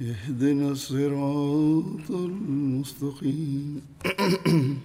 [0.00, 3.82] اهدنا الصراط المستقيم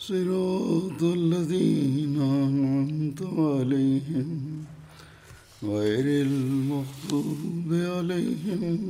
[0.00, 4.28] صراط الذين أنعمت عليهم
[5.64, 8.80] غير المغضوب عليهم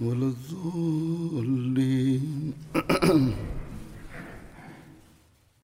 [0.00, 2.24] ولا الضالين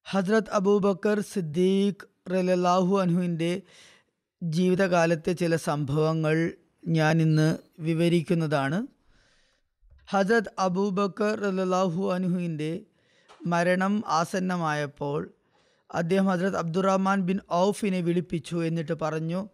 [0.05, 3.49] ഹജ്രത് അബൂബക്കർ സിദ്ദീഖ് റലാഹു അൻഹുവിൻ്റെ
[4.41, 6.35] ജീവിതകാലത്തെ ചില സംഭവങ്ങൾ
[6.84, 8.86] ഞാൻ ഇന്ന് വിവരിക്കുന്നതാണ്.
[10.10, 12.80] ഹജത് അബൂബക്കർ റലാഹു അനുഹുവിന്റെ
[13.46, 15.30] മരണം ആസന്നമായപ്പോൾ
[15.94, 19.48] അദ്ദേഹം ഹജ്രത് അബ്ദുറഹ്മാൻ ബിൻ ഔഫിനെ വിളിപ്പിച്ചു എന്നിട്ട് പറഞ്ഞു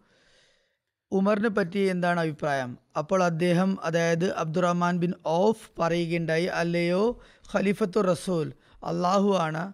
[1.11, 2.77] ഉമറിനെ പറ്റി എന്താണ് അഭിപ്രായം?
[2.97, 7.23] അപ്പോൾ അദ്ദേഹം അതായത് അബ്ദുറഹ്മാൻ ബിൻ ഔഫ് പറയുകയുണ്ടായി അല്ലയോ
[7.55, 9.73] ഖലീഫത്തു റസൂൽ അള്ളാഹു ആണ്.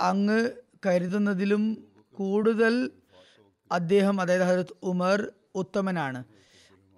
[0.00, 0.50] അങ്ങ്
[0.86, 2.90] കരുതുന്നതിലും കൂടുതൽ
[3.72, 6.24] അദ്ദേഹം അതായത് ഹജരത് ഉമർ ഉത്തമനാണ്.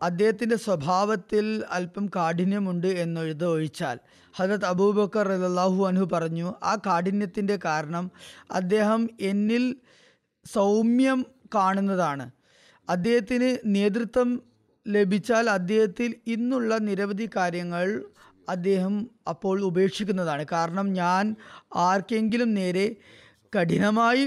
[0.02, 3.98] അദ്ദേഹത്തിന്റെ സ്വഭാവത്തിൽ അല്പം കാഠിന്യമുണ്ട് എന്നെഴുത ഒഴിച്ചാൽ
[4.36, 8.10] ഹജരത് അബൂബക്കർ അള്ളാഹു അനു പറഞ്ഞു ആ കാഠിന്യത്തിന്റെ കാരണം
[8.50, 9.64] അദ്ദേഹം എന്നിൽ
[10.54, 12.30] സൗമ്യം കാണുന്നതാണ്.
[12.88, 14.42] അദ്ദേഹത്തിന് നേതൃത്വം
[14.88, 18.04] ലഭിച്ചാൽ അദ്ദേഹത്തിൽ ഇന്നുള്ള നിരവധി കാര്യങ്ങൾ
[18.48, 18.94] അദ്ദേഹം
[19.28, 20.46] അപ്പോൾ ഉപേക്ഷിക്കുന്നതാണ്.
[20.52, 21.36] കാരണം ഞാൻ
[21.74, 22.96] ആർക്കെങ്കിലും നേരെ
[23.56, 24.24] കഠിനമായി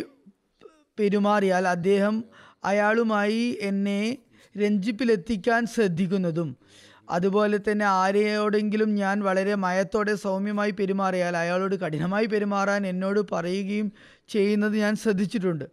[0.99, 2.15] പെരുമാറിയാൽ അദ്ദേഹം
[2.65, 4.17] അയാളുമായി എന്നെ
[4.57, 6.57] രഞ്ജിപ്പിലെത്തിക്കാൻ ശ്രദ്ധിക്കുന്നതും.
[7.09, 13.91] അതുപോലെ തന്നെ ആരെയോടെങ്കിലും ഞാൻ വളരെ മയത്തോടെ സൗമ്യമായി പെരുമാറിയാൽ അയാളോട് കഠിനമായി പെരുമാറാൻ എന്നോട് പറയുകയും
[14.27, 15.65] ചെയ്യുന്നത് ഞാൻ ശ്രദ്ധിച്ചിട്ടുണ്ട്.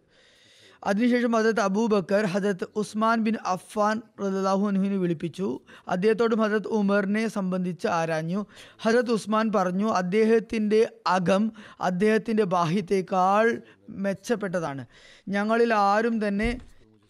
[0.83, 5.59] അതിനുശേഷം ഹജരത്ത് അബൂബക്കർ ഹജരത്ത് ഉസ്മാൻ ബിൻ അഫ്ഫാൻ റദാഹുനുഹിനെ വിളിപ്പിച്ചു.
[5.87, 8.45] അദ്ദേഹത്തോടും ഹജരത്ത് ഉമറിനെ സംബന്ധിച്ച് ആരാഞ്ഞു.
[8.81, 14.85] ഹജരത്ത് ഉസ്മാൻ പറഞ്ഞു അദ്ദേഹത്തിന്റെ അകം അദ്ദേഹത്തിന്റെ ബാഹ്യത്തേക്കാൾ മെച്ചപ്പെട്ടതാണ്.
[15.29, 16.59] ഞങ്ങളിൽ ആരും തന്നെ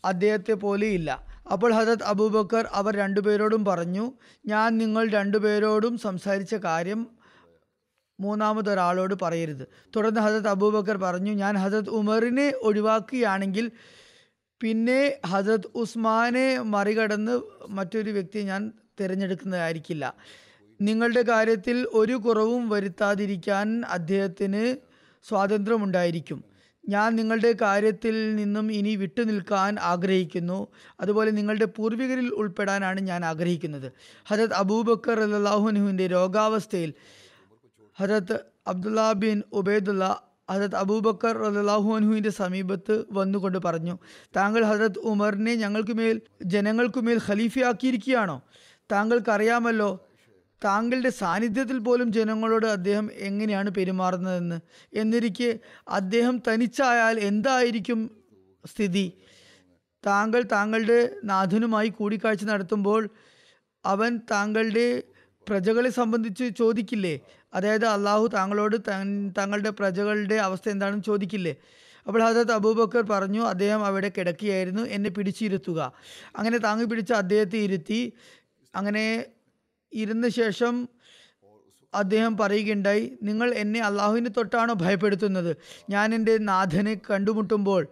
[0.05, 1.25] അദ്ദേഹത്തെ പോലെയില്ല.
[1.51, 4.11] അപ്പോൾ ഹജത് അബൂബക്കർ അവർ രണ്ടുപേരോടും പറഞ്ഞു
[4.45, 7.07] ഞാൻ നിങ്ങൾ രണ്ടുപേരോടും സംസാരിച്ച കാര്യം
[8.19, 9.67] മൂന്നാമതൊരാളോട് പറയരുത്.
[9.95, 13.71] തുടർന്ന് ഹജത് അബൂബക്കർ പറഞ്ഞു ഞാൻ ഹജത് ഉമറിനെ ഒഴിവാക്കുകയാണെങ്കിൽ
[14.61, 20.13] പിന്നെ ഹജത് ഉസ്മാനെ മറികടന്ന് മറ്റൊരു വ്യക്തിയെ ഞാൻ തിരഞ്ഞെടുക്കുന്നതായിരിക്കില്ല.
[20.81, 24.77] നിങ്ങളുടെ കാര്യത്തിൽ ഒരു കുറവും വരുത്താതിരിക്കാൻ അദ്ദേഹത്തിന്
[25.29, 26.52] സ്വാതന്ത്ര്യമുണ്ടായിരിക്കും.
[26.83, 30.67] ഞാൻ നിങ്ങളുടെ കാര്യത്തിൽ നിന്നും ഇനി വിട്ടുനിൽക്കാൻ ആഗ്രഹിക്കുന്നു.
[30.99, 33.91] അതുപോലെ നിങ്ങളുടെ പൂർവികരിൽ ഉൾപ്പെടാനാണ് ഞാൻ ആഗ്രഹിക്കുന്നത്.
[34.25, 36.93] ഹജത് അബൂബക്കർ അല്ലാഹുനുവിന്റെ രോഗാവസ്ഥയിൽ
[37.97, 38.35] ഹജത്
[38.67, 40.03] അബ്ദുല്ല ബിൻ ഉബൈദുല്ല
[40.49, 43.95] ഹജത് അബൂബക്കർ അള്ളാഹുഅൻഹുവിന്റെ സമീപത്ത് വന്നുകൊണ്ട് പറഞ്ഞു
[44.35, 48.41] താങ്കൾ ഹജരത് ഉമറിനെ ഞങ്ങൾക്കുമേൽ ജനങ്ങൾക്കുമേൽ ഖലീഫയാക്കിയിരിക്കുകയാണോ?
[48.91, 49.91] താങ്കൾക്കറിയാമല്ലോ
[50.65, 54.57] താങ്കളുടെ സാന്നിധ്യത്തിൽ പോലും ജനങ്ങളോട് അദ്ദേഹം എങ്ങനെയാണ് പെരുമാറുന്നതെന്ന്
[54.93, 55.59] എന്നിരിക്കെ
[55.89, 57.99] അദ്ദേഹം തനിച്ചായാൽ എന്തായിരിക്കും
[58.67, 59.13] സ്ഥിതി?
[60.05, 63.09] താങ്കൾ താങ്കളുടെ നാഥനുമായി കൂടിക്കാഴ്ച നടത്തുമ്പോൾ
[63.85, 65.03] അവൻ താങ്കളുടെ
[65.49, 67.19] പ്രജകളെ സംബന്ധിച്ച് ചോദിക്കില്ലേ?
[67.53, 68.75] അതായത് അള്ളാഹു താങ്കളോട്
[69.37, 71.53] താങ്കളുടെ പ്രജകളുടെ അവസ്ഥ എന്താണെന്ന് ചോദിക്കില്ലേ?
[72.07, 75.79] അപ്പോൾ ഹജരത് അബൂബക്കർ പറഞ്ഞു അദ്ദേഹം അവിടെ കിടക്കുകയായിരുന്നു എന്നെ പിടിച്ചിരുത്തുക.
[76.35, 78.13] അങ്ങനെ താങ്ങി പിടിച്ച് അദ്ദേഹത്തെ ഇരുത്തി
[78.75, 79.25] അങ്ങനെ
[79.93, 80.89] ഇരുന്ന ശേഷം
[81.93, 85.55] അദ്ദേഹം പറയുകയുണ്ടായി നിങ്ങൾ എന്നെ അള്ളാഹുവിനെ തൊട്ടാണോ ഭയപ്പെടുത്തുന്നത്?
[85.89, 87.87] ഞാൻ എന്റെ നാഥനെ കണ്ടുമുട്ടുമ്പോൾ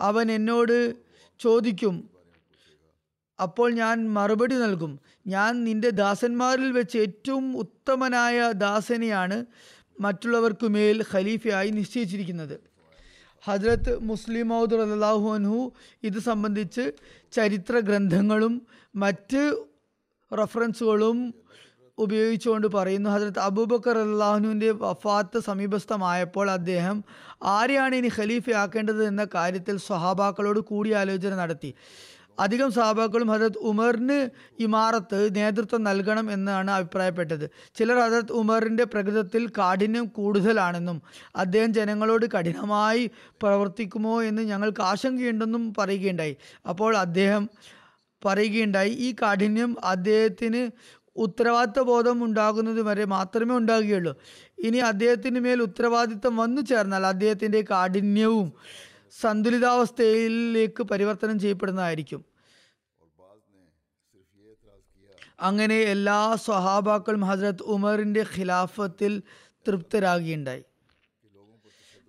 [0.00, 0.94] അവൻ എന്നോട്
[1.38, 2.10] ചോദിക്കും
[3.42, 5.00] അപ്പോൾ ഞാൻ മറുപടി നൽകും.
[5.26, 9.46] ഞാൻ നിന്റെ ദാസന്മാരിൽ വെച്ച് ഏറ്റവും ഉത്തമനായ ദാസനെയാണ്
[10.00, 12.60] മറ്റുള്ളവർക്കുമേൽ ഖലീഫയായി നിശ്ചയിച്ചിരിക്കുന്നത്.
[13.44, 15.72] ഹജ്രത്ത് മുസ്ലിം മൗദ് അള്ളാഹു അൻഹു
[16.02, 16.92] ഇത് സംബന്ധിച്ച്
[17.32, 18.66] ചരിത്ര ഗ്രന്ഥങ്ങളും
[18.96, 19.64] മറ്റ്
[20.32, 21.34] റഫറൻസുകളും
[21.98, 23.10] ഉപയോഗിച്ചുകൊണ്ട് പറയുന്നു.
[23.10, 27.04] ഹജരത്ത് അബൂബക്കർ അള്ളാഹുനുവിന്റെ വഫാത്ത് സമീപസ്ഥമായപ്പോൾ അദ്ദേഹം
[27.42, 31.74] ആരെയാണ് ഇനി ഖലീഫയാക്കേണ്ടത് എന്ന കാര്യത്തിൽ സ്വഹാബാക്കളോട് കൂടിയാലോചന നടത്തി.
[32.38, 34.30] അധികം സഹാബാക്കളും ഹജരത് ഉമറിന്
[34.62, 37.50] ഇമാറത്ത് നേതൃത്വം നൽകണം എന്നാണ് അഭിപ്രായപ്പെട്ടത്.
[37.74, 41.02] ചിലർ ഹജരത് ഉമറിന്റെ പ്രകൃതത്തിൽ കാഠിന്യം കൂടുതലാണെന്നും
[41.36, 43.10] അദ്ദേഹം ജനങ്ങളോട് കഠിനമായി
[43.42, 46.36] പ്രവർത്തിക്കുമോ എന്ന് ഞങ്ങൾക്ക് ആശങ്കയുണ്ടെന്നും പറയുകയുണ്ടായി.
[46.68, 47.48] അപ്പോൾ അദ്ദേഹം
[48.24, 50.70] പറയുകയുണ്ടായി ഈ കാഠിന്യം അദ്ദേഹത്തിന്
[51.16, 54.14] ഉത്തരവാദിത്ത ബോധം ഉണ്ടാകുന്നത് വരെ മാത്രമേ ഉണ്ടാകുകയുള്ളൂ.
[54.58, 58.52] ഇനി അദ്ദേഹത്തിന് മേൽ ഉത്തരവാദിത്തം വന്നു ചേർന്നാൽ അദ്ദേഹത്തിന്റെ കാഠിന്യവും
[59.20, 62.24] സന്തുലിതാവസ്ഥയിലേക്ക് പരിവർത്തനം ചെയ്യപ്പെടുന്നതായിരിക്കും.
[65.40, 69.22] അങ്ങനെ എല്ലാ സ്വഹാബാക്കളും ഹസ്രത് ഉമറിന്റെ ഖിലാഫത്തിൽ
[69.68, 70.64] തൃപ്തരാകുകയുണ്ടായി.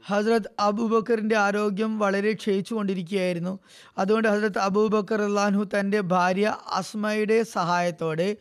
[0.07, 3.59] ഹസ്രത് അബൂബക്കറിന്റെ ആരോഗ്യം വളരെ ക്ഷയിച്ചു കൊണ്ടിരിക്കുകയായിരുന്നു
[3.97, 8.37] അതുകൊണ്ട് ഹസ്രത് അബൂബക്കർ അള്ളാഹു തന്റെ ഭാര്യ അസ്മയുടെ സഹായത്തോടെ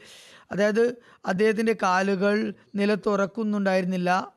[0.54, 0.96] അതായത്
[1.26, 4.32] അദ്ദേഹത്തിന്റെ കാലുകൾ നിലത്തുറക്കുന്നുണ്ടായിരുന്നില്ല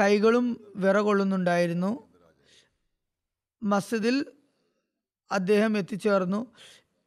[0.00, 2.08] കൈകളും വിറകൊള്ളുന്നുണ്ടായിരുന്നു.
[3.62, 4.26] മസ്ജിദിൽ
[5.30, 6.46] അദ്ദേഹം എത്തിച്ചേർന്നു.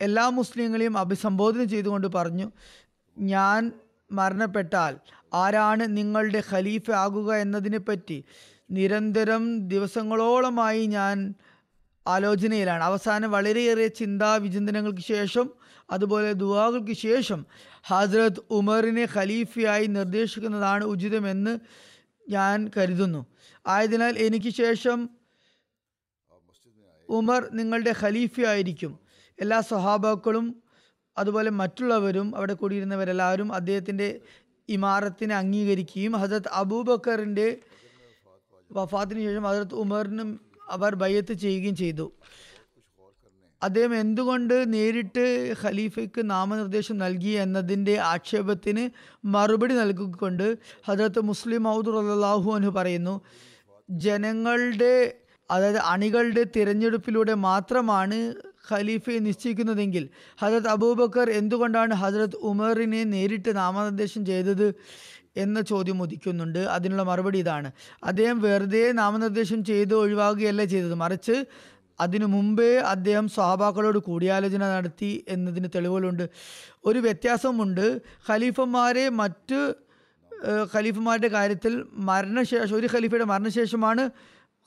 [0.01, 2.51] എല്ലാ മുസ്ലിങ്ങളെയും അഭിസംബോധന ചെയ്തുകൊണ്ട് പറഞ്ഞു
[3.17, 3.71] ഞാൻ
[4.11, 4.97] മരണപ്പെട്ടാൽ
[5.33, 8.23] ആരാണ് നിങ്ങളുടെ ഖലീഫ ആകുക എന്നതിനെപ്പറ്റി
[8.71, 11.33] നിരന്തരം ദിവസങ്ങളോളമായി ഞാൻ
[12.07, 12.83] ആലോചനയിലാണ്.
[12.83, 15.49] അവസാനം വളരെയേറെ ചിന്താ വിചിന്തനങ്ങൾക്ക് ശേഷം
[15.91, 17.45] അതുപോലെ ദുവാകൾക്ക് ശേഷം
[17.83, 21.59] ഹസ്രത് ഉമറിനെ ഖലീഫയായി നിർദ്ദേശിക്കുന്നതാണ് ഉചിതമെന്ന്
[22.29, 23.25] ഞാൻ കരുതുന്നു.
[23.67, 25.09] ആയതിനാൽ എനിക്ക് ശേഷം
[27.09, 28.99] ഉമർ നിങ്ങളുടെ ഖലീഫയായിരിക്കും.
[29.39, 30.63] എല്ലാ സ്വഹാബാക്കളും
[31.17, 34.21] അതുപോലെ മറ്റുള്ളവരും അവിടെ കൂടിയിരുന്നവരെല്ലാവരും അദ്ദേഹത്തിന്റെ
[34.69, 37.57] ഇമാറത്തിനെ അംഗീകരിക്കുകയും ഹജരത് അബൂബക്കറിന്റെ
[38.71, 40.39] വഫാത്തിന് ശേഷം ഹസരത് ഉമറിനും
[40.69, 42.11] അവർ ബയ്യത്ത് ചെയ്യുകയും ചെയ്തു.
[43.63, 48.89] അദ്ദേഹം എന്തുകൊണ്ട് നേരിട്ട് ഖലീഫയ്ക്ക് നാമനിർദ്ദേശം നൽകി എന്നതിന്റെ ആക്ഷേപത്തിന്
[49.27, 50.57] മറുപടി നൽകിക്കൊണ്ട്
[50.87, 53.21] ഹജറത്ത് മുസ്ലിം മൗദുർ അള്ളാഹു അനു പറയുന്നു
[53.89, 55.15] ജനങ്ങളുടെ
[55.51, 58.33] അതായത് അണികളുടെ തിരഞ്ഞെടുപ്പിലൂടെ മാത്രമാണ്
[58.71, 60.09] ഖലീഫയെ നിശ്ചയിക്കുന്നതെങ്കിൽ
[60.41, 64.73] ഹജരത് അബൂബക്കർ എന്തുകൊണ്ടാണ് ഹജരത് ഉമറിനെ നേരിട്ട് നാമനിർദ്ദേശം ചെയ്തത്
[65.37, 66.59] എന്ന ചോദ്യം ഉദിക്കുന്നുണ്ട്.
[66.59, 67.71] അതിനുള്ള മറുപടി ഇതാണ്.
[68.03, 70.93] അദ്ദേഹം വെറുതെ നാമനിർദ്ദേശം ചെയ്ത് ഒഴിവാകുകയല്ല ചെയ്തത്.
[70.93, 71.45] മറിച്ച്
[71.99, 76.29] അതിനു മുമ്പേ അദ്ദേഹം സ്വഹാബാക്കളോട് കൂടിയാലോചന നടത്തി എന്നതിന് തെളിവുകളുണ്ട്.
[76.85, 78.01] ഒരു വ്യത്യാസമുണ്ട്.
[78.29, 79.73] ഖലീഫന്മാരെ മറ്റ്
[80.75, 84.09] ഖലീഫുമാരുടെ കാര്യത്തിൽ മരണശേഷം ഒരു ഖലീഫയുടെ മരണശേഷമാണ്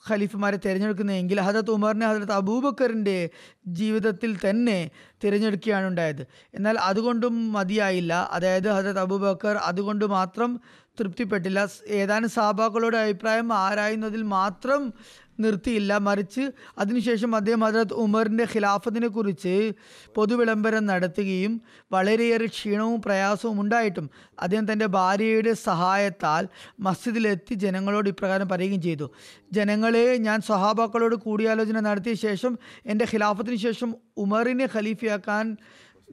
[0.09, 3.29] ഖലീഫുമാരെ തിരഞ്ഞെടുക്കുന്നതെങ്കിൽ ഹജരത് ഉമറിനെ ഹജരത് അബൂബക്കറിന്റെ
[3.67, 4.91] ജീവിതത്തിൽ തന്നെ
[5.23, 6.27] തിരഞ്ഞെടുക്കുകയാണ് ഉണ്ടായത്.
[6.53, 8.29] എന്നാൽ അതുകൊണ്ടും മതിയായില്ല.
[8.31, 10.59] അതായത് ഹജരത് അബൂബക്കർ അതുകൊണ്ട് മാത്രം
[10.99, 11.67] തൃപ്തിപ്പെട്ടില്ല.
[11.87, 14.93] ഏതാനും സാബാക്കളുടെ അഭിപ്രായം ആരായുന്നതിൽ മാത്രം
[15.39, 15.97] നിർത്തിയില്ല.
[15.97, 19.73] മറിച്ച് അതിനുശേഷം അദ്ദേഹം ഹജറത് ഉമറിന്റെ ഖിലാഫത്തിനെ കുറിച്ച്
[20.15, 24.09] പൊതുവിളംബരം നടത്തുകയും വളരെയേറെ ക്ഷീണവും പ്രയാസവും ഉണ്ടായിട്ടും
[24.39, 26.47] അദ്ദേഹം തന്റെ ഭാര്യയുടെ സഹായത്താൽ
[26.79, 29.11] മസ്ജിദിലെത്തി ജനങ്ങളോട് ഇപ്രകാരം പറയുകയും ചെയ്തു.
[29.51, 35.57] ജനങ്ങളെ ഞാൻ സ്വഹാബാക്കളോട് കൂടിയാലോചന നടത്തിയ ശേഷം എന്റെ ഖിലാഫത്തിന് ശേഷം ഉമറിനെ ഖലീഫയാക്കാൻ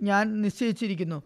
[0.02, 1.23] ഞാൻ നിശ്ചയിച്ചിരിക്കുന്നു.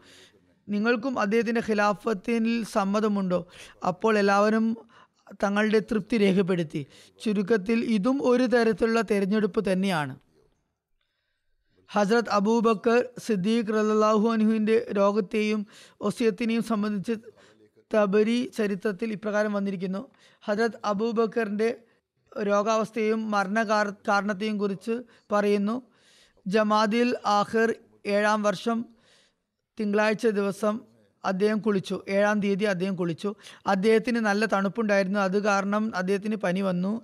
[0.69, 3.47] നിങ്ങൾക്കും അദ്ദേഹത്തിന്റെ ഖിലാഫത്തിൽ സമ്മതമുണ്ടോ?
[3.89, 4.77] അപ്പോൾ എല്ലാവരും
[5.33, 6.87] തങ്ങളുടെ തൃപ്തി രേഖപ്പെടുത്തി.
[7.23, 10.19] ചുരുക്കത്തിൽ ഇതും ഒരു തരത്തിലുള്ള തെരഞ്ഞെടുപ്പ് തന്നെയാണ്.
[11.93, 15.67] ഹസ്രത് അബൂബക്കർ സിദ്ദീഖ് റലാഹു അനുഹുവിന്റെ രോഗത്തെയും
[16.01, 17.13] ഒസിയത്തിനെയും സംബന്ധിച്ച്
[17.95, 20.11] തബരി ചരിത്രത്തിൽ ഇപ്രകാരം വന്നിരിക്കുന്നു.
[20.45, 21.77] ഹസ്രത് അബൂബക്കറിന്റെ
[22.43, 23.63] രോഗാവസ്ഥയും മരണ
[24.09, 25.83] കാരണത്തെയും കുറിച്ച് പറയുന്നു.
[26.47, 27.75] ജമാദിൽ ആഖിർ
[28.07, 28.85] ഏഴാം വർഷം
[29.81, 30.81] തിങ്കളാഴ്ച ദിവസം
[31.25, 32.05] അദ്ദേഹം കുളിച്ചു.
[32.09, 33.35] ഏഴാം തീയതി അദ്ദേഹം കുളിച്ചു.
[33.67, 35.21] അദ്ദേഹത്തിന് നല്ല തണുപ്പുണ്ടായിരുന്നു.
[35.21, 37.03] അത് കാരണം അദ്ദേഹത്തിന് പനി വന്നു.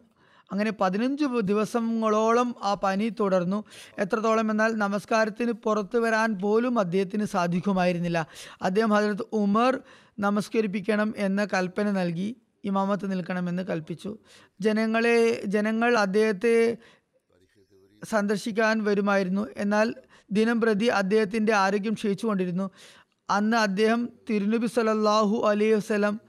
[0.53, 3.65] അങ്ങനെ പതിനഞ്ച് ദിവസങ്ങളോളം ആ പനി തുടർന്നു.
[3.99, 8.27] എത്രത്തോളം എന്നാൽ നമസ്കാരത്തിന് പുറത്തു വരാൻ പോലും അദ്ദേഹത്തിന് സാധിക്കുമായിരുന്നില്ല.
[8.63, 9.81] അദ്ദേഹം ഹജരത്ത് ഉമർ
[10.19, 12.37] നമസ്കരിപ്പിക്കണം എന്ന കൽപ്പന നൽകി.
[12.65, 14.19] ഇമാമത്ത് നിൽക്കണമെന്ന് കൽപ്പിച്ചു.
[14.61, 16.77] ജനങ്ങളെ ജനങ്ങൾ അദ്ദേഹത്തെ
[18.05, 19.49] സന്ദർശിക്കാൻ വരുമായിരുന്നു.
[19.57, 19.95] എന്നാൽ
[20.31, 22.71] ദിനം പ്രതി അദ്ദേഹത്തിന്റെ ആരോഗ്യം ക്ഷയിച്ചുകൊണ്ടിരുന്നു.
[23.31, 26.21] അന്ന് അദ്ദേഹം തിരുനബി സലല്ലാഹു അലൈഹി വസ്ലം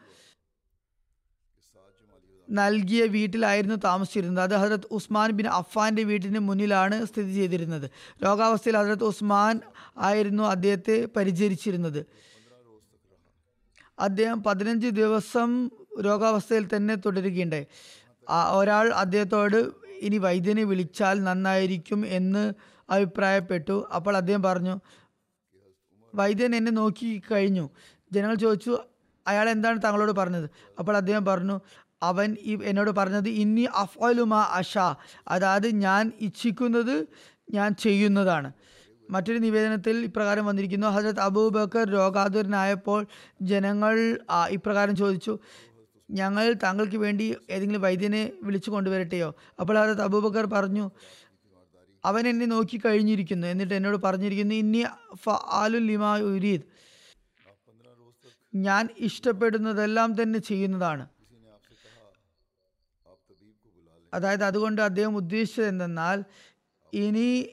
[2.50, 4.44] നൽകിയ വീട്ടിലായിരുന്നു താമസിച്ചിരുന്നത്.
[4.44, 7.92] അത് ഹജരത് ഉസ്മാൻ ബിൻ അഫ്ഫാന്റെ വീട്ടിന് മുന്നിലാണ് സ്ഥിതി ചെയ്തിരുന്നത്.
[8.24, 9.60] രോഗാവസ്ഥയിൽ ഹജരത് ഉസ്മാൻ
[9.98, 12.06] ആയിരുന്നു അദ്ദേഹത്തെ പരിചരിച്ചിരുന്നത്.
[14.00, 15.50] അദ്ദേഹം പതിനഞ്ച് ദിവസം
[16.02, 17.68] രോഗാവസ്ഥയിൽ തന്നെ തുടരുകയുണ്ടായി.
[18.52, 19.60] ഒരാൾ അദ്ദേഹത്തോട്
[20.02, 22.54] ഇനി വൈദ്യനെ വിളിച്ചാൽ നന്നായിരിക്കും എന്ന്
[22.90, 23.76] അഭിപ്രായപ്പെട്ടു.
[23.96, 24.76] അപ്പോൾ അദ്ദേഹം പറഞ്ഞു
[26.16, 27.70] വൈദ്യൻ എന്നെ നോക്കി കഴിഞ്ഞു.
[28.12, 28.80] ജനങ്ങൾ ചോദിച്ചു
[29.28, 30.50] അയാൾ എന്താണ് താങ്കളോട് പറഞ്ഞത്?
[30.80, 31.60] അപ്പോൾ അദ്ദേഹം പറഞ്ഞു
[32.04, 34.78] അവൻ ഈ എന്നോട് പറഞ്ഞത് ഇന്നി അഫലുമ അഷ.
[35.28, 37.08] അതായത് ഞാൻ ഇച്ഛിക്കുന്നത്
[37.54, 38.52] ഞാൻ ചെയ്യുന്നതാണ്.
[39.10, 43.06] മറ്റൊരു നിവേദനത്തിൽ ഇപ്രകാരം വന്നിരിക്കുന്നു ഹജരത് അബൂബക്കർ രോഗാതുരനായപ്പോൾ
[43.42, 45.40] ജനങ്ങൾ ഇപ്രകാരം ചോദിച്ചു
[46.12, 49.36] ഞങ്ങൾ താങ്കൾക്ക് വേണ്ടി ഏതെങ്കിലും വൈദ്യനെ വിളിച്ചു കൊണ്ടുവരട്ടെയോ?
[49.60, 50.92] അപ്പോൾ ഹജരത് അബൂബക്കർ പറഞ്ഞു
[52.06, 53.48] അവൻ എന്നെ നോക്കി കഴിഞ്ഞിരിക്കുന്നു.
[53.48, 54.84] എന്നിട്ട് എന്നോട് പറഞ്ഞിരിക്കുന്നു ഇനി
[55.16, 56.14] ഫാലുൽ ലിമാ
[58.56, 61.08] ഞാൻ ഇഷ്ടപ്പെടുന്നതെല്ലാം തന്നെ ചെയ്യുന്നതാണ്.
[64.14, 66.24] അതായത് അതുകൊണ്ട് അദ്ദേഹം ഉദ്ദേശിച്ചത് എന്തെന്നാൽ
[66.94, 67.50] ഇനി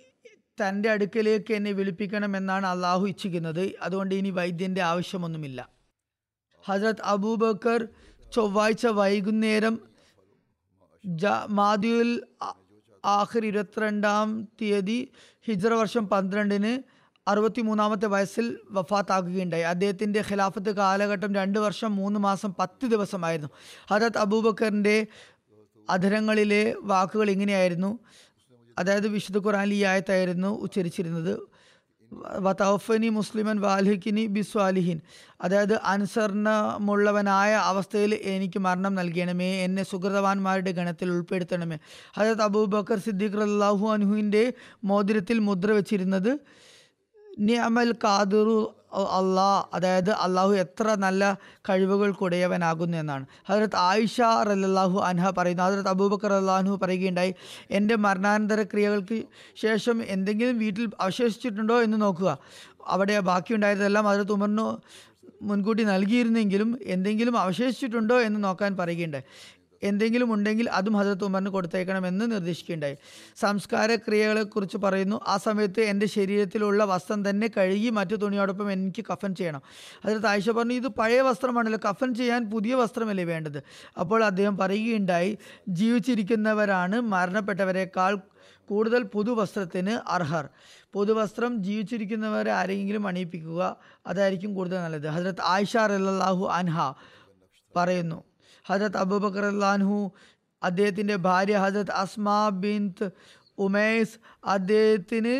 [0.60, 3.72] തന്റെ അടുക്കലേക്ക് എന്നെ വിളിപ്പിക്കണമെന്നാണ് അള്ളാഹു ഇച്ഛിക്കുന്നത്.
[3.82, 5.68] അതുകൊണ്ട് ഇനി വൈദ്യന്റെ ആവശ്യമൊന്നുമില്ല.
[6.64, 7.88] ഹജ്രത് അബൂബക്കർ
[8.34, 9.88] ചൊവ്വാഴ്ച വൈകുന്നേരം
[11.48, 12.22] മാദിയുൽ
[13.08, 15.08] ആഖിർ ഇരുപത്തിരണ്ടാം തീയതി
[15.46, 16.82] ഹിജ്റ വർഷം പന്ത്രണ്ടിന്
[17.28, 23.50] അറുപത്തി മൂന്നാമത്തെ വയസ്സിൽ വഫാത്താക്കുകയുണ്ടായി അദ്ദേഹത്തിന്റെ ഖിലാഫത്ത് കാലഘട്ടം രണ്ട് വർഷം മൂന്ന് മാസം പത്ത് ദിവസമായിരുന്നു.
[23.90, 25.06] ഹജരത് അബൂബക്കറിന്റെ
[25.90, 27.98] അധരങ്ങളിലെ വാക്കുകൾ ഇങ്ങനെയായിരുന്നു.
[28.78, 31.57] അതായത് വിശുദ്ധ ഖുറാൻ ഈ ആയത്തായിരുന്നു ഉച്ചരിച്ചിരുന്നത്.
[32.12, 35.00] വതൗഫനി മുസ്ലിമൻ വാൽഹിക്കിനി ബിസ്വാലിഹിൻ.
[35.40, 41.78] അതായത് അനുസരണമുള്ളവനായ അവസ്ഥയിൽ എനിക്ക് മരണം നൽകണമേ എന്നെ സുഹൃതവാന്മാരുടെ ഗണത്തിൽ ഉൾപ്പെടുത്തണമേ.
[42.16, 44.52] അതായത് അബൂബക്കർ സിദ്ദീഖ് അള്ളാഹു അനുഹുവിന്റെ
[44.84, 46.38] മോതിരത്തിൽ മുദ്ര വെച്ചിരുന്നത്
[47.38, 53.26] നിയമൽ കാദിറു അള്ളാ അതായത് അള്ളാഹു എത്ര നല്ല കഴിവുകൾ കൂടിയവനാകുന്നു എന്നാണ്.
[53.48, 57.34] ഹജരത് ആയിഷ റല്ലാഹു അൻഹ പറയുന്നു ഹജരത് അബൂബക്കർ അള്ളാഹു പറയുകയുണ്ടായി
[57.70, 59.22] എന്റെ മരണാനന്തര ക്രിയകൾക്ക്
[59.56, 62.38] ശേഷം എന്തെങ്കിലും വീട്ടിൽ അവശേഷിച്ചിട്ടുണ്ടോ എന്ന് നോക്കുക.
[62.86, 64.76] അവിടെ ബാക്കിയുണ്ടായതെല്ലാം ഹജരത് ഉമറിന്
[65.42, 69.24] മുൻകൂട്ടി നൽകിയിരുന്നെങ്കിലും എന്തെങ്കിലും അവശേഷിച്ചിട്ടുണ്ടോ എന്ന് നോക്കാൻ പറയുകയുണ്ടായി.
[69.82, 72.96] എന്തെങ്കിലും ഉണ്ടെങ്കിൽ അതും ഹജരത്ത് ഉമറിന് കൊടുത്തേക്കണമെന്ന് നിർദ്ദേശിക്കുകയുണ്ടായി.
[73.36, 79.62] സംസ്കാര ക്രിയകളെക്കുറിച്ച് പറയുന്നു ആ സമയത്ത് എന്റെ ശരീരത്തിലുള്ള വസ്ത്രം തന്നെ കഴുകി മറ്റു തുണിയോടൊപ്പം എനിക്ക് കഫൻ ചെയ്യണം.
[80.04, 83.62] ഹജരത്ത് ആയിഷ പറഞ്ഞു ഇത് പഴയ വസ്ത്രമാണല്ലോ കഫൻ ചെയ്യാൻ പുതിയ വസ്ത്രമല്ലേ വേണ്ടത്?
[84.00, 88.18] അപ്പോൾ അദ്ദേഹം പറയുകയുണ്ടായി ജീവിച്ചിരിക്കുന്നവരാണ് മരണപ്പെട്ടവരെക്കാൾ
[88.68, 90.48] കൂടുതൽ പുതുവസ്ത്രത്തിന് അർഹർ.
[90.92, 95.06] പുതുവസ്ത്രം ജീവിച്ചിരിക്കുന്നവരെ ആരെങ്കിലും അണിയിപ്പിക്കുക അതായിരിക്കും കൂടുതൽ നല്ലത്.
[95.06, 96.94] ഹജരത്ത് ആയിഷ റല്ലാഹു അൻഹ
[97.76, 98.27] പറയുന്നു.
[98.70, 99.98] ഹജരത് അബൂബക്കർ അള്ളാൻഹു
[100.62, 103.06] അദ്ദേഹത്തിന്റെ ഭാര്യ ഹജരത് അസ്മാ ബിന്ത്
[103.58, 105.34] ഉമേസ് അദ്ദേഹത്തിന്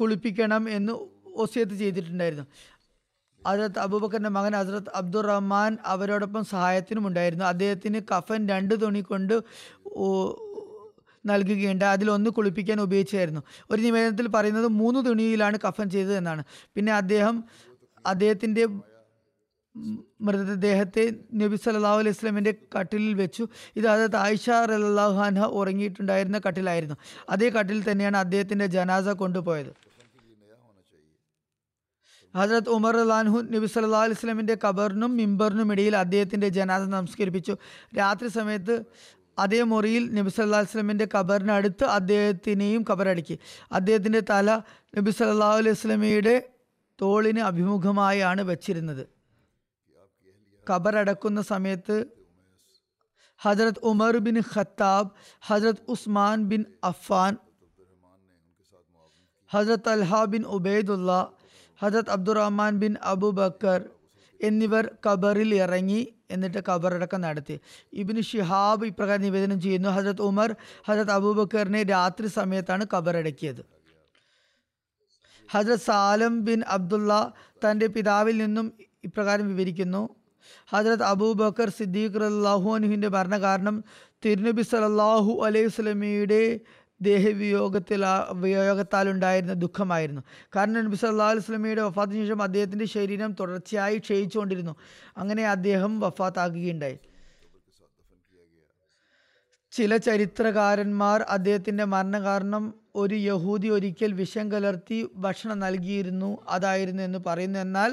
[0.00, 0.92] കുളിപ്പിക്കണം എന്ന്
[1.34, 2.46] ഒസിയത്ത് ചെയ്തിട്ടുണ്ടായിരുന്നു.
[3.42, 7.44] ഹജരത്ത് അബൂബക്കറിന്റെ മകൻ ഹസരത് അബ്ദുറഹ്മാൻ അവരോടൊപ്പം സഹായത്തിനും ഉണ്ടായിരുന്നു.
[7.44, 9.34] അദ്ദേഹത്തിന് കഫൻ രണ്ട് തുണി കൊണ്ട്
[11.26, 13.42] നൽകുകയുണ്ട് അതിലൊന്ന് കുളിപ്പിക്കാൻ ഉപയോഗിച്ചായിരുന്നു.
[13.70, 16.42] ഒരു നിവേദനത്തിൽ പറയുന്നത് മൂന്ന് തുണിയിലാണ് കഫൻ ചെയ്തതെന്നാണ്.
[16.74, 17.36] പിന്നെ അദ്ദേഹം
[18.06, 18.64] അദ്ദേഹത്തിന്റെ
[20.26, 21.04] മൃതദേഹത്തെ
[21.40, 23.48] നബി സല്ലല്ലാഹു അലൈഹി വസല്ലമയുടെ കട്ടിലിൽ വെച്ചു.
[23.76, 26.96] ഇത് അതായത് ആയിഷ റളിയല്ലാഹു അൻഹ ഉറങ്ങിയിട്ടുണ്ടായിരുന്ന കട്ടിലായിരുന്നു.
[27.28, 29.72] അതേ കട്ടിൽ തന്നെയാണ് അദ്ദേഹത്തിന്റെ ജനാസ കൊണ്ടുപോയത്.
[32.34, 37.56] ഹജരത് ഉമർ അലാൻഹു നബി സല്ലാ അലൈഹി വസല്ലമയുടെ കബറിനും മിമ്പറിനും ഇടയിൽ അദ്ദേഹത്തിന്റെ ജനാസ നമസ്കരിപ്പിച്ചു.
[37.98, 38.76] രാത്രി സമയത്ത്
[39.38, 43.38] അതേ മുറിയിൽ നബി സല്ലാ വസല്ലമയുടെ കബറിനടുത്ത് അദ്ദേഹത്തിനെയും കബറടുക്കി.
[43.72, 44.50] അദ്ദേഹത്തിന്റെ തല
[44.98, 46.36] നബി സല്ലാ അലൈഹി വസല്ലമയുടെ
[47.02, 49.13] തോളിന് അഭിമുഖമായാണ് വച്ചിരുന്നത്.
[50.70, 51.96] ഖബറടക്കുന്ന സമയത്ത്
[53.40, 55.10] Hazrat Umar bin Khattab
[55.48, 57.34] Hazrat Usman bin Affan
[59.50, 61.10] Hazrat Alha bin Ubaidullah
[61.80, 63.80] Hazrat Abdurrahman bin Abubakar
[64.40, 67.56] എന്നിവർ ഖബറിൽ ഇറങ്ങി എന്നിട്ട് ഖബറടക്കം നടത്തി.
[68.00, 70.50] ഇബിന് ഷിഹാബ് ഇപ്രകാരം നിവേദനം ചെയ്യുന്നു ഹജ്രത് ഉമർ
[70.86, 73.62] ഹജ്രത് അബൂബക്കറിനെ രാത്രി സമയത്താണ് ഖബറടക്കിയത്.
[75.48, 77.12] ഹജ്രത് സാലം ബിൻ അബ്ദുള്ള
[77.64, 78.66] തന്റെ പിതാവിൽ നിന്നും
[79.08, 80.02] ഇപ്രകാരം വിവരിക്കുന്നു
[80.72, 83.76] ഹജരത് അബൂബക്കർ സിദ്ദീഖ് റല്ലാഹുഅനുഹിന്റെ മരണകാരണം
[84.24, 86.42] തിരുനബി സലല്ലാഹു അലൈഹി സ്വലമിയുടെ
[87.00, 88.02] ദേഹവിയോഗത്തിൽ
[88.42, 90.22] വിയോഗത്താൽ ഉണ്ടായിരുന്ന ദുഃഖമായിരുന്നു.
[90.56, 94.74] കാരണം നബി സല്ലാ അലൈഹി വസല്ലമയുടെ വഫാത്തിന് ശേഷം അദ്ദേഹത്തിന്റെ ശരീരം തുടർച്ചയായി ക്ഷയിച്ചുകൊണ്ടിരുന്നു.
[95.18, 96.98] അങ്ങനെ അദ്ദേഹം വഫാത്താകുകയുണ്ടായി.
[99.72, 102.64] ചില ചരിത്രകാരന്മാർ അദ്ദേഹത്തിന്റെ മരണകാരണം
[102.96, 107.90] ഒരു യഹൂദി ഒരിക്കൽ വിഷം കലർത്തി ഭക്ഷണം നൽകിയിരുന്നു അതായിരുന്നു എന്ന് പറയുന്നു എന്നാൽ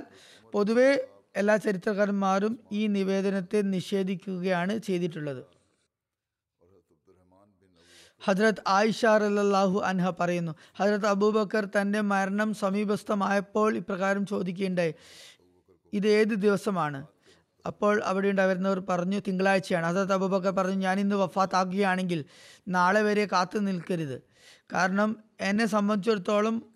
[0.53, 0.89] പൊതുവെ
[1.35, 5.43] എല്ലാ ചരിത്രകാരന്മാരും ഈ നിവേദനത്തെ നിഷേധിക്കുകയാണ് ചെയ്തിട്ടുള്ളത്.
[8.25, 14.93] ഹജ്രത് ആയിഷ റല്ലാഹു അൻഹ പറയുന്നു ഹജ്രത് അബൂബക്കർ തന്റെ മരണം സമീപസ്ഥമായപ്പോൾ ഇപ്രകാരം ചോദിക്കുകയുണ്ടായി
[15.93, 17.07] ഇത് ഏത് ദിവസമാണ്?
[17.65, 19.85] അപ്പോൾ അവിടെ ഉണ്ടായിരുന്നവർ പറഞ്ഞു തിങ്കളാഴ്ചയാണ്.
[19.85, 22.25] ഹസരത്ത് അബൂബക്കർ പറഞ്ഞു ഞാൻ ഇന്ന് വഫാത്താക്കുകയാണെങ്കിൽ
[22.67, 24.21] നാളെ വരെ കാത്തു നിൽക്കരുത്.
[24.73, 26.70] കാരണം എന്നെ സംബന്ധിച്ചിടത്തോളം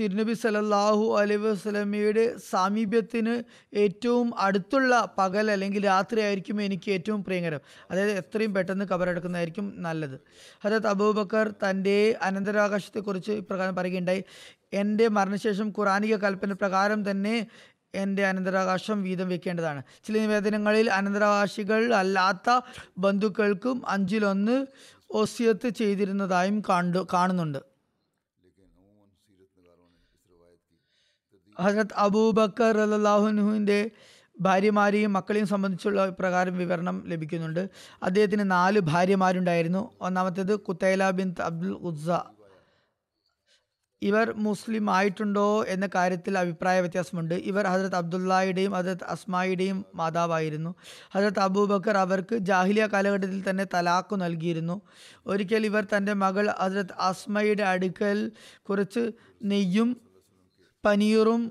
[0.00, 3.42] തിരുനബി സലല്ലാഹു അലൈഹി വസല്ലമയുടെ സാമീപ്യത്തിന്
[3.76, 7.60] ഏറ്റവും അടുത്തുള്ള പകൽ അല്ലെങ്കിൽ രാത്രി ആയിരിക്കും എനിക്ക് ഏറ്റവും പ്രിയങ്കരം.
[7.90, 10.20] അതായത് എത്രയും പെട്ടെന്ന് കബറടക്കുന്നതായിരിക്കും നല്ലത്.
[10.64, 14.24] ഹജരത് അബൂബക്കർ തന്റെ അനന്തരാകാശത്തെക്കുറിച്ച് ഇപ്രകാരം പറയുകയുണ്ടായി.
[14.72, 17.46] എന്റെ മരണശേഷം ഖുറാനിക കൽപ്പന പ്രകാരം തന്നെ
[17.94, 19.82] എന്റെ അനന്തരാകാശം വീതം വെക്കേണ്ടതാണ്.
[20.04, 22.60] ചില നിവേദനങ്ങളിൽ അനന്തരാകാശികൾ അല്ലാത്ത
[22.98, 24.66] ബന്ധുക്കൾക്കും അഞ്ചിലൊന്ന്
[25.10, 26.62] ഒസിയത്ത് ചെയ്തിരുന്നതായും
[27.14, 27.77] കാണുന്നുണ്ട്.
[31.60, 33.90] ഹജരത് അബൂബക്കർ അള്ളാഹുനുഹുവിന്റെ
[34.40, 37.68] ഭാര്യമാരെയും മക്കളെയും സംബന്ധിച്ചുള്ള പ്രകാരം വിവരണം ലഭിക്കുന്നുണ്ട്.
[38.02, 39.90] അദ്ദേഹത്തിന് നാല് ഭാര്യമാരുണ്ടായിരുന്നു.
[40.00, 42.10] ഒന്നാമത്തേത് കുത്തൈല ബിൻ അബ്ദുൽ ഉസ്സ.
[44.02, 47.34] ഇവർ മുസ്ലിം ആയിട്ടുണ്ടോ എന്ന കാര്യത്തിൽ അഭിപ്രായ വ്യത്യാസമുണ്ട്.
[47.34, 50.74] ഇവർ ഹജരത് അബ്ദുള്ളയുടെയും ഹജരത് അസ്മായിയുടെയും മാതാവായിരുന്നു.
[51.14, 54.80] ഹജരത് അബൂബക്കർ അവർക്ക് ജാഹിലിയ കാലഘട്ടത്തിൽ തന്നെ തലാക്ക് നൽകിയിരുന്നു.
[55.26, 59.10] ഒരിക്കൽ ഇവർ തന്റെ മകൾ ഹജരത് അസ്മയുടെ അടുക്കൽ കുറച്ച്
[59.44, 60.07] നെയ്യും
[60.88, 61.42] പനീറും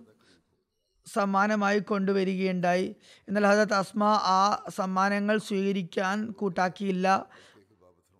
[1.13, 2.95] സമ്മാനമായി കൊണ്ടുവരികയുണ്ടായി.
[3.27, 4.03] എന്നാൽ ഹജത് അസ്മ
[4.37, 7.25] ആ സമ്മാനങ്ങൾ സ്വീകരിക്കാൻ കൂട്ടാക്കിയില്ല.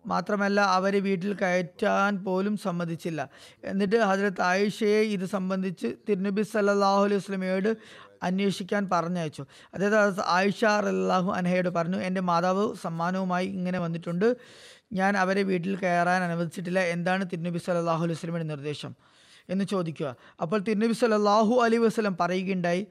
[0.06, 3.28] മാത്രമല്ല അവരെ വീട്ടിൽ കയറ്റാൻ പോലും സമ്മതിച്ചില്ല.
[3.64, 7.70] എന്നിട്ട് ഹജരത്ത് ആയിഷയെ ഇത് സംബന്ധിച്ച് തിരുനബി സല്ലാഹു അലൈഹി വസ്ലമയോട്
[8.22, 9.46] അന്വേഷിക്കാൻ പറഞ്ഞയച്ചു.
[9.74, 14.28] അതായത് ആയിഷ അല്ലാഹു അനഹയോട് പറഞ്ഞു എന്റെ മാതാവ് സമ്മാനവുമായി ഇങ്ങനെ വന്നിട്ടുണ്ട്.
[14.92, 16.80] ഞാൻ അവരെ വീട്ടിൽ കയറാൻ അനുവദിച്ചിട്ടില്ല.
[16.80, 19.07] എന്താണ് തിരുനബി സല്ലാഹു അലൈഹി വസ്ലമയുടെ നിർദ്ദേശം?
[19.50, 20.16] എന്ന് ചോദിക്കുക.
[20.42, 22.86] അപ്പോൾ തിരുനബി സല്ലാഹു അലൈഹി വസ്ലം പറയുകയുണ്ടായി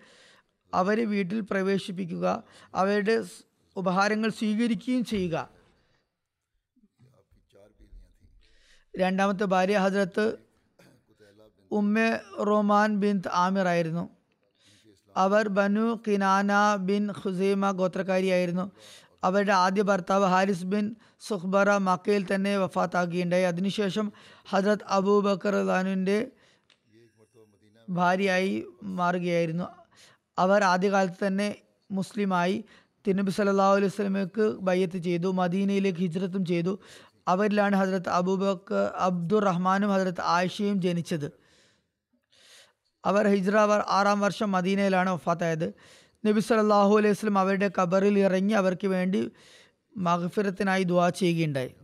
[0.73, 2.43] അവരെ വീട്ടിൽ പ്രവേശിപ്പിക്കുക
[2.75, 3.23] അവരുടെ
[3.75, 5.49] ഉപഹാരങ്ങൾ സ്വീകരിക്കുകയും ചെയ്യുക.
[8.97, 10.37] രണ്ടാമത്തെ ഭാര്യ ഹജ്രത്ത്
[11.71, 11.99] ഉമ്മ
[12.43, 14.09] റൊമാൻ ബിൻ ആമിർ ആയിരുന്നു.
[15.17, 18.71] അവർ ബനു കിനാന ബിൻ ഖുസൈമ ഗോത്രക്കാരിയായിരുന്നു.
[19.23, 24.11] അവരുടെ ആദ്യ ഭർത്താവ് ഹാരിസ് ബിൻ സുഖ്ബറ മക്കയിൽ തന്നെ വഫാത്താക്കുകയുണ്ടായി അതിനുശേഷം
[24.49, 26.31] ഹജ്രത് അബൂബക്കർ ലാനുവിന്റെ
[27.89, 29.63] ഭാര്യയായി മാറുകയായിരുന്നു.
[30.39, 31.55] അവർ ആദ്യകാലത്ത് തന്നെ
[31.91, 32.63] മുസ്ലിമായി
[33.07, 36.79] തിരുനബി സല്ലാ അലൈഹി സ്വലമയ്ക്ക് ബയ്യത്ത് ചെയ്തു മദീനയിലേക്ക് ഹിജ്രത്തും ചെയ്തു.
[37.27, 41.31] അവരിലാണ് ഹജരത്ത് അബൂബക്കർ അബ്ദുർ റഹ്മാനും ഹജരത്ത് ആയിഷയും ജനിച്ചത്.
[43.05, 45.73] അവർ ഹിജ്ര ആറാം വർഷം മദീനയിലാണ് വഫാത്തായത്.
[46.25, 49.31] നബി സല്ലാഹു അലൈഹി വസ്ലം അവരുടെ കബറിൽ ഇറങ്ങി അവർക്ക് വേണ്ടി
[49.97, 51.75] മഹഫിറത്തിനായി ദുവാ ചെയ്യുകയുണ്ടായി.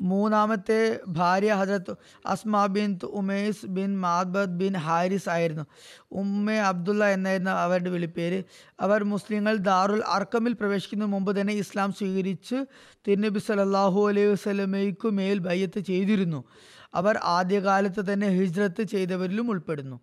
[0.00, 1.94] മൂന്നാമത്തെ ഭാര്യ Hazrat
[2.26, 5.62] Asma bin Umais bin Mabad bin Haris ആയിരുന്നു.
[6.12, 8.42] ഉമ്മ അബ്ദുള്ള എന്നായിരുന്നു അവരുടെ വിളിപ്പേര്.
[8.80, 12.64] അവർ മുസ്ലിങ്ങൾ ദാറുൽ അർക്കമിൽ പ്രവേശിക്കുന്നതിന് മുമ്പ് തന്നെ ഇസ്ലാം സ്വീകരിച്ച്
[13.08, 16.44] തിരുനബി സലല്ലാഹു അലൈഹി വസ്ലമയ്ക്കു മേൽ ബയ്യത്ത് ചെയ്തിരുന്നു.
[16.94, 20.00] അവർ ആദ്യകാലത്ത് തന്നെ ഹിജ്രത്ത് ചെയ്തവരിലും ഉൾപ്പെടുന്നു.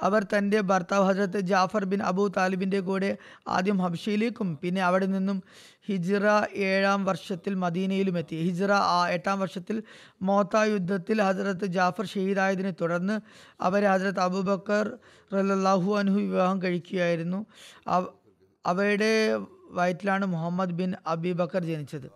[0.00, 3.16] അവർ തന്റെ ഭർത്താവ് ഹജ്രത്ത് ജാഫർ ബിൻ അബു താലിബിന്റെ കൂടെ
[3.48, 5.42] ആദ്യം ഹബ്ഷയിലേക്കും പിന്നെ അവിടെ നിന്നും
[5.86, 8.36] ഹിജ്റ ഏഴാം വർഷത്തിൽ മദീനയിലും എത്തി.
[8.36, 8.64] ഹിജ്റ
[9.10, 9.82] എട്ടാം വർഷത്തിൽ
[10.22, 13.20] മോത്ത യുദ്ധത്തിൽ ഹജ്രത്ത് ജാഫർ ഷഹീദായതിനെ തുടർന്ന്
[13.60, 14.98] അവരെ ഹജ്രത്ത് അബൂബക്കർ
[15.34, 17.46] റല്ലാഹു അനുഹു വിവാഹം കഴിക്കുകയായിരുന്നു.
[18.66, 22.10] അവയുടെ വയറ്റിലാണ് മുഹമ്മദ് ബിൻ അബിബക്കർ ജനിച്ചത്.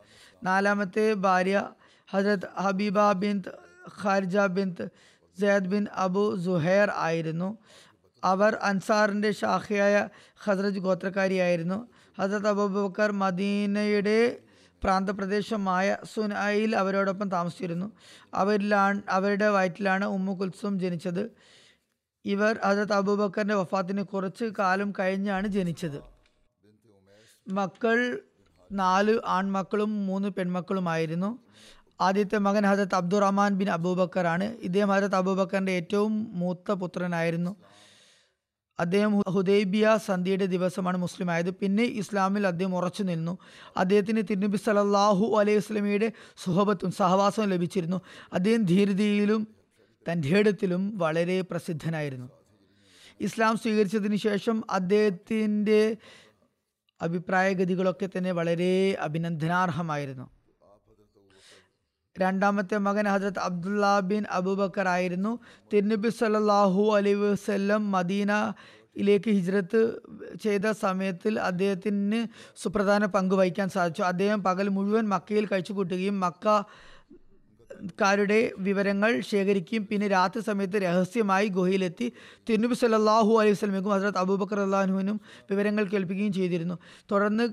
[0.45, 1.69] നാലാമത്തെ ഭാര്യ
[2.13, 3.43] Hazrat Habiba bin
[4.03, 4.77] Kharija bin
[5.41, 7.59] Zaid bin Abu Zuhair ആയിരുന്നു.
[8.25, 10.09] അവർ അൻസാറിന്റെ ശാഖയായ
[10.45, 11.89] ഹസ്രജ് ഗോത്രക്കാരിയായിരുന്നു.
[12.21, 14.39] ഹസരത് അബൂബക്കർ മദീനയുടെ
[14.83, 17.93] പ്രാന്തപ്രദേശമായ സുനായിൽ അവരോടൊപ്പം താമസിച്ചിരുന്നു.
[18.35, 21.31] അവരിലാണ് അവരുടെ വയറ്റിലാണ് ഉമ്മു കുൽസും ജനിച്ചത്.
[22.25, 26.03] ഇവർ ഹസരത് അബൂബക്കറിന്റെ വഫാത്തിന് കുറച്ച് കാലം കഴിഞ്ഞാണ് ജനിച്ചത്.
[27.49, 28.21] മക്കൾ
[28.73, 31.44] നാല് ആൺമക്കളും മൂന്ന് പെൺമക്കളുമായിരുന്നു.
[32.01, 37.57] ആദ്യത്തെ മകൻ ഹജരത്ത് അബ്ദുറഹ്മാൻ ബിൻ അബൂബക്കർ ആണ് ഇദ്ദേഹം ഹജരത്ത് അബൂബക്കറിന്റെ ഏറ്റവും മൂത്ത പുത്രനായിരുന്നു.
[38.81, 41.51] അദ്ദേഹം ഹുദൈബിയ സന്ധിയുടെ ദിവസമാണ് മുസ്ലിം ആയത്.
[41.51, 43.39] പിന്നെ ഇസ്ലാമിൽ അദ്ദേഹം ഉറച്ചു നിന്നു.
[43.77, 46.13] അദ്ദേഹത്തിന് തിരുനബി സലല്ലാഹു അലൈഹി വസ്ലമിയുടെ
[46.45, 48.01] സുഹബത്തും സഹവാസവും ലഭിച്ചിരുന്നു.
[48.33, 49.49] അദ്ദേഹം ധീരതയിലും
[50.13, 52.31] തന്റെ ഇടത്തിലും വളരെ പ്രസിദ്ധനായിരുന്നു.
[53.21, 55.97] ഇസ്ലാം സ്വീകരിച്ചതിന് ശേഷം അദ്ദേഹത്തിന്റെ
[57.03, 60.34] അഭിപ്രായഗതികളൊക്കെ തന്നെ വളരെ അഭിനന്ദനാർഹമായിരുന്നു.
[62.17, 65.33] രണ്ടാമത്തെ മകൻ ഹജ്രത് അബ്ദുള്ള ബിൻ അബൂബക്കർ ആയിരുന്നു.
[65.73, 69.81] തിരുനബി സല്ലാഹു അലൈഹി വസ്ല്ലം മദീനയിലേക്ക് ഹിജ്രത്ത്
[70.45, 72.21] ചെയ്ത സമയത്തിൽ അദ്ദേഹത്തിന്
[72.63, 74.03] സുപ്രധാന പങ്ക് വഹിക്കാൻ സാധിച്ചു.
[74.13, 76.47] അദ്ദേഹം പകൽ മുഴുവൻ മക്കയിൽ കഴിച്ചുകൂട്ടുകയും മക്ക
[77.91, 82.07] ക്കാരുടെ വിവരങ്ങൾ ശേഖരിക്കുകയും പിന്നെ രാത്രി സമയത്ത് രഹസ്യമായി ഗുഹയിലെത്തി
[82.47, 85.17] തിരുനബി സല്ലാഹു അലൈഹി സ്വലമിക്കും ഹസരത് അബൂബക്കർ അള്ളാഹുവിനും
[85.51, 86.77] വിവരങ്ങൾ കേൾപ്പിക്കുകയും ചെയ്തിരുന്നു.
[87.11, 87.45] തുടർന്ന്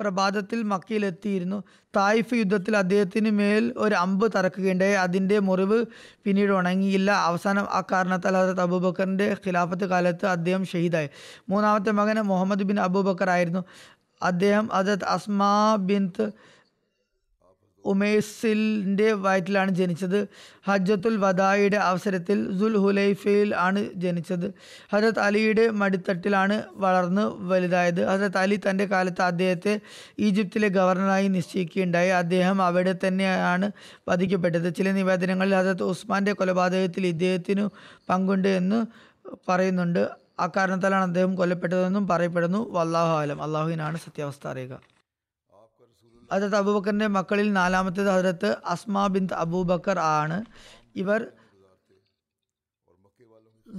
[0.00, 1.62] പ്രഭാതത്തിൽ മക്കയിലെത്തിയിരുന്നു.
[1.96, 4.92] തായിഫ് യുദ്ധത്തിൽ അദ്ദേഹത്തിന് മേൽ ഒരു അമ്പ് തറക്കുകയുണ്ടായി.
[4.92, 5.84] അതിന്റെ മുറിവ്
[6.24, 7.10] പിന്നീട് ഉണങ്ങിയില്ല.
[7.10, 11.08] അവസാനം ആ കാരണത്താൽ ഹസരത് അബൂബക്കറിന്റെ ഖിലാഫത്ത് കാലത്ത് അദ്ദേഹം ഷഹീദായി.
[11.48, 13.64] മൂന്നാമത്തെ മകൻ മുഹമ്മദ് ബിൻ അബൂബക്കർ ആയിരുന്നു.
[14.22, 16.10] അദ്ദേഹം ഹസരത് അസ്മാ ബിൻ
[17.84, 20.28] ഉമേസിന്റെ വയറ്റിലാണ് ജനിച്ചത്.
[20.68, 24.54] ഹജ്ജത്തുൽ വദായിയുടെ അവസരത്തിൽ സുൽ ഹുലൈഫയിൽ ആണ് ജനിച്ചത്.
[24.92, 28.06] ഹജരത് അലിയുടെ മടിത്തട്ടിലാണ് വളർന്ന് വലുതായത്.
[28.06, 29.80] ഹജരത് അലി തന്റെ കാലത്ത് അദ്ദേഹത്തെ
[30.18, 32.08] ഈജിപ്തിലെ ഗവർണറായി നിശ്ചയിക്കുകയുണ്ടായി.
[32.08, 33.72] അദ്ദേഹം അവിടെ തന്നെയാണ്
[34.08, 34.74] വധിക്കപ്പെട്ടത്.
[34.74, 37.70] ചില നിവേദനങ്ങളിൽ ഹജരത് ഉസ്മാന്റെ കൊലപാതകത്തിൽ ഇദ്ദേഹത്തിനു
[38.08, 38.86] പങ്കുണ്ട് എന്ന്
[39.48, 40.08] പറയുന്നുണ്ട്.
[40.40, 42.72] അക്കാരണത്താലാണ് അദ്ദേഹം കൊല്ലപ്പെട്ടതെന്നും പറയപ്പെടുന്നു.
[42.72, 43.42] വല്ലാഹു ആലം.
[43.42, 44.93] അള്ളാഹുവിനാണ് സത്യാവസ്ഥ അറിയുക.
[46.34, 50.44] ഹജരത്ത് അബൂബക്കറിന്റെ മക്കളിൽ നാലാമത്തേത് ഹജരത്ത് അസ്മാ ബിൻ അബൂബക്കർ ആണ്.
[50.96, 51.32] ഇവർ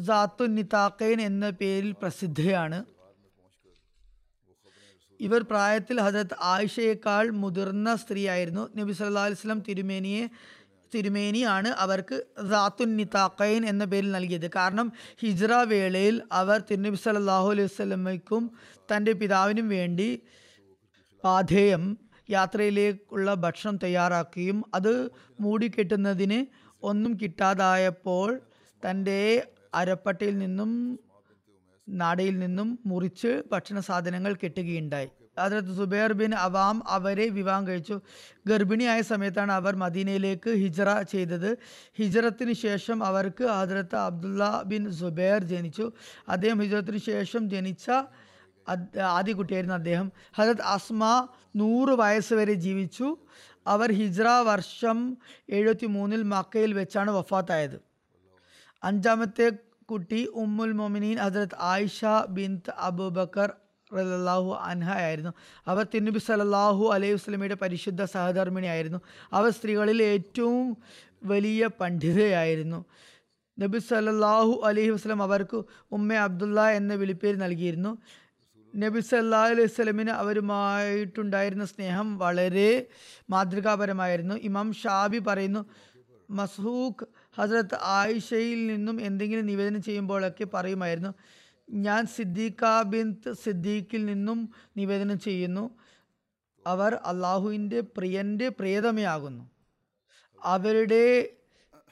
[0.07, 2.85] സാത്തു നിതാക്കൈൻ എന്ന പേരിൽ പ്രസിദ്ധയാണ്.
[5.19, 8.69] ഇവർ പ്രായത്തിൽ ഹജരത്ത് ആയിഷയേക്കാൾ മുതിർന്ന സ്ത്രീയായിരുന്നു.
[8.77, 10.23] നബി സല്ലല്ലാഹു അലൈഹി വസല്ലം തിരുമേനിയെ
[10.95, 14.47] തിരുമേനിയാണ് അവർക്ക് റാത്തുൻ നിതാക്കൈൻ എന്ന പേരിൽ നൽകിയത്.
[14.55, 14.91] കാരണം
[15.21, 18.51] ഹിജ്റ വേളയിൽ അവർ തിരുനബി സല്ലാഹു അലൈഹി വസല്ലമയ്ക്കും
[18.91, 20.21] തന്റെ പിതാവിനും വേണ്ടി
[21.23, 25.09] പാധേയം യാത്രയിലേക്കുള്ള ഭക്ഷണം തയ്യാറാക്കുകയും അത്
[25.39, 26.45] മൂടിക്കെട്ടുന്നതിന്
[26.83, 28.39] ഒന്നും കിട്ടാതായപ്പോൾ
[28.89, 30.99] തന്റെ അരപ്പട്ടയിൽ നിന്നും
[31.89, 35.09] നാടയിൽ നിന്നും മുറിച്ച് ഭക്ഷണ സാധനങ്ങൾ കെട്ടുകയുണ്ടായി.
[35.39, 38.01] അതിനകത്ത് സുബൈർ ബിൻ അവാം അവരെ വിവാഹം കഴിച്ചു.
[38.47, 41.57] ഗർഭിണിയായ സമയത്താണ് അവർ മദീനയിലേക്ക് ഹിജറ ചെയ്തത്.
[41.97, 45.91] ഹിജറത്തിന് ശേഷം അവർക്ക് ഹജരത്ത് അബ്ദുള്ള ബിൻ സുബൈർ ജനിച്ചു.
[46.29, 47.89] അദ്ദേഹം ഹിജറത്തിന് ശേഷം ജനിച്ച
[48.99, 50.11] ആദ്യ കുട്ടിയായിരുന്നു അദ്ദേഹം.
[50.35, 53.17] ഹജത് അസ്മ നൂറ് വയസ്സ് വരെ ജീവിച്ചു.
[53.67, 55.17] അവർ ഹിജ്ര വർഷം
[55.49, 57.81] എഴുപത്തി മൂന്നിൽ മക്കയിൽ വെച്ചാണ് വഫാത്തായത്.
[58.83, 59.51] അഞ്ചാമത്തെ
[59.85, 63.53] കുട്ടി ഉമ്മുൽ മൊമിനീൻ ഹജരത് ആയിഷ ബിന്ത് അബൂബക്കർ
[63.93, 65.33] റലാഹു അൻഹ ആയിരുന്നു.
[65.67, 68.99] അവർ തിരുനബി സല്ലല്ലാഹു അലൈഹി വസ്ലമിയുടെ പരിശുദ്ധ സഹധർമ്മിണിയായിരുന്നു
[69.33, 70.77] അവർ സ്ത്രീകളിൽ ഏറ്റവും
[71.23, 72.85] വലിയ പണ്ഡിതയായിരുന്നു.
[73.59, 77.97] നബി സല്ലാഹു അലൈഹി വസ്ലം അവർക്ക് ഉമ്മ അബ്ദുള്ള എന്ന വിളിപ്പേര് നൽകിയിരുന്നു.
[78.75, 82.87] നബി സല്ലാ അലൈഹി സ്വലമിന് അവരുമായിട്ടുണ്ടായിരുന്ന സ്നേഹം വളരെ
[83.29, 84.35] മാതൃകാപരമായിരുന്നു.
[84.35, 85.65] ഇമാം ഷാബി പറയുന്നു
[86.29, 87.05] മസൂഖ്
[87.37, 91.13] ഹസ്രത്ത് ആയിഷയിൽ നിന്നും എന്തെങ്കിലും നിവേദനം ചെയ്യുമ്പോഴൊക്കെ പറയുമായിരുന്നു
[91.69, 95.69] ഞാൻ സിദ്ദീഖ ബിന്ത് സിദ്ദീഖിൽ നിന്നും നിവേദനം ചെയ്യുന്നു.
[96.67, 99.43] അവർ അള്ളാഹുവിന്റെ പ്രിയന്റെ പ്രിയതമയാകുന്നു.
[100.43, 101.29] അവരുടെ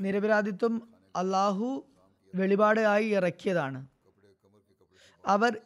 [0.01, 0.75] നിരപരാധിത്വം
[1.15, 1.85] അള്ളാഹു
[2.35, 3.87] വെളിപാടായി ഇറക്കിയതാണ്.
[5.25, 5.61] അവർ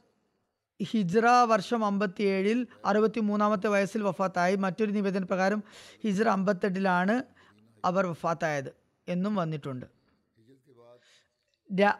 [0.83, 4.55] ഹിജ്റ വർഷം അമ്പത്തിയേഴിൽ അറുപത്തി മൂന്നാമത്തെ വയസ്സിൽ വഫാത്തായി.
[4.55, 5.63] മറ്റൊരു നിവേദന പ്രകാരം
[6.03, 7.23] ഹിജ്റ അമ്പത്തെട്ടിലാണ്
[7.85, 8.73] അവർ വഫാത്തായത്
[9.07, 9.85] എന്നും വന്നിട്ടുണ്ട്.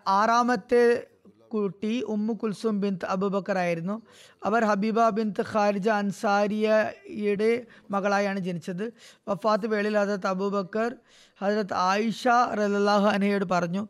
[0.07, 1.07] ആറാമത്തെ
[1.53, 4.01] കുട്ടി ഉമ്മു കുൽസും ബിന്ത് അബുബക്കർ ആയിരുന്നു.
[4.43, 8.93] അവർ ഹബീബ ബിന്ത് ഖാരിജ അൻസാരിയയുടെ മകളായാണ് ജനിച്ചത്.
[9.27, 10.95] വഫാത്ത് വേളയിൽ ഹജരത്ത് അബൂബക്കർ
[11.41, 13.87] ഹജരത്ത് ആയിഷ റലാഹു അനയോട് പറഞ്ഞു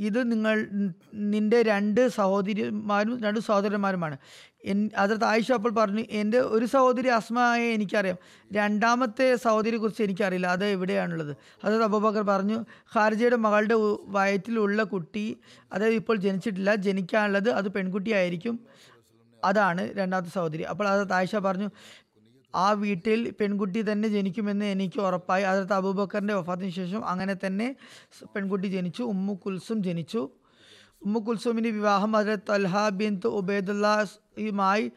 [0.00, 0.66] ഇത് നിങ്ങൾ
[1.14, 4.16] നിന്റെ രണ്ട് സഹോദരിമാരും രണ്ട് സഹോദരന്മാരുമാണ്.
[4.64, 8.16] എൻ അതിർത്ത് ആയിഷ അപ്പോൾ പറഞ്ഞു എന്റെ ഒരു സഹോദരി അസ്മയെ എനിക്കറിയാം.
[8.52, 10.46] രണ്ടാമത്തെ സഹോദരിയെ കുറിച്ച് എനിക്കറിയില്ല.
[10.46, 11.36] അത് എവിടെയാണുള്ളത്?
[11.64, 12.64] ഹജരത്ത് അബൂബക്കർ പറഞ്ഞു
[12.96, 13.74] ഖാർജയുടെ മകളുടെ
[14.06, 15.38] വയറ്റിലുള്ള കുട്ടി
[15.72, 16.74] അതായത് ഇപ്പോൾ ജനിച്ചിട്ടില്ല.
[16.74, 18.60] ജനിക്കാനുള്ളത് അത് പെൺകുട്ടിയായിരിക്കും.
[19.44, 20.62] അതാണ് രണ്ടാമത്തെ സഹോദരി.
[20.62, 21.70] അപ്പോൾ ഹജരത്ത് ആയിഷ പറഞ്ഞു
[22.56, 25.42] ആ വീട്ടിൽ പെൺകുട്ടി തന്നെ ജനിക്കുമെന്ന് എനിക്ക് ഉറപ്പായി.
[25.42, 27.76] അതിർത്ത് അബൂബക്കറിന്റെ വഫാത്തിന് ശേഷം അങ്ങനെ തന്നെ
[28.36, 29.02] പെൺകുട്ടി ജനിച്ചു.
[29.02, 30.30] ഉമ്മു കുൽസും ജനിച്ചു.
[31.02, 34.92] ഉമ്മു കുൽസുമിന്റെ വിവാഹം അതിർത്ത് അൽഹ ബിൻ ഉബൈദുല്ലായുമായി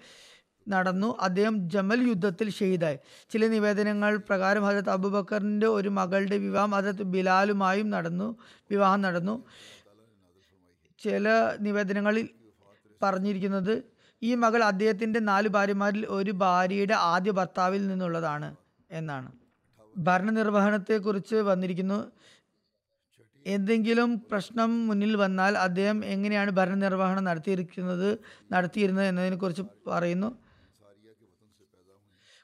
[0.69, 1.17] നടന്നു.
[1.21, 2.97] അദ്ദേഹം ജമൽ യുദ്ധത്തിൽ ഷെയ്ദായി
[3.29, 8.27] ചില നിവേദനങ്ങൾ പ്രകാരം ഹജരത്ത് അബൂബക്കറിന്റെ ഒരു മകളുടെ വിവാഹം ഹജരത്ത് ബിലാലുമായും നടന്നു.
[8.71, 9.43] വിവാഹം നടന്നു.
[11.01, 11.25] ചില
[11.61, 12.29] നിവേദനങ്ങളിൽ
[13.01, 18.49] പറഞ്ഞിരിക്കുന്നത് ഈ മകൾ അദ്ദേഹത്തിന്റെ നാല് ഭാര്യമാരിൽ ഒരു ഭാര്യയുടെ ആദ്യ ഭർത്താവിൽ നിന്നുള്ളതാണ്
[18.89, 19.29] എന്നാണ്.
[19.95, 21.99] ഭരണനിർവഹണത്തെക്കുറിച്ച് വന്നിരിക്കുന്നു.
[23.45, 28.09] എന്തെങ്കിലും പ്രശ്നം മുന്നിൽ വന്നാൽ അദ്ദേഹം എങ്ങനെയാണ് ഭരണനിർവഹണം നടത്തിയിരിക്കുന്നത്
[28.51, 30.29] നടത്തിയിരുന്നത് എന്നതിനെക്കുറിച്ച് പറയുന്നു.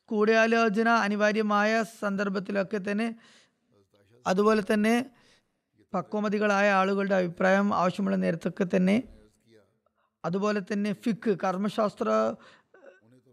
[0.09, 1.69] കൂടിയാലോചന അനിവാര്യമായ
[2.01, 3.07] സന്ദർഭത്തിലൊക്കെ തന്നെ
[4.25, 4.95] അതുപോലെ തന്നെ
[5.93, 8.95] പക്വമതികളായ ആളുകളുടെ അഭിപ്രായം ആവശ്യമുള്ള നേരത്തൊക്കെ തന്നെ
[10.25, 12.09] അതുപോലെ തന്നെ ഫിക്ക് കർമ്മശാസ്ത്ര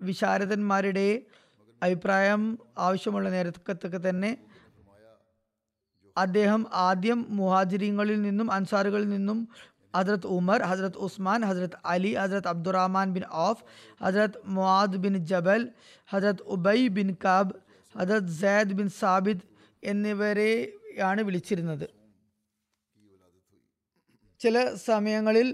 [0.00, 1.08] വിശാരദന്മാരുടെ
[1.82, 2.42] അഭിപ്രായം
[2.86, 4.30] ആവശ്യമുള്ള നേരത്തൊക്കെ തന്നെ
[6.16, 9.38] അദ്ദേഹം ആദ്യം മുഹാജിരിങ്ങളിൽ നിന്നും അൻസാറുകളിൽ നിന്നും
[9.94, 13.64] ഹജ്രത് ഉമർ ഹജ്രത് ഉസ്മാൻ ഹജ്രത് അലി ഹജ്രത് അബ്ദുറഹ്മാൻ ബിൻ ഔഫ്
[14.04, 15.62] ഹജ്രത് മുആദ് ബിൻ ജബൽ
[16.08, 17.54] Hazrat ഉബൈ bin cab
[17.94, 19.44] Hazrat Syed bin Sabid
[19.82, 21.86] എന്നിവരെയാണ് വിളിച്ചിരുന്നത്.
[24.40, 24.56] ചില
[24.88, 25.48] സമയങ്ങളിൽ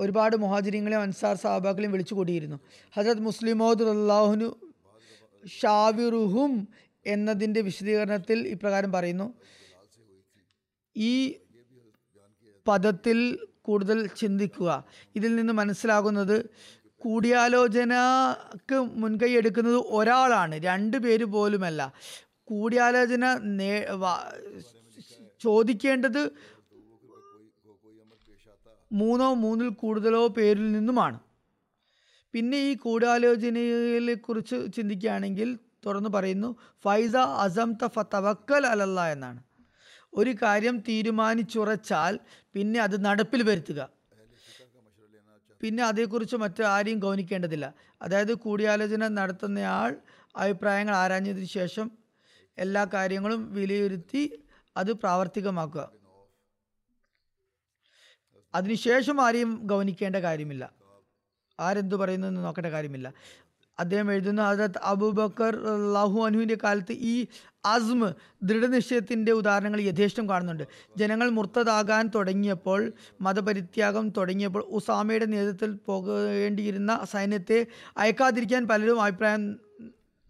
[0.00, 2.58] ഒരുപാട് മുഹാജിരിങ്ങളെയും അൻസാർ സഹബാക്കളെയും വിളിച്ചു കൂടിയിരുന്നു.
[2.94, 4.48] ഹജരത് മുസ്ലിമോദ് അള്ളാഹുനു
[5.60, 6.68] ഷാവിറുഹും
[7.06, 9.34] എന്നതിന്റെ വിശദീകരണത്തിൽ ഇപ്രകാരം പറയുന്നു.
[10.96, 11.12] ഈ
[12.68, 14.70] പദത്തിൽ കൂടുതൽ ചിന്തിക്കുക.
[15.16, 16.36] ഇതിൽ നിന്ന് മനസ്സിലാകുന്നത്
[16.98, 21.80] കൂടിയാലോചനക്ക് മുൻകൈ എടുക്കുന്നത് ഒരാളാണ് രണ്ട് പേര് പോലുമല്ല.
[22.44, 23.24] കൂടിയാലോചന
[23.58, 23.72] നേ
[25.40, 26.22] ചോദിക്കേണ്ടത്
[28.92, 31.18] മൂന്നോ മൂന്നിൽ കൂടുതലോ പേരിൽ നിന്നുമാണ്.
[32.34, 39.40] പിന്നെ ഈ കൂടാലോചനയെ കുറിച്ച് ചിന്തിക്കുകയാണെങ്കിൽ തുറന്നു പറയുന്നു ഫൈസ അസം തഫ തവക്കൽ അലല്ല എന്നാണ്.
[40.14, 42.18] ഒരു കാര്യം തീരുമാനിച്ചുറച്ചാൽ
[42.54, 43.80] പിന്നെ അത് നടപ്പിൽ വരുത്തുക.
[45.60, 47.74] പിന്നെ അതേക്കുറിച്ച് മറ്റു ആരെയും ഗൗനിക്കേണ്ടതില്ല.
[48.02, 49.96] അതായത് കൂടിയാലോചന നടത്തുന്നയാൾ
[50.36, 51.90] അഭിപ്രായങ്ങൾ ആരാഞ്ഞതിന് ശേഷം
[52.58, 54.22] എല്ലാ കാര്യങ്ങളും വിലയിരുത്തി
[54.76, 55.99] അത് പ്രാവർത്തികമാക്കുക.
[58.54, 60.72] അതിനുശേഷം ആരെയും ഗൗനിക്കേണ്ട കാര്യമില്ല.
[61.60, 63.12] ആരെന്തു പറയുന്നു എന്ന് നോക്കേണ്ട കാര്യമില്ല.
[63.80, 65.56] അദ്ദേഹം എഴുതുന്ന ഹജരത് അബൂബക്കർ
[65.94, 67.26] ലാഹു അനുവിന്റെ കാലത്ത് ഈ
[67.64, 70.64] അസ്മ് ദൃഢനിശ്ചയത്തിന്റെ ഉദാഹരണങ്ങൾ യഥേഷ്ടം കാണുന്നുണ്ട്.
[70.96, 79.60] ജനങ്ങൾ മുർത്തതാകാൻ തുടങ്ങിയപ്പോൾ മതപരിത്യാഗം തുടങ്ങിയപ്പോൾ ഉസാമയുടെ നേതൃത്വത്തിൽ പോകേണ്ടിയിരുന്ന സൈന്യത്തെ അയക്കാതിരിക്കാൻ പലരും അഭിപ്രായം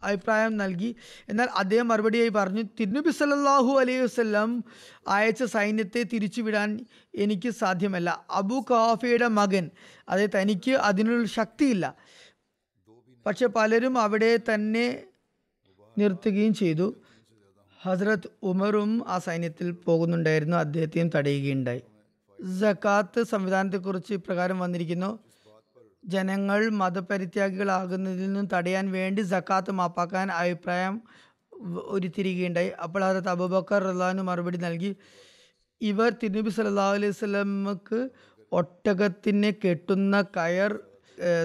[0.03, 0.97] അഭിപ്രായം നൽകി.
[1.29, 4.65] എന്നാൽ അദ്ദേഹം മറുപടിയായി പറഞ്ഞു തിരുനബി സല്ലാഹു അലൈഹി വസല്ലം
[5.09, 8.27] അയച്ച സൈന്യത്തെ തിരിച്ചുവിടാൻ എനിക്ക് സാധ്യമല്ല.
[8.31, 9.71] അബു ഖാഫയുടെ മകൻ
[10.09, 11.97] അതായത് തനിക്ക് അതിനുള്ള ശക്തിയില്ല.
[13.27, 15.03] പക്ഷെ പലരും അവിടെ തന്നെ
[15.99, 16.95] നിർത്തുകയും ചെയ്തു.
[17.83, 20.57] ഹസ്രത്ത് ഉമറും ആ സൈന്യത്തിൽ പോകുന്നുണ്ടായിരുന്നു.
[20.57, 21.83] അദ്ദേഹത്തെയും തടയുകയുണ്ടായി.
[22.61, 25.30] ജക്കാത്ത് സംവിധാനത്തെക്കുറിച്ച് ഇപ്രകാരം വന്നിരിക്കുന്നു.
[26.05, 31.01] ജനങ്ങൾ മതപരിത്യാഗികളാകുന്നതിൽ നിന്നും തടയാൻ വേണ്ടി സക്കാത്ത് മാപ്പാക്കാൻ അഭിപ്രായം
[31.89, 34.97] ഉരുത്തിരിക്കുകയുണ്ടായി അപ്പോൾ ഹസരത്ത് അബൂബക്കർ റഹ്ലാനു മറുപടി നൽകി
[35.81, 38.11] ഇവർ തിരുനബി സല്ലാ അലൈഹി സ്വലമക്ക്
[38.53, 40.73] ഒട്ടകത്തിനെ കെട്ടുന്ന കയർ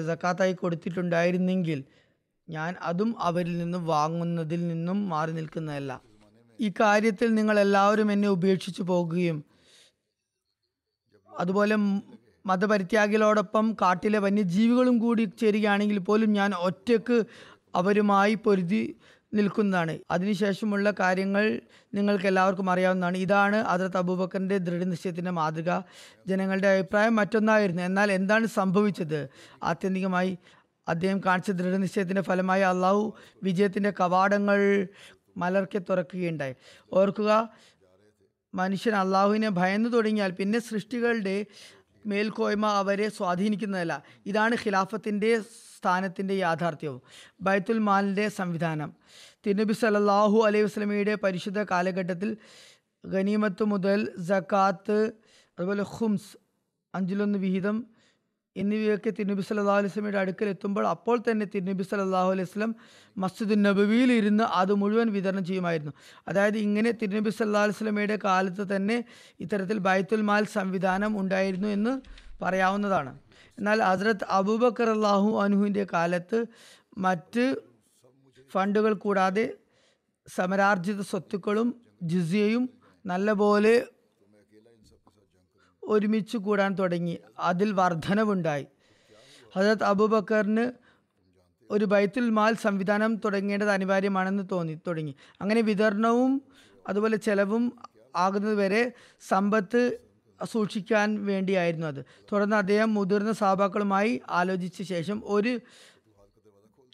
[0.08, 1.84] സക്കാത്തായി കൊടുത്തിട്ടുണ്ടായിരുന്നെങ്കിൽ
[2.50, 6.02] ഞാൻ അതും അവരിൽ നിന്നും വാങ്ങുന്നതിൽ നിന്നും മാറി നിൽക്കുന്നതല്ല.
[6.60, 9.46] ഈ കാര്യത്തിൽ നിങ്ങൾ എല്ലാവരും എന്നെ ഉപേക്ഷിച്ചു പോകുകയും
[11.32, 11.76] അതുപോലെ
[12.46, 17.24] മതപരിത്യാഗികളോടൊപ്പം കാട്ടിലെ വന്യജീവികളും കൂടി ചേരുകയാണെങ്കിൽ പോലും ഞാൻ ഒറ്റയ്ക്ക്
[17.76, 18.96] അവരുമായി പൊരുതി
[19.34, 20.00] നിൽക്കുന്നതാണ്.
[20.12, 21.62] അതിനുശേഷമുള്ള കാര്യങ്ങൾ
[21.94, 23.18] നിങ്ങൾക്ക് എല്ലാവർക്കും അറിയാവുന്നതാണ്.
[23.18, 25.82] ഇതാണ് അതിർത്ത് അബൂബക്കറിന്റെ ദൃഢനിശ്ചയത്തിന്റെ മാതൃക.
[26.28, 27.82] ജനങ്ങളുടെ അഭിപ്രായം മറ്റൊന്നായിരുന്നു.
[27.82, 29.30] എന്നാൽ എന്താണ് സംഭവിച്ചത്?
[29.64, 30.38] ആത്യന്തികമായി
[30.88, 34.88] അദ്ദേഹം കാണിച്ച ദൃഢനിശ്ചയത്തിന്റെ ഫലമായി അള്ളാഹു വിജയത്തിന്റെ കവാടങ്ങൾ
[35.38, 36.56] മലർക്കെ തുറക്കുകയുണ്ടായി.
[36.94, 37.32] ഓർക്കുക
[38.54, 41.46] മനുഷ്യൻ അള്ളാഹുവിനെ ഭയന്നു തുടങ്ങിയാൽ പിന്നെ സൃഷ്ടികളുടെ
[42.06, 44.04] മേൽക്കോയ്മ അവരെ സ്വാധീനിക്കുന്നതല്ല.
[44.26, 45.41] ഇതാണ് ഖിലാഫത്തിന്റെ
[45.78, 47.02] സ്ഥാനത്തിന്റെ യാഥാർത്ഥ്യവും.
[47.41, 48.94] ബൈത്തുൽ മാലിന്റെ സംവിധാനം.
[49.46, 52.38] തിരുനബി സല്ലല്ലാഹു അലൈഹി വസ്ലമിയുടെ പരിശുദ്ധ കാലഘട്ടത്തിൽ
[53.06, 55.12] ഗനീമത്ത് മുതൽ ജക്കാത്ത്
[55.60, 56.38] അതുപോലെ ഹുംസ്
[56.96, 57.95] അഞ്ചിലൊന്ന് വിഹിതം
[58.56, 62.74] എന്നിവയൊക്കെ തിരുനബി സല്ലല്ലാഹു അലൈഹി വസല്ലമയുടെ അടുക്കൽ എത്തുമ്പോൾ അപ്പോൾ തന്നെ തിരുനബി സല്ലല്ലാഹു അലൈഹി വസല്ലം
[63.18, 65.94] മസ്ജിദ് നബവിയിൽ ഇരുന്ന് അത് മുഴുവൻ വിതരണം ചെയ്യുമായിരുന്നു.
[66.28, 68.98] അതായത് ഇങ്ങനെ തിരുനബി സല്ലല്ലാഹു അലൈഹി വസല്ലമയുടെ കാലത്ത് തന്നെ
[69.39, 71.94] ഇത്തരത്തിൽ ബൈത്തുൽ മാൽ സംവിധാനം ഉണ്ടായിരുന്നു എന്ന്
[72.41, 73.12] പറയാവുന്നതാണ്.
[73.58, 76.39] എന്നാൽ ഹസ്രത്ത് അബൂബക്കർ അള്ളാഹു അനുഹുവിന്റെ കാലത്ത്
[77.06, 77.46] മറ്റ്
[78.52, 79.46] ഫണ്ടുകൾ കൂടാതെ
[80.28, 81.68] സമരാർജിത സ്വത്തുക്കളും
[82.12, 82.63] ജിസിയയും
[83.06, 83.74] നല്ലപോലെ
[85.86, 87.17] ഒരുമിച്ച് കൂടാൻ തുടങ്ങി.
[87.39, 88.65] അതിൽ വർധനവുണ്ടായി.
[89.56, 90.71] ഹജരത് അബൂബക്കറിന്
[91.69, 95.15] ഒരു ബൈത്തുൽ മാൽ സംവിധാനം തുടങ്ങേണ്ടത് അനിവാര്യമാണെന്ന് തോന്നി തുടങ്ങി.
[95.41, 96.41] അങ്ങനെ വിതരണവും
[96.88, 97.80] അതുപോലെ ചെലവും
[98.15, 98.91] ആകുന്നത് വരെ
[99.28, 99.98] സമ്പത്ത്
[100.43, 102.06] സൂക്ഷിക്കാൻ വേണ്ടിയായിരുന്നു അത്.
[102.32, 105.60] തുടർന്ന് അദ്ദേഹം മുതിർന്ന സാബാക്കളുമായി ആലോചിച്ച ശേഷം ഒരു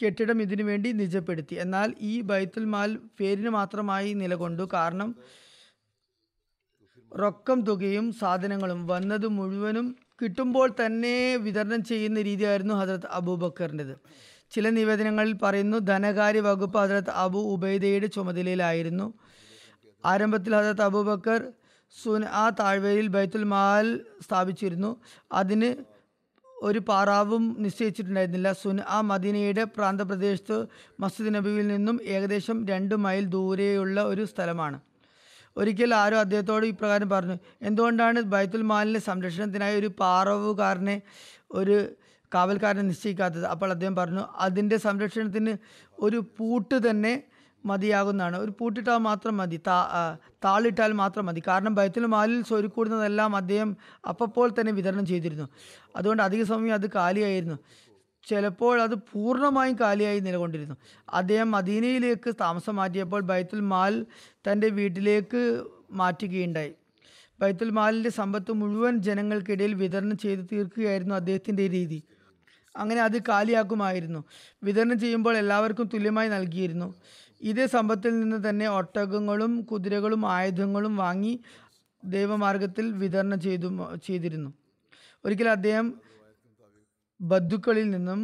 [0.06, 1.56] കെട്ടിടം ഇതിനു വേണ്ടി നിജപ്പെടുത്തി.
[1.56, 4.70] എന്നാൽ ഈ ബൈത്തുൽ മാൽ പേരിന് മാത്രമായി നിലകൊണ്ടു.
[4.74, 5.16] കാരണം
[7.20, 13.96] റൊക്കം തുകയും സാധനങ്ങളും വന്നത് മുഴുവനും കിട്ടുമ്പോൾ തന്നെ വിതരണം ചെയ്യുന്ന രീതിയായിരുന്നു ഹജറത്ത് അബൂബക്കറിന്റെത്.
[14.52, 19.14] ചില നിവേദനങ്ങളിൽ പറയുന്നു ധനകാര്യ വകുപ്പ് ഹജറത്ത് അബു ഉബൈദയുടെ ചുമതലയിലായിരുന്നു.
[20.06, 21.54] ആരംഭത്തിൽ ഹജറത്ത് അബൂബക്കർ
[22.04, 24.98] സുൻ ആ താഴ്വരയിൽ ബൈത്തുൽ മാൽ സ്ഥാപിച്ചിരുന്നു.
[25.32, 25.76] അതിന്
[26.62, 28.52] ഒരു പാറാവും നിശ്ചയിച്ചിട്ടുണ്ടായിരുന്നില്ല.
[28.52, 30.66] സുൻ ആ മദീനയുടെ പ്രാന്തപ്രദേശത്ത്
[31.00, 34.80] മസ്ജിദ് നബിയിൽ നിന്നും ഏകദേശം രണ്ട് മൈൽ ദൂരെയുള്ള ഒരു സ്ഥലമാണ്.
[35.58, 41.02] ഒരിക്കൽ ആരോ അദ്ദേഹത്തോട് ഇപ്രകാരം പറഞ്ഞു എന്തുകൊണ്ടാണ് ബൈത്തുൽ മാലിന്റെ സംരക്ഷണത്തിനായി ഒരു പാറവുകാരനെ
[41.52, 41.76] ഒരു
[42.34, 43.46] കാവൽക്കാരനെ നിശ്ചയിക്കാത്തത്?
[43.46, 45.54] അപ്പോൾ അദ്ദേഹം പറഞ്ഞു അതിന്റെ സംരക്ഷണത്തിന്
[46.00, 47.24] ഒരു പൂട്ട് തന്നെ
[47.66, 48.38] മതിയാകുന്നതാണ്.
[48.38, 49.78] ഒരു പൂട്ടിട്ടാൽ മാത്രം മതി താ
[50.46, 51.42] താളിട്ടാൽ മാത്രം മതി.
[51.48, 55.48] കാരണം ബൈത്തുൽ മാലിൽ സ്വരുക്കൂടുന്നതെല്ലാം അദ്ദേഹം അപ്പോൾ തന്നെ വിതരണം ചെയ്തിരുന്നു.
[55.96, 57.58] അതുകൊണ്ട് അധിക സമയം അത് കാലിയായിരുന്നു.
[58.28, 60.76] ചിലപ്പോൾ അത് പൂർണമായും കാലിയായി നിലകൊണ്ടിരുന്നു.
[61.10, 64.06] അദ്ദേഹം മദീനയിലേക്ക് താമസം മാറ്റിയപ്പോൾ ബൈത്തുൽ മാൽ
[64.48, 66.74] തന്റെ വീട്ടിലേക്ക് മാറ്റുകയുണ്ടായി.
[67.40, 72.04] ബൈത്തുൽ മാലിന്റെ സമ്പത്ത് മുഴുവൻ ജനങ്ങൾക്കിടയിൽ വിതരണം ചെയ്ത് തീർക്കുകയായിരുന്നു അദ്ദേഹത്തിന്റെ രീതി.
[72.76, 74.24] അങ്ങനെ അത് കാലിയാക്കുമായിരുന്നു.
[74.64, 76.94] വിതരണം ചെയ്യുമ്പോൾ എല്ലാവർക്കും തുല്യമായി നൽകിയിരുന്നു.
[77.42, 81.40] ഇതേ സമ്പത്തിൽ നിന്ന് തന്നെ ഒട്ടകങ്ങളും കുതിരകളും ആയുധങ്ങളും വാങ്ങി
[82.04, 83.68] ദൈവമാർഗത്തിൽ വിതരണം ചെയ്തു
[84.06, 84.54] ചെയ്തിരുന്നു.
[85.26, 86.11] ഒരിക്കൽ അദ്ദേഹം
[87.22, 88.20] ബന്ധുക്കളിൽ നിന്നും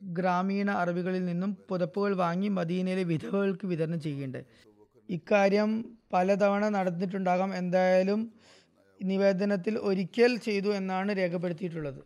[0.00, 4.44] ഗ്രാമീണ അറബികളിൽ നിന്നും പുതപ്പുകൾ വാങ്ങി മദീനയിലെ വിധവകൾക്ക് വിതരണം ചെയ്യേണ്ടത്
[5.08, 5.70] ഇക്കാര്യം
[6.12, 7.50] പലതവണ നടന്നിട്ടുണ്ടാകാം.
[7.54, 8.20] എന്തായാലും
[9.00, 12.00] നിവേദനത്തിൽ ഒരിക്കൽ ചെയ്തു എന്നാണ് രേഖപ്പെടുത്തിയിട്ടുള്ളത്.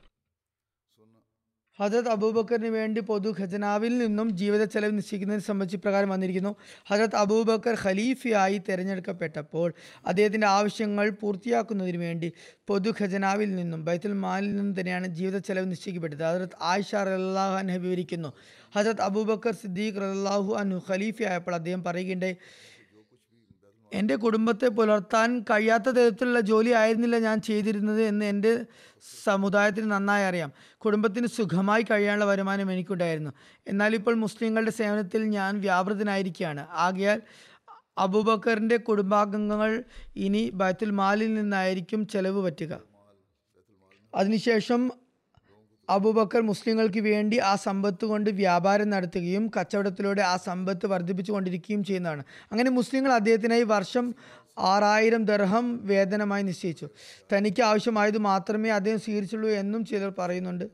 [1.82, 6.52] ഹജരത് അബൂബക്കറിന് വേണ്ടി പൊതു ഖജനാവിൽ നിന്നും ജീവിത ചെലവ് നിശ്ചയിക്കുന്നതിനെ സംബന്ധിച്ച് പ്രകാരം വന്നിരിക്കുന്നു.
[6.90, 9.68] ഹജരത് അബൂബക്കർ ഖലീഫയായി തിരഞ്ഞെടുക്കപ്പെട്ടപ്പോൾ
[10.06, 12.28] അദ്ദേഹത്തിന്റെ ആവശ്യങ്ങൾ പൂർത്തിയാക്കുന്നതിന് വേണ്ടി
[12.66, 16.24] പൊതു ഖജനാവിൽ നിന്നും ബൈത്തുൽ മാലിൽ നിന്നും തന്നെയാണ് ജീവിത ചെലവ് നിശ്ചയിക്കപ്പെട്ടത്.
[16.30, 18.32] ഹജരത് ആയിഷ റല്ലാഹു അൻഹ വിവരിക്കുന്നു.
[18.74, 22.36] ഹജരത് അബൂബക്കർ സിദ്ദീഖ് റല്ലാഹു അൻഹു ഖലീഫയായപ്പോൾ അദ്ദേഹം പറയുകയുണ്ടായി
[23.92, 28.64] എന്റെ കുടുംബത്തെ പുലർത്താൻ കഴിയാത്ത തരത്തിലുള്ള ജോലി ആയിരുന്നില്ല ഞാൻ ചെയ്തിരുന്നത് എന്ന് എന്റെ
[29.24, 30.52] സമുദായത്തിന് നന്നായി അറിയാം.
[30.78, 33.30] കുടുംബത്തിന് സുഖമായി കഴിയാനുള്ള വരുമാനം എനിക്കുണ്ടായിരുന്നു.
[33.66, 36.66] എന്നാൽ ഇപ്പോൾ മുസ്ലിങ്ങളുടെ സേവനത്തിൽ ഞാൻ വ്യാപൃതനായിരിക്കുകയാണ്.
[36.70, 37.22] ആകയാൽ
[37.98, 39.84] അബൂബക്കറിന്റെ കുടുംബാംഗങ്ങൾ
[40.16, 42.80] ഇനി ബൈത്തുൽ മാലിൽ നിന്നായിരിക്കും ചെലവ് പറ്റുക.
[44.14, 44.90] അതിനുശേഷം
[45.90, 52.24] അബൂബക്കർ മുസ്ലിങ്ങൾക്ക് വേണ്ടി ആ സമ്പത്ത് കൊണ്ട് വ്യാപാരം നടത്തുകയും കച്ചവടത്തിലൂടെ ആ സമ്പത്ത് വർദ്ധിപ്പിച്ചു കൊണ്ടിരിക്കുകയും ചെയ്യുന്നതാണ്.
[52.52, 54.14] അങ്ങനെ മുസ്ലിങ്ങൾ അദ്ദേഹത്തിനായി വർഷം
[54.58, 56.88] ആറായിരം ദർഹം വേതനമായി നിശ്ചയിച്ചു.
[57.32, 60.64] തനിക്ക് ആവശ്യമായത് മാത്രമേ അദ്ദേഹം സ്വീകരിച്ചുള്ളൂ എന്നും ചിലർ പറയുന്നുണ്ട്.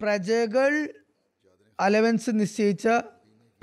[0.00, 0.88] പ്രജകൾ
[1.80, 2.88] അലവൻസ് നിശ്ചയിച്ച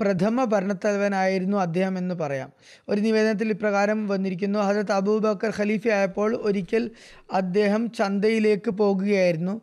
[0.00, 2.52] പ്രഥമ ഭരണത്തലവനായിരുന്നു അദ്ദേഹം എന്ന് പറയാം.
[2.88, 6.90] ഒരു നിവേദനത്തിൽ ഇപ്രകാരം വന്നിരിക്കുന്നു ഹജരത് അബൂബക്കർ ഖലീഫയായപ്പോൾ ഒരിക്കൽ
[7.32, 9.60] അദ്ദേഹം ചന്തയിലേക്ക് പോകുകയായിരുന്നു.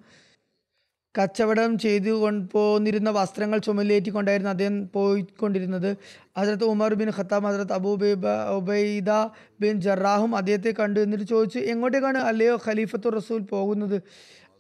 [1.17, 5.97] കച്ചവടം ചെയ്തു കൊണ്ട് പോന്നിരുന്ന വസ്ത്രങ്ങൾ ചുമലേറ്റിക്കൊണ്ടായിരുന്നു അദ്ദേഹം പോയിക്കൊണ്ടിരുന്നത്.
[6.37, 9.11] ഹസരത്ത് ഉമർ ബിൻ ഖത്താബ് ഹസരത്ത് അബൂബൈബ ഉബൈദ
[9.61, 14.01] ബിൻ ജറാഹും അദ്ദേഹത്തെ കണ്ടു എന്നിട്ട് ചോദിച്ചു എങ്ങോട്ടേക്കാണ് അല്ലയോ ഖലീഫത്തു റസൂൽ പോകുന്നത്?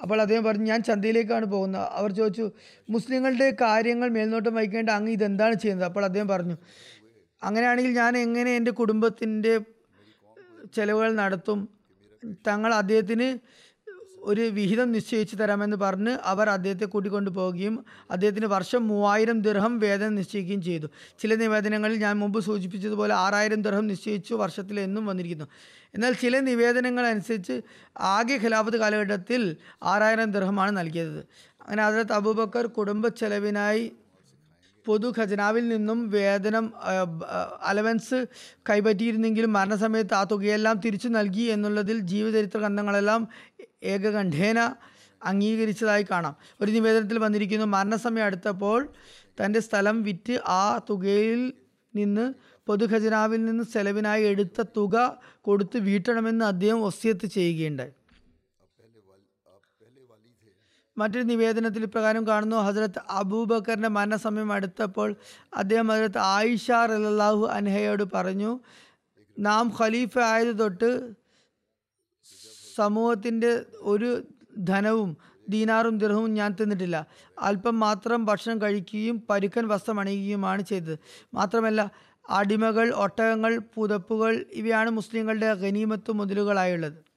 [0.01, 1.87] അപ്പോൾ അദ്ദേഹം പറഞ്ഞു ഞാൻ ചന്തയിലേക്കാണ് പോകുന്നത്.
[1.91, 2.51] അവർ ചോദിച്ചു
[2.89, 5.87] മുസ്ലിങ്ങളുടെ കാര്യങ്ങൾ മേൽനോട്ടം വഹിക്കേണ്ട അങ്ങ് ഇതെന്താണ് ചെയ്യുന്നത്?
[5.87, 6.57] അപ്പോൾ അദ്ദേഹം പറഞ്ഞു
[7.43, 9.59] അങ്ങനെയാണെങ്കിൽ ഞാൻ എങ്ങനെ എന്റെ കുടുംബത്തിന്റെ
[10.75, 11.69] ചിലവുകൾ നടത്തും?
[12.47, 13.27] തങ്ങൾ അദ്ദേഹത്തിന്
[14.23, 20.61] ഒരു വിഹിതം നിശ്ചയിച്ചു തരാമെന്ന് പറഞ്ഞ് അവർ അദ്ദേഹത്തെ കൂട്ടിക്കൊണ്ടു പോവുകയും അദ്ദേഹത്തിന് വർഷം മൂവായിരം ദിർഹം വേതനം നിശ്ചയിക്കുകയും
[20.61, 20.87] ചെയ്തു.
[21.19, 25.47] ചില നിവേദനങ്ങളിൽ ഞാൻ മുമ്പ് സൂചിപ്പിച്ചതുപോലെ ആറായിരം ദിർഹം നിശ്ചയിച്ചു വർഷത്തിൽ എന്നും വന്നിരിക്കുന്നു.
[25.95, 27.61] എന്നാൽ ചില നിവേദനങ്ങൾ അനുസരിച്ച്
[27.97, 31.19] ആകെ ഖിലാഫത്ത് കാലഘട്ടത്തിൽ ആറായിരം ദിർഹമാണ് നൽകിയത്.
[31.61, 33.91] അങ്ങനെ അതിലത്ത് അബൂബക്കർ കുടുംബ ചെലവിനായി
[34.85, 36.73] പൊതു ഖജനാവിൽ നിന്നും വേതനം
[37.61, 38.25] അലവൻസ്
[38.69, 43.27] കൈപ്പറ്റിയിരുന്നെങ്കിലും മരണസമയത്ത് ആ തുകയെല്ലാം തിരിച്ചു നൽകി എന്നുള്ളതിൽ ജീവചരിത്ര ഗ്രന്ഥങ്ങളെല്ലാം
[43.83, 44.59] ഏകകണ്ഠേന
[45.23, 46.35] അംഗീകരിച്ചതായി കാണാം.
[46.61, 48.89] ഒരു നിവേദനത്തിൽ വന്നിരിക്കുന്നു മരണസമയം അടുത്തപ്പോൾ
[49.41, 51.53] തന്റെ സ്ഥലം വിറ്റ് ആ തുകയിൽ
[51.95, 52.33] നിന്ന്
[52.67, 57.93] പൊതുഖജനാവിൽ നിന്ന് ചെലവിനായി എടുത്ത തുക കൊടുത്ത് വീട്ടണമെന്ന് അദ്ദേഹം ഒസ്യത്ത് ചെയ്യുകയുണ്ടായി.
[60.97, 65.15] മറ്റൊരു നിവേദനത്തിൽ ഇപ്രകാരം കാണുന്നു ഹസരത്ത് അബൂബക്കറിന്റെ മരണസമയം അടുത്തപ്പോൾ
[65.53, 68.59] അദ്ദേഹം ഹസരത്ത് ആയിഷ റലാഹു അൻഹയോട് പറഞ്ഞു
[69.39, 71.13] നാം ഖലീഫ ആയത് തൊട്ട്
[72.75, 74.23] സമൂഹത്തിന്റെ ഒരു
[74.57, 75.17] ധനവും
[75.49, 77.07] ദീനാറും ദിർഹവും ഞാൻ തിന്നിട്ടില്ല.
[77.39, 80.99] അല്പം മാത്രം ഭക്ഷണം കഴിക്കുകയും പരുക്കൻ വസ്ത്രം അണിയുകയുമാണ് ചെയ്തത്.
[81.33, 81.91] മാത്രമല്ല
[82.29, 87.12] അടിമകൾ ഒട്ടകങ്ങൾ പുതപ്പുകൾ ഇവയാണ് മുസ്ലിങ്ങളുടെ ഗനീമത്ത് മുതലുകളായുള്ളത്.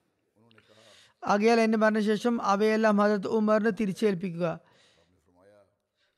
[1.26, 4.60] ആകയാൽ എന്റെ മരണശേഷം അവയെല്ലാം ഹജരത് ഉമറിന് തിരിച്ചേൽപ്പിക്കുക.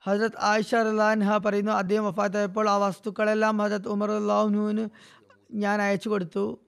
[0.06, 4.88] ഹജരത് ആയിഷ റലാൻഹ പറയുന്നു അദ്ദേഹം വഫാത്തായപ്പോൾ ആ വസ്തുക്കളെല്ലാം ഹജരത് ഉമർ അള്ളാഹുനുവിന്
[5.52, 6.60] ഞാൻ അയച്ചു കൊടുത്തു.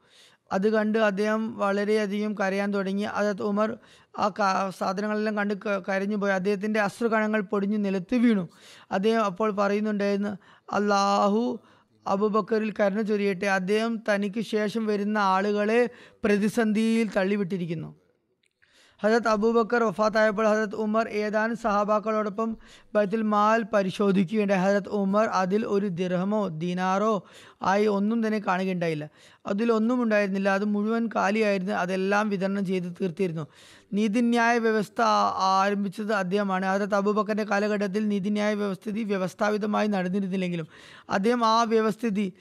[0.53, 3.03] അത് കണ്ട് അദ്ദേഹം വളരെയധികം കരയാൻ തുടങ്ങി.
[3.03, 3.79] ഹജരത് ഉമർ
[4.19, 4.31] ആ
[4.79, 5.55] സാധനങ്ങളെല്ലാം കണ്ട്
[5.89, 6.33] കരഞ്ഞു പോയി.
[6.33, 8.49] അദ്ദേഹത്തിന്റെ അശ്രുകണങ്ങൾ പൊടിഞ്ഞ് നിലത്ത് വീണു.
[8.91, 10.39] അദ്ദേഹം അപ്പോൾ പറയുന്നുണ്ടായിരുന്നു
[10.73, 11.59] അള്ളാഹു
[12.07, 13.47] അബുബക്കറിൽ കരുണ ചൊരിയട്ടെ.
[13.47, 15.89] അദ്ദേഹം തനിക്ക് ശേഷം വരുന്ന ആളുകളെ
[16.25, 18.00] പ്രതിസന്ധിയിൽ തള്ളിവിട്ടിരിക്കുന്നു.
[19.05, 22.57] ഹജരത് അബൂബക്കർ വഫാത്തായപ്പോൾ ഹജത് ഉമർ ഏതാനും സഹാബാക്കളോടൊപ്പം
[22.95, 24.61] ബൈത്തുൽ മാൽ പരിശോധിക്കുകയുണ്ടായി.
[24.61, 27.25] ഹജത് ഉമർ അതിൽ ഒരു ദിർഹമോ ദിനാറോ
[27.63, 29.09] ആയി ഒന്നും തന്നെ കാണുകയുണ്ടായില്ല.
[29.47, 30.49] അതിലൊന്നും ഉണ്ടായിരുന്നില്ല.
[30.49, 31.73] അത് മുഴുവൻ കാലിയായിരുന്നു.
[31.73, 33.47] അതെല്ലാം വിതരണം ചെയ്ത് തീർത്തിരുന്നു.
[33.93, 35.01] നീതിന്യായ വ്യവസ്ഥ
[35.37, 36.67] ആരംഭിച്ചത് അദ്ദേഹമാണ്.
[36.67, 40.67] ഹജരത് അബൂബക്കറിന്റെ കാലഘട്ടത്തിൽ നീതിന്യായ വ്യവസ്ഥിതി വ്യവസ്ഥാപിതമായി നടന്നിരുന്നില്ലെങ്കിലും
[41.11, 42.33] അദ്ദേഹം ആ വ്യവസ്ഥിതി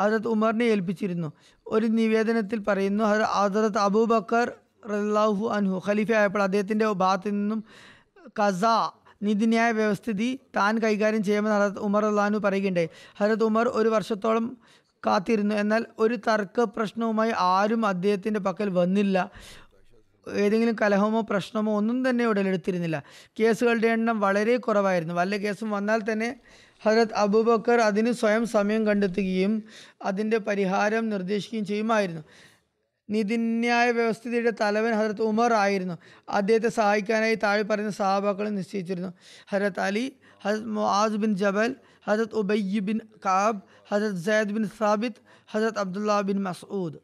[0.00, 1.32] ഹജരത് ഉമറിനെ ഏൽപ്പിച്ചിരുന്നു.
[1.66, 4.52] ഒരു നിവേദനത്തിൽ പറയുന്നു ഹജരത് അബൂബക്കർ
[4.90, 5.82] റല്ലാഹു അൻഹു.
[5.86, 7.64] ഖലീഫയായപ്പോൾ അദ്ദേഹത്തിന്റെ ഭാഗത്തു നിന്നും
[8.26, 8.64] കസ
[9.22, 12.88] നീതിന്യായ വ്യവസ്ഥിതി താൻ കൈകാര്യം ചെയ്യുമെന്ന് ഹരത് ഉമർ അള്ളഹാനു പറയുകയുണ്ടായി.
[13.18, 14.56] ഹരത് ഉമർ ഒരു വർഷത്തോളം
[15.06, 15.54] കാത്തിരുന്നു.
[15.54, 19.30] എന്നാൽ ഒരു തർക്ക പ്രശ്നവുമായി ആരും അദ്ദേഹത്തിന്റെ പക്കൽ വന്നില്ല.
[20.32, 23.02] ഏതെങ്കിലും കലഹമോ പ്രശ്നമോ ഒന്നും തന്നെ ഉടലെടുത്തിരുന്നില്ല.
[23.40, 25.14] കേസുകളുടെ എണ്ണം വളരെ കുറവായിരുന്നു.
[25.14, 26.36] വല്ല കേസും വന്നാൽ തന്നെ
[26.84, 29.62] ഹജരത് അബൂബക്കർ അതിന് സ്വയം സമയം കണ്ടെത്തുകയും
[30.02, 32.22] അതിന്റെ പരിഹാരം നിർദ്ദേശിക്കുകയും ചെയ്യുമായിരുന്നു.
[33.10, 35.96] നീതിന്യായ വ്യവസ്ഥിതിയുടെ തലവൻ ഹജരത് ഉമർ ആയിരുന്നു.
[36.28, 39.12] അദ്ദേഹത്തെ സഹായിക്കാനായി താഴെ പറയുന്ന സഹാബാക്കളെ നിശ്ചയിച്ചിരുന്നു.
[39.48, 40.06] ഹജരത് അലി
[40.44, 41.74] ഹജരത് മുആസ് ബിൻ ജബൽ
[42.06, 45.20] ഹജരത് ഉബയ്യ് ബിൻ കാബ് ഹജരത് സയദ് ബിൻ സാബിത്ത്
[45.52, 46.98] ഹജരത് അബ്ദുല്ല ബിൻ മസൂദ്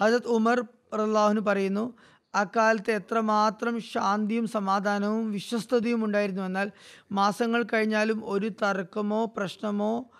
[0.00, 0.58] ഹജരത് ഉമർ
[0.94, 1.94] അള്ളാഹുന് പറയുന്നു
[2.34, 6.70] അക്കാലത്ത് എത്രമാത്രം ശാന്തിയും സമാധാനവും വിശ്വസ്തതയും ഉണ്ടായിരുന്നു എന്നാൽ
[7.12, 10.10] മാസങ്ങൾ കഴിഞ്ഞാലും ഒരു തർക്കമോ പ്രശ്നമോ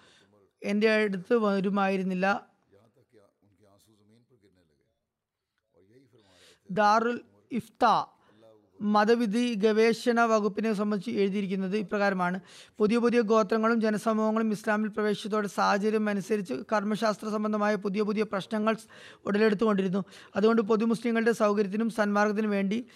[0.62, 2.26] എന്റെ അടുത്ത് വരുമായിരുന്നില്ല.
[6.70, 7.20] ദാറുൽ
[7.52, 7.84] ഇഫ്ത
[8.82, 12.40] മതവിധി ഗവേഷണ വകുപ്പിനെ സംബന്ധിച്ച് എഴുതിയിരിക്കുന്നത് ഇപ്രകാരമാണ്.
[12.78, 18.76] പുതിയ പുതിയ ഗോത്രങ്ങളും ജനസമൂഹങ്ങളും ഇസ്ലാമിൽ പ്രവേശിച്ചതോടെ സാഹചര്യം അനുസരിച്ച് കർമ്മശാസ്ത്ര സംബന്ധമായ പുതിയ പുതിയ പ്രശ്നങ്ങൾ
[19.26, 20.04] ഉടലെടുത്തുകൊണ്ടിരുന്നു.
[20.36, 22.86] അതുകൊണ്ട് പൊതു മുസ്ലിങ്ങളുടെ സൗകര്യത്തിനും സന്മാർഗത്തിനും വേണ്ടി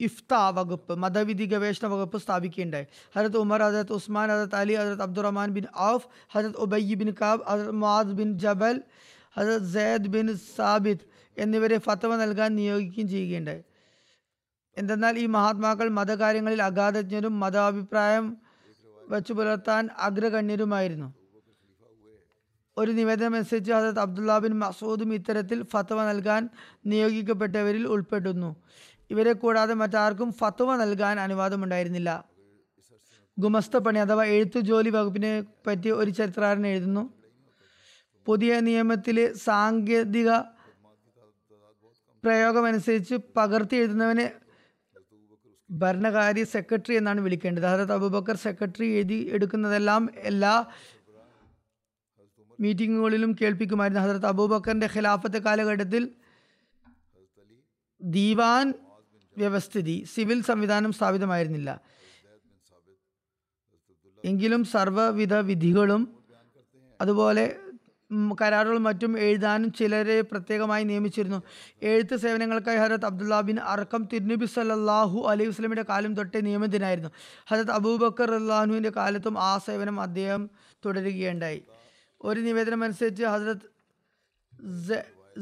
[0.00, 2.86] ഇഫ്ത വകുപ്പ് മതവിധി ഗവേഷണ വകുപ്പ് സ്ഥാപിക്കുകയുണ്ടായി.
[3.14, 7.70] ഹജരത് ഉമർ ഹജരത് ഉസ്മാൻ ഹജരത് അലി ഹജരത് അബ്ദുറഹ്മാൻ ബിൻ ഔഫ് ഹജരത് ഉബയ്യ ബിൻ കാബ് ഹജരത്
[7.70, 8.82] മുആദ് ബിൻ ജബൽ
[9.36, 13.62] ഹജരത് സെയ്ദ് ബിൻ സാബിദ് എന്നിവരെ ഫത്വ നൽകാൻ നിയോഗിക്കുകയും ചെയ്യുകയുണ്ടായി.
[14.78, 18.36] എന്തെന്നാൽ ഈ മഹാത്മാക്കൾ മതകാര്യങ്ങളിൽ അഗാധജ്ഞരും മതാഭിപ്രായം
[19.08, 21.14] വച്ചു പുലർത്താൻ അഗ്രഗണ്യരുമായിരുന്നു
[22.78, 26.48] ഒരു നിവേദനമനുസരിച്ച് ഹസരത് അബ്ദുല്ലാ ബിൻ മസൂദും ഇത്തരത്തിൽ ഫത്വ നൽകാൻ
[26.86, 28.56] നിയോഗിക്കപ്പെട്ടവരിൽ ഉൾപ്പെടുന്നു.
[29.10, 32.24] ഇവരെ കൂടാതെ മറ്റാർക്കും ഫത്വ നൽകാൻ അനുവാദമുണ്ടായിരുന്നില്ല.
[33.78, 37.14] പണി അഥവാ എഴുത്തു ജോലി വകുപ്പിനെ പറ്റി ഒരു ചരിത്രകാരൻ എഴുതുന്നു.
[38.26, 40.30] പുതിയ നിയമത്തിലെ സാങ്കേതിക
[42.24, 44.32] പ്രയോഗമനുസരിച്ച് പകർത്തി എഴുതുന്നവനെ
[45.70, 47.64] ഭരണകാര്യ സെക്രട്ടറി എന്നാണ് വിളിക്കേണ്ടത്.
[47.64, 50.66] ഹജരത് അബൂബക്കർ സെക്രട്ടറി എഴുതി എടുക്കുന്നതെല്ലാം എല്ലാ
[52.60, 54.02] മീറ്റിങ്ങുകളിലും കേൾപ്പിക്കുമായിരുന്നു.
[54.02, 56.04] ഹജറത്ത് അബൂബക്കറിന്റെ ഖിലാഫത്ത് കാലഘട്ടത്തിൽ
[58.02, 58.74] ദീവാൻ
[59.38, 61.80] വ്യവസ്ഥിതി സിവിൽ സംവിധാനം സ്ഥാപിതമായിരുന്നില്ല.
[64.24, 66.02] എങ്കിലും സർവവിധ വിധികളും
[67.00, 67.44] അതുപോലെ
[68.42, 71.42] കരാറുകളും മറ്റും എഴുതാനും ചിലരെ പ്രത്യേകമായി നിയമിച്ചിരുന്നു.
[71.82, 77.10] എഴുത്ത് സേവനങ്ങൾക്കായി ഹരത് അബ്ദുല്ലാ ബിൻ അർക്കം തിരുനബി സല്ലാഹു അലൈഹി വസ്ലമിന്റെ കാലം തൊട്ടേ നിയമിതനായിരുന്നു.
[77.46, 80.50] ഹരത് അബൂബക്കർ അള്ളാഹുവിന്റെ കാലത്തും ആ സേവനം അദ്ദേഹം
[80.86, 81.62] തുടരുകയുണ്ടായി.
[82.22, 83.66] ഒരു നിവേദനം അനുസരിച്ച് ഹജരത്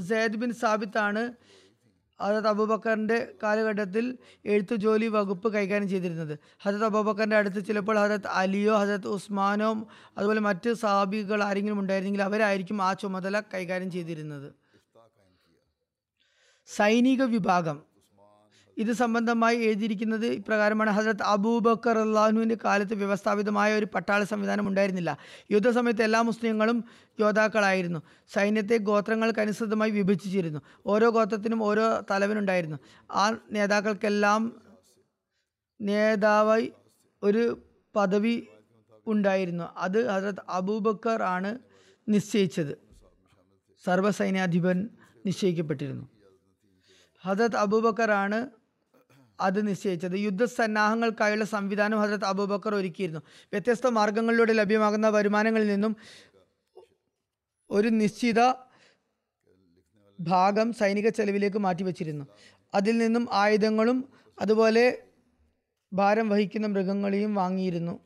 [0.09, 1.23] സെയ്ദ് ബിൻ സാബിത്താണ്
[2.21, 6.39] ഹജരത് അബൂബക്കറിന്റെ കാലഘട്ടത്തിൽ എഴുത്തു ജോലി വകുപ്പ് കൈകാര്യം ചെയ്തിരുന്നത്.
[6.63, 9.87] ഹജത് അബൂബക്കറിന്റെ അടുത്ത് ചിലപ്പോൾ ഹജത് അലിയോ ഹജത് ഉസ്മാനോ
[10.19, 14.53] അതുപോലെ മറ്റ് സാബികൾ ആരെങ്കിലും ഉണ്ടായിരുന്നെങ്കിൽ അവരായിരിക്കും ആ ചുമതല കൈകാര്യം ചെയ്തിരുന്നത്.
[16.69, 17.92] സൈനിക വിഭാഗം
[18.83, 20.91] ഇത് സംബന്ധമായി എഴുതിയിരിക്കുന്നത് ഇപ്രകാരമാണ്.
[20.91, 25.17] ഹസരത്ത് അബൂബക്കർ അള്ളാഹുവിന്റെ കാലത്ത് വ്യവസ്ഥാപിതമായ ഒരു പട്ടാള സംവിധാനം ഉണ്ടായിരുന്നില്ല.
[25.51, 26.85] യുദ്ധസമയത്ത് എല്ലാ മുസ്ലിങ്ങളും
[27.21, 28.03] യോദ്ധാക്കളായിരുന്നു.
[28.33, 30.61] സൈന്യത്തെ ഗോത്രങ്ങൾക്കനുസൃതമായി വിഭജിച്ചിരുന്നു.
[30.87, 32.77] ഓരോ ഗോത്രത്തിനും ഓരോ തലവനുണ്ടായിരുന്നു.
[33.11, 34.63] ആ നേതാക്കൾക്കെല്ലാം
[35.81, 36.73] നേതാവായി
[37.23, 37.63] ഒരു
[37.97, 38.47] പദവി
[39.07, 39.65] ഉണ്ടായിരുന്നു.
[39.77, 41.59] അത് ഹസരത്ത് അബൂബക്കർ ആണ്
[42.09, 42.79] നിശ്ചയിച്ചത്.
[43.85, 44.89] സർവസൈന്യാധിപൻ
[45.27, 46.09] നിശ്ചയിക്കപ്പെട്ടിരുന്നു.
[47.25, 48.62] ഹജത് അബൂബക്കറാണ്
[49.41, 50.13] അത് നിശ്ചയിച്ചത്.
[50.13, 53.21] യുദ്ധസന്നാഹങ്ങൾക്കായുള്ള സംവിധാനം ഹജരത് അബൂബക്കർ ഒരുക്കിയിരുന്നു.
[53.53, 55.97] വ്യത്യസ്ത മാർഗങ്ങളിലൂടെ ലഭ്യമാകുന്ന വരുമാനങ്ങളിൽ നിന്നും
[57.71, 58.41] ഒരു നിശ്ചിത
[60.21, 62.25] ഭാഗം സൈനിക ചെലവിലേക്ക് മാറ്റിവെച്ചിരുന്നു.
[62.75, 65.03] അതിൽ നിന്നും ആയുധങ്ങളും അതുപോലെ
[65.93, 68.01] ഭാരം വഹിക്കുന്ന മൃഗങ്ങളെയും വാങ്ങിയിരുന്നു.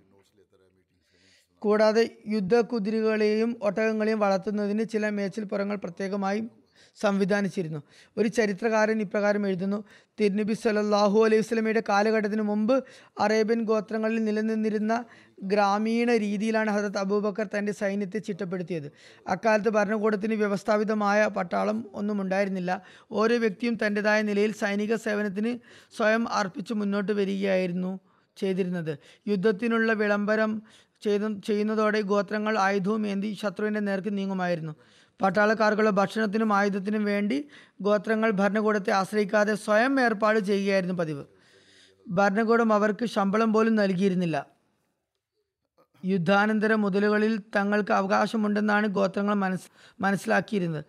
[1.58, 6.48] കൂടാതെ യുദ്ധ കുതിരകളെയും ഒട്ടകങ്ങളെയും വളർത്തുന്നതിന് ചില മേച്ചിൽപ്പുറങ്ങൾ പ്രത്യേകമായി
[6.96, 7.82] സംവിധാനിച്ചിരുന്നു.
[8.18, 9.84] ഒരു ചരിത്രകാരൻ ഇപ്രകാരം എഴുതുന്നു.
[10.20, 12.84] തിരുനബി സല്ലല്ലാഹു അലൈഹി വസല്ലമയുടെ കാലഘട്ടത്തിന് മുമ്പ്
[13.20, 15.04] അറേബ്യൻ ഗോത്രങ്ങളിൽ നിലനിന്നിരുന്ന
[15.42, 18.92] ഗ്രാമീണ രീതിയിലാണ് ഹസരത്ത് അബൂബക്കർ തന്റെ സൈന്യത്തെ ചിട്ടപ്പെടുത്തിയത്.
[19.28, 22.82] അക്കാലത്ത് ഭരണകൂടത്തിന് വ്യവസ്ഥാപിതമായ പട്ടാളം ഒന്നും ഉണ്ടായിരുന്നില്ല.
[23.12, 25.58] ഓരോ വ്യക്തിയും തന്റെതായ നിലയിൽ സൈനിക സേവനത്തിന്
[25.96, 28.00] സ്വയം അർപ്പിച്ച് മുന്നോട്ട് വരികയായിരുന്നു
[28.36, 28.98] ചെയ്തിരുന്നത്.
[29.28, 30.62] യുദ്ധത്തിനുള്ള വിളംബരം
[31.02, 34.72] ചെയ്തു ചെയ്യുന്നതോടെ ഗോത്രങ്ങൾ ആയുധവും ഏന്തി ശത്രുവിന്റെ നേർക്ക് നീങ്ങുമായിരുന്നു.
[35.22, 37.48] പട്ടാളക്കാർക്കുള്ള ഭക്ഷണത്തിനും ആയുധത്തിനും വേണ്ടി
[37.82, 41.24] ഗോത്രങ്ങൾ ഭരണകൂടത്തെ ആശ്രയിക്കാതെ സ്വയം ഏർപ്പാട് ചെയ്യുകയായിരുന്നു പതിവ്.
[42.08, 44.46] ഭരണകൂടം അവർക്ക് ശമ്പളം പോലും നൽകിയിരുന്നില്ല.
[46.04, 49.68] യുദ്ധാനന്തര മുതലുകളിൽ തങ്ങൾക്ക് അവകാശമുണ്ടെന്നാണ് ഗോത്രങ്ങൾ മനസ്
[50.00, 50.84] മനസ്സിലാക്കിയിരുന്നത്.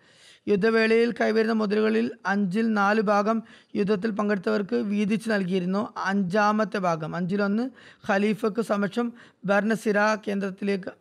[0.48, 3.42] യുദ്ധവേളയിൽ കൈവരുന്ന മുതലുകളിൽ അഞ്ചിൽ നാല് ഭാഗം
[3.76, 5.88] യുദ്ധത്തിൽ പങ്കെടുത്തവർക്ക് വീതിച്ച് നൽകിയിരുന്നു.
[5.96, 7.70] അഞ്ചാമത്തെ ഭാഗം അഞ്ചിലൊന്ന്
[8.10, 9.12] ഖലീഫക്ക് സമക്ഷം
[9.44, 9.98] ഭരണസിര
[10.28, 10.92] കേന്ദ്രത്തിലേക്ക്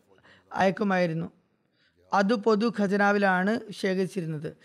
[0.54, 1.37] അയക്കുമായിരുന്നു.
[2.14, 4.58] അത് പൊതു ഖജനാവിലാണ് ശേഖരിച്ചിരുന്നത്.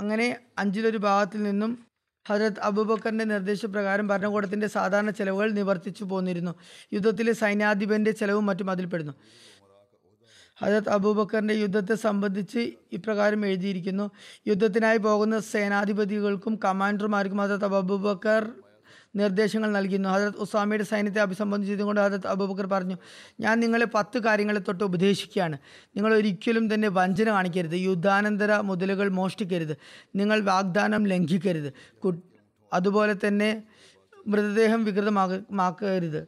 [0.00, 1.86] അങ്ങനെ അഞ്ചിലൊരു ഭാഗത്തിൽ നിന്നും
[2.28, 6.54] ഹജരത് അബൂബക്കറിന്റെ നിർദ്ദേശപ്രകാരം ഭരണകൂടത്തിന്റെ സാധാരണ ചെലവുകൾ നിവർത്തിച്ചു പോന്നിരുന്നു.
[6.92, 9.12] യുദ്ധത്തിലെ സൈന്യാധിപന്റെ ചെലവും മറ്റും അതിൽപ്പെടുന്നു
[10.62, 14.10] ഹജരത് അബൂബക്കറിന്റെ യുദ്ധത്തെ സംബന്ധിച്ച് ഇപ്രകാരം എഴുതിയിരിക്കുന്നു.
[14.46, 18.52] യുദ്ധത്തിനായി പോകുന്ന സേനാധിപതികൾക്കും കമാൻഡർമാർക്കും ഹജരത് അബൂബക്കർ
[19.16, 20.08] നിർദ്ദേശങ്ങൾ നൽകിയിരുന്നു.
[20.08, 22.96] ഹജരത് ഉസാമയുടെ സൈന്യത്തെ അഭിസംബോധന ചെയ്തുകൊണ്ട് ഹജരത് അബൂബക്കർ പറഞ്ഞു
[23.40, 25.58] ഞാൻ നിങ്ങളെ പത്ത് കാര്യങ്ങളെ തൊട്ട് ഉപദേശിക്കുകയാണ്.
[25.96, 27.74] നിങ്ങൾ ഒരിക്കലും തന്നെ വഞ്ചന കാണിക്കരുത്.
[27.74, 29.76] യുദ്ധാനന്തര മുതലുകൾ മോഷ്ടിക്കരുത്.
[30.16, 31.72] നിങ്ങൾ വാഗ്ദാനം ലംഘിക്കരുത്.
[32.72, 33.62] അതുപോലെ തന്നെ
[34.26, 36.26] മൃതദേഹം വികൃതമാക്കരുത്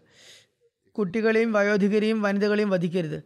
[0.93, 3.23] കുട്ടികളെയും വയോധികരെയും വനിതകളെയും വധിക്കരുത്.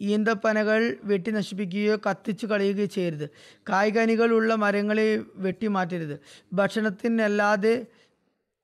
[0.00, 3.30] ഈന്തപ്പനകൾ വെട്ടി നശിപ്പിക്കുകയോ കത്തിച്ചു കളയുകയോ ചെയ്യരുത്.
[3.68, 6.20] കായ്കനികളുള്ള മരങ്ങളെ മരങ്ങളെ വെട്ടിമാറ്റരുത്.
[6.52, 7.86] ഭക്ഷണത്തിനല്ലാതെ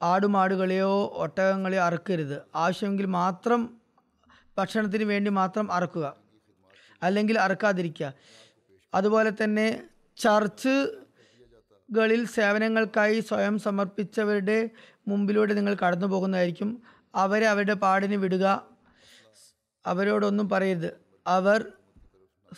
[0.04, 2.42] ആടുമാടുകളെയോ ഒട്ടകങ്ങളെയോ അറുക്കരുത്.
[2.54, 3.76] ആവശ്യമെങ്കിൽ മാത്രം
[4.58, 6.16] ഭക്ഷണത്തിന് വേണ്ടി മാത്രം അറക്കുക.
[7.02, 8.12] അല്ലെങ്കിൽ അറക്കാതിരിക്കുക.
[8.94, 9.82] അതുപോലെ തന്നെ
[10.16, 14.70] ചർച്ചുകളിൽ സേവനങ്ങൾക്കായി സ്വയം സമർപ്പിച്ചവരുടെ
[15.08, 16.82] മുമ്പിലൂടെ നിങ്ങൾ കടന്നു പോകുന്നതായിരിക്കും.
[17.14, 18.66] അവരെ അവരുടെ പാടിന് വിടുക.
[19.86, 21.00] അവരോടൊന്നും പറയരുത്.
[21.26, 21.72] അവർ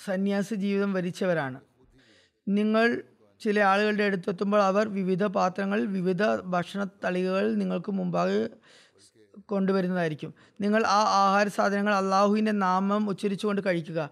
[0.04, 1.60] സന്യാസി ജീവിതം വരിച്ചവരാണ്.
[2.48, 3.02] നിങ്ങൾ
[3.40, 8.48] ചില ആളുകളുടെ അടുത്തെത്തുമ്പോൾ അവർ വിവിധ പാത്രങ്ങൾ വിവിധ ഭക്ഷണ തളികകൾ നിങ്ങൾക്ക് മുമ്പാകെ
[9.48, 10.34] കൊണ്ടുവരുന്നതായിരിക്കും.
[10.60, 14.10] നിങ്ങൾ ആ ആഹാര സാധനങ്ങൾ അള്ളാഹുവിന്റെ നാമം ഉച്ചരിച്ചുകൊണ്ട് കഴിക്കുക.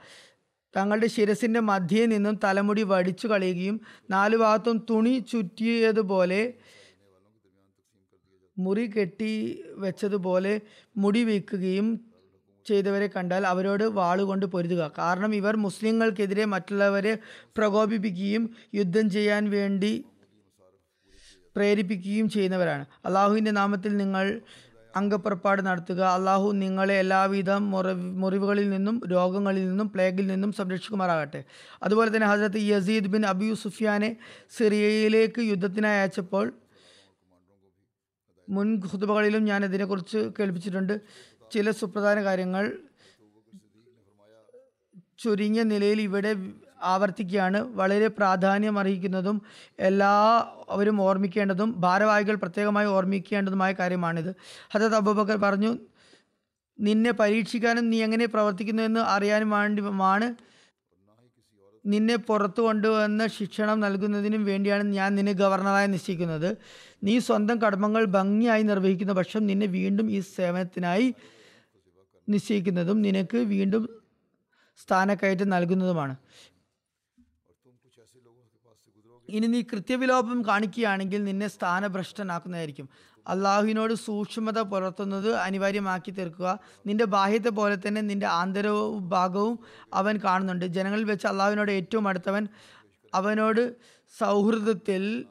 [0.77, 6.55] തങ്ങളുടെ ശിരസിന്റെ മധ്യയിൽ നിന്നും തലമുടി വടിച്ചു കളയുകയും നാലു ഭാഗത്തും തുണി ചുറ്റിയതുപോലെ
[8.59, 10.61] മുറി കെട്ടി വെച്ചതുപോലെ
[10.97, 12.14] മുടി വയ്ക്കുകയും
[12.69, 14.93] ചെയ്തവരെ കണ്ടാൽ അവരോട് വാളുകൊണ്ട് പൊരുതുക.
[14.99, 17.19] കാരണം ഇവർ മുസ്ലിങ്ങൾക്കെതിരെ മറ്റുള്ളവരെ
[17.57, 18.45] പ്രകോപിപ്പിക്കുകയും
[18.75, 19.93] യുദ്ധം ചെയ്യാൻ വേണ്ടി
[21.57, 22.87] പ്രേരിപ്പിക്കുകയും ചെയ്യുന്നവരാണ്.
[23.05, 24.41] അള്ളാഹുവിന്റെ നാമത്തിൽ നിങ്ങൾ
[24.95, 26.01] അംഗപ്പുറപ്പാട് നടത്തുക.
[26.17, 31.45] അള്ളാഹു നിങ്ങളെ എല്ലാവിധ മുറിവ് മുറിവുകളിൽ നിന്നും രോഗങ്ങളിൽ നിന്നും പ്ലേഗിൽ നിന്നും സംരക്ഷിക്കുമാറാകട്ടെ.
[31.83, 34.17] അതുപോലെ തന്നെ ഹസരത്ത് യസീദ് ബിൻ അബി സുഫിയാനെ
[34.59, 36.53] സിറിയയിലേക്ക് യുദ്ധത്തിനായി അയച്ചപ്പോൾ
[38.49, 41.01] മുൻ ഖുതുബകളിലും ഞാൻ ഇതിനെക്കുറിച്ച് കേൾപ്പിച്ചിട്ടുണ്ട്.
[41.53, 42.73] ചില സുപ്രധാന കാര്യങ്ങൾ
[45.19, 46.37] ചുരുങ്ങിയ നിലയിൽ ഇവിടെ
[46.83, 47.61] ആവർത്തിക്കുകയാണ്.
[47.61, 49.43] വളരെ പ്രാധാന്യം അർഹിക്കുന്നതും
[49.79, 50.13] എല്ലാ
[50.71, 54.37] അവരും ഓർമ്മിക്കേണ്ടതും ഭാരവാഹികൾ പ്രത്യേകമായി ഓർമ്മിക്കേണ്ടതുമായ കാര്യമാണിത്.
[54.75, 55.79] ഹജത് അബൂബക്കർ പറഞ്ഞു
[56.81, 60.35] നിന്നെ പരീക്ഷിക്കാനും നീ എങ്ങനെ പ്രവർത്തിക്കുന്നു എന്ന് അറിയാനും വേണ്ടിയുമാണ്
[61.87, 66.57] നിന്നെ പുറത്തു കൊണ്ടുവന്ന് ശിക്ഷണം നൽകുന്നതിനും വേണ്ടിയാണ് ഞാൻ നിന്നെ ഗവർണറായി നിശ്ചയിക്കുന്നത്.
[67.05, 71.15] നീ സ്വന്തം കടമകൾ ഭംഗിയായി നിർവഹിക്കുന്ന പക്ഷം നിന്നെ വീണ്ടും ഈ സേവനത്തിനായി
[72.29, 74.03] നിശ്ചയിക്കുന്നതും നിനക്ക് വീണ്ടും
[74.77, 76.17] സ്ഥാനക്കയറ്റം നൽകുന്നതുമാണ്.
[79.29, 82.89] ഇനി നീ കൃത്യവിലോപം കാണിക്കുകയാണെങ്കിൽ നിന്നെ സ്ഥാനഭ്രഷ്ടനാക്കുന്നതായിരിക്കും.
[83.29, 86.59] അള്ളാഹുവിനോട് സൂക്ഷ്മത പുലർത്തുന്നത് അനിവാര്യമാക്കി തീർക്കുക.
[86.87, 89.59] നിന്റെ ബാഹ്യത്തെ പോലെ തന്നെ നിന്റെ ആന്തരവും ഭാഗവും
[89.95, 90.65] അവൻ കാണുന്നുണ്ട്.
[90.65, 92.49] ജനങ്ങളിൽ വെച്ച് അള്ളാഹുവിനോട് ഏറ്റവും അടുത്തവൻ
[93.15, 93.75] അവനോട്
[94.19, 95.25] സൗഹൃദത്തിൽ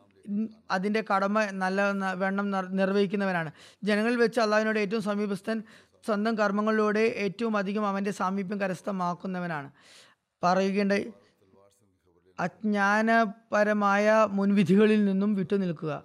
[0.71, 3.51] അതിന്റെ കടമ നല്ല വെണ്ണം നിർവഹിക്കുന്നവനാണ്.
[3.83, 5.63] ജനങ്ങളിൽ വെച്ച് അള്ളാഹുവിനോട് ഏറ്റവും സമീപസ്ഥൻ
[6.05, 9.71] സ്വന്തം കർമ്മങ്ങളിലൂടെ ഏറ്റവും അധികം അവന്റെ സാമീപ്യം കരസ്ഥമാക്കുന്നവനാണ്.
[10.43, 11.13] പറയുകയുണ്ട്
[12.39, 16.03] അജ്ഞാനപരമായ മുൻവിധികളിൽ നിന്നും വിട്ടുനിൽക്കുക.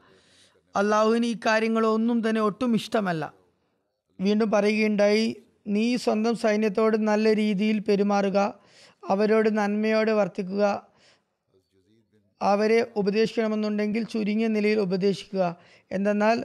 [0.77, 3.35] അള്ളാഹുവിന് ഈ കാര്യങ്ങളൊന്നും തന്നെ ഒട്ടും ഇഷ്ടമല്ല.
[4.21, 8.61] വീണ്ടും പറയുകയുണ്ടായി നീ സ്വന്തം സൈന്യത്തോട് നല്ല രീതിയിൽ പെരുമാറുക
[9.09, 10.89] അവരോട് നന്മയോടെ വർത്തിക്കുക
[12.43, 15.57] അവരെ ഉപദേശിക്കണമെന്നുണ്ടെങ്കിൽ ചുരുങ്ങിയ നിലയിൽ ഉപദേശിക്കുക.
[15.93, 16.45] എന്തെന്നാൽ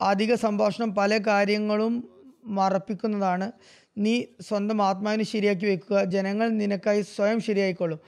[0.00, 2.10] അധിക സംഭാഷണം പല കാര്യങ്ങളും
[2.44, 3.52] മറപ്പിക്കുന്നതാണ്.
[3.98, 6.04] നീ സ്വന്തം ആത്മാവിനെ ശരിയാക്കി വെക്കുക.
[6.04, 8.00] ജനങ്ങൾ നിനക്കായി സ്വയം ശരിയായിക്കൊള്ളും.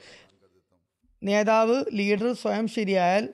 [1.22, 3.28] നേതാവ് ലീഡർ സ്വയം ശരിയായാൽ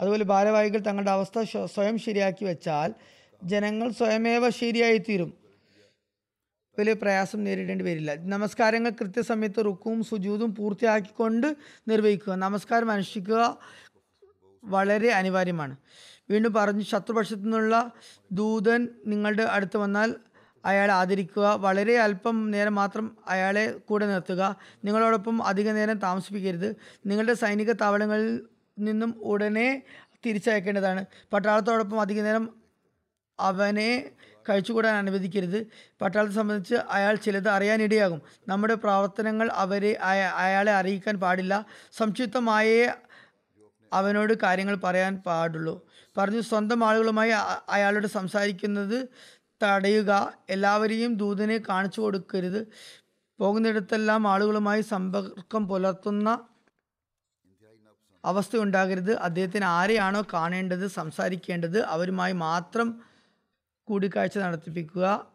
[0.00, 2.94] അതുപോലെ ഭാരവാഹികൾ തങ്ങളുടെ അവസ്ഥ സ്വയം ശരിയാക്കി വെച്ചാൽ
[3.44, 5.34] ജനങ്ങൾ സ്വയമേവ ശരിയായിത്തീരും.
[6.78, 8.14] വലിയ പ്രയാസം നേരിടേണ്ടി വരില്ല.
[8.14, 11.56] നമസ്കാരങ്ങൾ കൃത്യസമയത്ത് റുക്കും സുജൂതും പൂർത്തിയാക്കിക്കൊണ്ട്
[11.88, 12.32] നിർവഹിക്കുക.
[12.32, 13.58] നമസ്കാരം അനുഷ്ഠിക്കുക
[14.64, 15.76] വളരെ അനിവാര്യമാണ്.
[16.30, 17.92] വീണ്ടും പറഞ്ഞു ശത്രുപക്ഷത്തു നിന്നുള്ള
[18.32, 20.14] ദൂതൻ നിങ്ങളുടെ അടുത്ത് വന്നാൽ
[20.64, 21.54] അയാളെ ആദരിക്കുക.
[21.54, 24.56] വളരെ അല്പം നേരം മാത്രം അയാളെ കൂടെ നിർത്തുക.
[24.84, 26.76] നിങ്ങളോടൊപ്പം അധിക നേരം താമസിപ്പിക്കരുത്.
[27.06, 28.46] നിങ്ങളുടെ സൈനിക താവളങ്ങളിൽ
[28.78, 29.82] നിന്നും ഉടനെ
[30.26, 31.04] തിരിച്ചയക്കേണ്ടതാണ്.
[31.32, 32.54] പട്ടാളത്തോടൊപ്പം അധിക നേരം
[33.40, 34.10] അവനെ
[34.48, 35.66] കഴിച്ചുകൂടാൻ അനുവദിക്കരുത്.
[36.00, 38.22] പട്ടാളത്തെ സംബന്ധിച്ച് അയാൾ ചിലത് അറിയാനിടയാകും.
[38.48, 39.92] നമ്മുടെ പ്രവർത്തനങ്ങൾ അവരെ
[40.34, 41.66] അയാളെ അറിയിക്കാൻ പാടില്ല.
[41.92, 42.94] സംക്ഷിപ്തമായേ
[43.92, 45.86] അവനോട് കാര്യങ്ങൾ പറയാൻ പാടുള്ളൂ.
[46.16, 47.30] പറഞ്ഞു സ്വന്തം ആളുകളുമായി
[47.68, 49.08] അയാളോട് സംസാരിക്കുന്നത്
[49.62, 52.66] തടയുക എല്ലാവരെയും ദൂതനെ കാണിച്ചു കൊടുക്കരുത്
[53.38, 56.38] പോകുന്നിടത്തെല്ലാം ആളുകളുമായി സമ്പർക്കം പുലർത്തുന്ന
[58.24, 63.00] അവസ്ഥ ഉണ്ടാകരുത് അദ്ദേഹത്തിന് ആരെയാണോ കാണേണ്ടത് സംസാരിക്കേണ്ടത് അവരുമായി മാത്രം
[63.84, 65.26] കൂടിക്കാഴ്ച നടത്തിപ്പിക്കുക.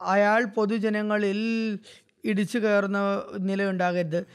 [0.00, 1.40] അയാൾ പൊതുജനങ്ങളിൽ
[2.24, 2.98] ഇടിച്ചു കയറുന്ന
[3.38, 4.26] നിലയുണ്ടാകരുത്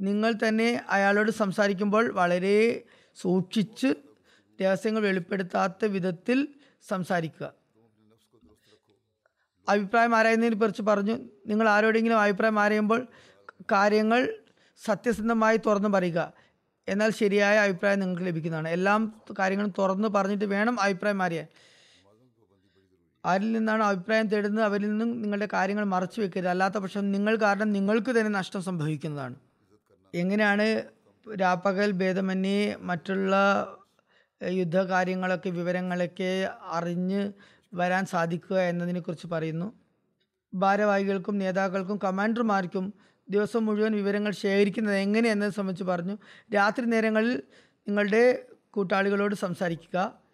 [0.00, 2.82] നിങ്ങൾ തന്നെ അയാളോട് സംസാരിക്കുമ്പോൾ വളരെ
[3.20, 3.94] സൂക്ഷിച്ച്
[4.62, 6.48] രഹസ്യങ്ങൾ വെളിപ്പെടുത്താത്ത വിധത്തിൽ
[6.88, 7.52] സംസാരിക്കുക.
[9.68, 11.18] അഭിപ്രായം ആരായുന്നതിനെ കുറിച്ച് പറഞ്ഞു.
[11.46, 13.06] നിങ്ങൾ ആരോടെങ്കിലും അഭിപ്രായം ആരായുമ്പോൾ
[13.72, 14.34] കാര്യങ്ങൾ
[14.84, 16.32] സത്യസന്ധമായി തുറന്നു പറയുക.
[16.88, 18.68] എന്നാൽ ശരിയായ അഭിപ്രായം നിങ്ങൾക്ക് ലഭിക്കുന്നതാണ്.
[18.68, 21.46] എല്ലാം കാര്യങ്ങളും തുറന്നു പറഞ്ഞിട്ട് വേണം അഭിപ്രായം അറിയാൻ
[23.24, 24.64] ആരിൽ നിന്നാണ് അഭിപ്രായം തേടുന്നത്?
[24.64, 26.48] അവരിൽ നിന്നും നിങ്ങളുടെ കാര്യങ്ങൾ മറച്ചു വെക്കരുത്.
[26.48, 29.34] അല്ലാത്ത പക്ഷം നിങ്ങൾ കാരണം നിങ്ങൾക്ക് തന്നെ നഷ്ടം സംഭവിക്കുന്നതാണ്.
[30.14, 30.82] എങ്ങനെയാണ്
[31.40, 33.34] രാപ്പകൽ ഭേദമന്യേ മറ്റുള്ള
[34.42, 37.32] യുദ്ധകാര്യങ്ങളൊക്കെ വിവരങ്ങളൊക്കെ അറിഞ്ഞ്
[37.74, 39.72] വരാൻ സാധിക്കുക എന്നതിനെക്കുറിച്ച് പറയുന്നു.
[40.54, 42.94] ഭാരവാഹികൾക്കും നേതാക്കൾക്കും കമാൻഡർമാർക്കും
[43.30, 46.18] ദിവസം മുഴുവൻ വിവരങ്ങൾ ശേഖരിക്കുന്നത് എങ്ങനെ എന്നത് സംബന്ധിച്ച് പറഞ്ഞു.
[46.54, 47.42] രാത്രി നേരങ്ങളിൽ
[47.88, 50.24] നിങ്ങളുടെ കൂട്ടാളികളോട് സംസാരിക്കുക.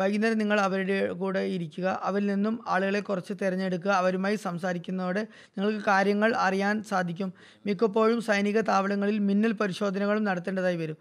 [0.00, 2.00] വൈകുന്നേരം നിങ്ങൾ അവരുടെ കൂടെ ഇരിക്കുക.
[2.02, 3.90] അവരിൽ നിന്നും ആളുകളെ കുറച്ച് തിരഞ്ഞെടുക്കുക.
[3.90, 5.26] അവരുമായി സംസാരിക്കുന്നതോടെ
[5.58, 7.32] നിങ്ങൾക്ക് കാര്യങ്ങൾ അറിയാൻ സാധിക്കും.
[7.66, 10.96] മിക്കപ്പോഴും സൈനിക താവളങ്ങളിൽ മിന്നൽ പരിശോധനകളും നടത്തേണ്ടതായി വരും.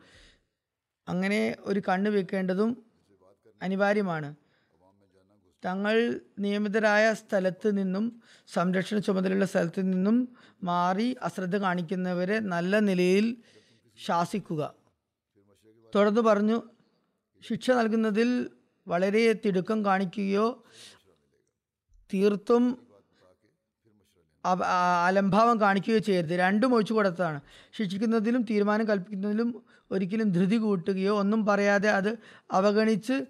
[1.08, 2.84] അങ്ങനെ ഒരു കണ്ണ് വെക്കേണ്ടതും
[3.62, 4.36] അനിവാര്യമാണ്.
[5.66, 13.38] തങ്ങൾ നിയമിതരായ സ്ഥലത്ത് നിന്നും സംരക്ഷണ ചുമതലയുള്ള സ്ഥലത്ത് നിന്നും മാറി അശ്രദ്ധ കാണിക്കുന്നവരെ നല്ല നിലയിൽ
[14.06, 14.74] ശാസിക്കുക.
[15.96, 16.62] തുടർന്ന് പറഞ്ഞു
[17.50, 18.50] ശിക്ഷ നൽകുന്നതിൽ
[18.88, 20.64] വളരെ തിടുക്കം കാണിക്കുകയോ
[22.14, 22.90] തീർത്തും
[25.06, 26.30] അലംഭാവം കാണിക്കുകയോ ചെയ്യരുത്.
[26.30, 27.42] രണ്ടും ഒഴിച്ചു കൊടുത്തതാണ്.
[27.78, 32.18] ശിക്ഷിക്കുന്നതിലും തീരുമാനം കൽപ്പിക്കുന്നതിലും ഒരിക്കലും ധൃതി കൂട്ടുകയോ ഒന്നും പറയാതെ അത്
[32.52, 33.26] അവഗണിച്ച്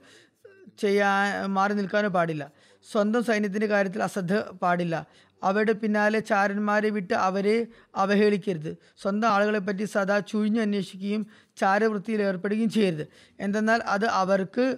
[0.79, 2.51] ചെയ്യാൻ മാറി നിൽക്കാനോ പാടില്ല.
[2.91, 5.07] സ്വന്തം സൈന്യത്തിന്റെ കാര്യത്തിൽ അശ്രദ്ധ പാടില്ല.
[5.43, 8.77] അവരുടെ പിന്നാലെ ചാരന്മാരെ വിട്ട് അവരെ അവഹേളിക്കരുത്.
[9.01, 11.27] സ്വന്തം ആളുകളെ പറ്റി സദാ ചുഴിഞ്ഞ് അന്വേഷിക്കുകയും
[11.57, 13.07] ചാരവൃത്തിയിൽ ഏർപ്പെടുകയും ചെയ്യരുത്.
[13.39, 14.77] എന്തെന്നാൽ അത് അവർക്ക്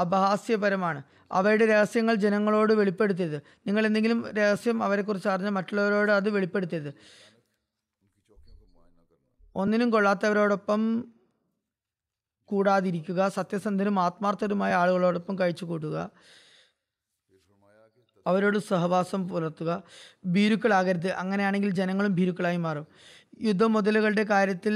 [0.00, 1.02] അപഹാസ്യപരമാണ്.
[1.32, 3.42] അവരുടെ രഹസ്യങ്ങൾ ജനങ്ങളോട് വെളിപ്പെടുത്തരുത്.
[3.66, 6.94] നിങ്ങൾ എന്തെങ്കിലും രഹസ്യം അവരെക്കുറിച്ച് അറിഞ്ഞാൽ മറ്റുള്ളവരോട് അത് വെളിപ്പെടുത്തരുത്.
[9.54, 11.04] ഒന്നിനും കൊള്ളാത്തവരോടൊപ്പം
[12.50, 15.96] കൂടാതിരിക്കുക സത്യസന്ധരും ആത്മാർത്ഥരുമായ ആളുകളോടൊപ്പം കഴിച്ചു കൂട്ടുക
[18.26, 19.70] അവരോട് സഹവാസം പുലർത്തുക
[20.26, 21.10] ഭീരുക്കളാകരുത്.
[21.22, 22.86] അങ്ങനെയാണെങ്കിൽ ജനങ്ങളും ഭീരുക്കളായി മാറും.
[23.40, 24.74] യുദ്ധ മുതലുകളുടെ കാര്യത്തിൽ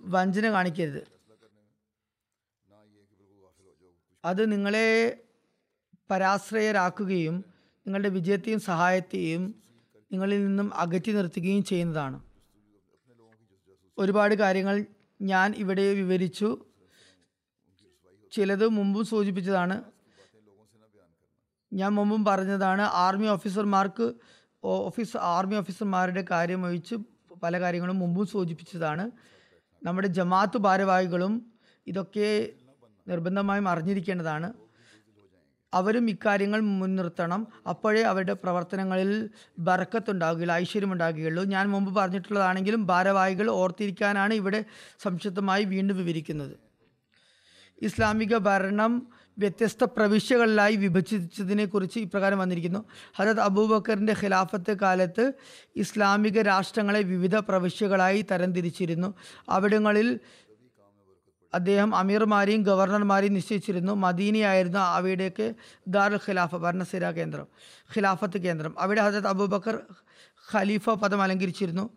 [0.00, 1.02] വഞ്ചന കാണിക്കരുത്.
[4.24, 4.88] അത് നിങ്ങളെ
[6.10, 7.36] പരാശ്രയരാക്കുകയും
[7.86, 9.42] നിങ്ങളുടെ വിജയത്തെയും സഹായത്തെയും
[10.12, 12.18] നിങ്ങളിൽ നിന്നും അകറ്റി നിർത്തുകയും ചെയ്യുന്നതാണ്.
[13.98, 14.76] ഒരുപാട് കാര്യങ്ങൾ
[15.22, 16.48] ഞാൻ ഇവിടെ വിവരിച്ചു.
[18.32, 19.82] ചിലത് മുമ്പും സൂചിപ്പിച്ചതാണ്.
[21.72, 24.14] ഞാൻ മുമ്പും പറഞ്ഞതാണ് ആർമി ഓഫീസർമാർക്ക്
[24.64, 26.94] ഓഫീസ് ആർമി ഓഫീസർമാരുടെ കാര്യം ഒഴിച്ച്
[27.42, 29.10] പല കാര്യങ്ങളും മുമ്പും സൂചിപ്പിച്ചതാണ്.
[29.84, 31.52] നമ്മുടെ ജമാഅത്ത് ഭാരവാഹികളും
[31.86, 32.48] ഇതൊക്കെ
[33.08, 34.52] നിർബന്ധമായും അറിഞ്ഞിരിക്കേണ്ടതാണ്.
[35.74, 37.46] അവരും ഇക്കാര്യങ്ങൾ മുൻനിർത്തണം.
[37.68, 41.44] അപ്പോഴേ അവരുടെ പ്രവർത്തനങ്ങളിൽ ബറക്കത്തുണ്ടാകുകയുള്ളൂ ഐശ്വര്യമുണ്ടാകുകയുള്ളൂ.
[41.44, 44.64] ഞാൻ മുമ്പ് പറഞ്ഞിട്ടുള്ളതാണെങ്കിലും ഭാരവാഹികൾ ഓർത്തിരിക്കാനാണ് ഇവിടെ
[44.98, 46.71] സംക്ഷിപ്തമായി വീണ്ടും വിവരിക്കുന്നത്.
[47.82, 49.06] ഇസ്ലാമിക ഭരണം
[49.38, 52.84] വ്യത്യസ്ത പ്രവിശ്യകളിലായി വിഭജിച്ചതിനെ കുറിച്ച് ഇപ്രകാരം വന്നിരിക്കുന്നു.
[53.16, 55.32] ഹജത് അബൂബക്കറിന്റെ ഖിലാഫത്ത് കാലത്ത്
[55.76, 59.14] ഇസ്ലാമിക രാഷ്ട്രങ്ങളെ വിവിധ പ്രവിശ്യകളായി തരംതിരിച്ചിരുന്നു.
[59.48, 60.20] അവിടങ്ങളിൽ
[61.54, 63.92] അദ്ദേഹം അമീർമാരെയും ഗവർണർമാരെയും നിശ്ചയിച്ചിരുന്നു.
[63.92, 65.54] മദീനയായിരുന്നു അവയുടെയൊക്കെ
[65.88, 67.46] ദാറുൽ ഖിലാഫ ഭരണസിര കേന്ദ്രം
[67.96, 68.74] ഖിലാഫത്ത് കേന്ദ്രം.
[68.78, 69.78] അവിടെ ഹജരത് അബൂബക്കർ
[70.52, 71.90] ഖലീഫ പദം അലങ്കരിച്ചിരുന്നു.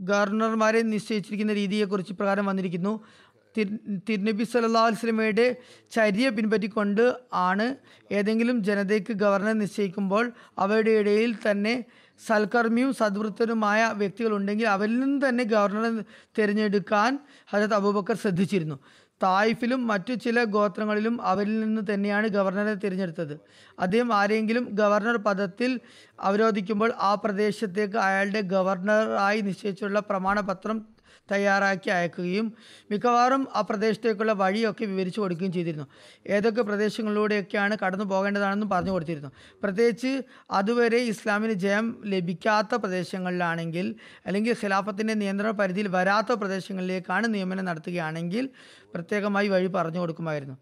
[0.00, 3.04] ഗവർണർമാരെ നിശ്ചയിച്ചിരിക്കുന്ന രീതിയെക്കുറിച്ച് പ്രകാരം വന്നിരിക്കുന്നു.
[4.08, 5.56] തിരുനബി സല്ലാ വസ്ലമയുടെ
[5.90, 7.76] ചര്യ പിൻപറ്റിക്കൊണ്ട് ആണ്
[8.12, 11.84] ഏതെങ്കിലും ജനതയ്ക്ക് ഗവർണർ നിശ്ചയിക്കുമ്പോൾ അവരുടെ ഇടയിൽ തന്നെ
[12.26, 16.04] സൽക്കർമ്മിയും സദ്വൃത്തനുമായ വ്യക്തികളുണ്ടെങ്കിൽ അവരിൽ നിന്ന് തന്നെ ഗവർണർ
[16.38, 18.78] തിരഞ്ഞെടുക്കാൻ ഹജരത് അബൂബക്കർ ശ്രദ്ധിച്ചിരുന്നു.
[19.22, 23.38] തായിഫിലും മറ്റു ചില ഗോത്രങ്ങളിലും അവരിൽ നിന്ന് തന്നെയാണ് ഗവർണറെ തിരഞ്ഞെടുത്തത്.
[23.78, 25.80] അദ്ദേഹം ആരെങ്കിലും ഗവർണർ പദത്തിൽ
[26.20, 30.97] അവരോധിക്കുമ്പോൾ ആ പ്രദേശത്തേക്ക് അയാളുടെ ഗവർണറായി നിശ്ചയിച്ചുള്ള പ്രമാണപത്രം
[31.32, 32.46] തയ്യാറാക്കി അയക്കുകയും
[32.90, 35.86] മിക്കവാറും ആ പ്രദേശത്തേക്കുള്ള വഴിയൊക്കെ വിവരിച്ചു കൊടുക്കുകയും ചെയ്തിരുന്നു.
[36.26, 39.30] ഏതൊക്കെ പ്രദേശങ്ങളിലൂടെയൊക്കെയാണ് കടന്നു പോകേണ്ടതാണെന്നും പറഞ്ഞു കൊടുത്തിരുന്നു.
[39.62, 43.94] പ്രത്യേകിച്ച് അതുവരെ ഇസ്ലാമിന് ജയം ലഭിക്കാത്ത പ്രദേശങ്ങളിലാണെങ്കിൽ
[44.26, 48.48] അല്ലെങ്കിൽ ഖിലാഫത്തിന്റെ നിയന്ത്രണ പരിധിയിൽ വരാത്ത പ്രദേശങ്ങളിലേക്കാണ് നിയമനം നടത്തുകയാണെങ്കിൽ
[48.94, 50.56] പ്രത്യേകമായി വഴി പറഞ്ഞു കൊടുക്കുമായിരുന്നു.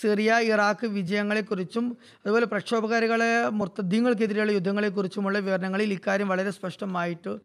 [0.00, 7.38] സിറിയ ഇറാഖ് വിജയങ്ങളെക്കുറിച്ചും അതുപോലെ പ്രക്ഷോഭകാരികളെ മുർത്തദ്ദീങ്ങൾക്കെതിരെയുള്ള യുദ്ധങ്ങളെക്കുറിച്ചുമുള്ള വിവരണങ്ങളിൽ ഇക്കാര്യം വളരെ സ്പഷ്ടമായിട്ട്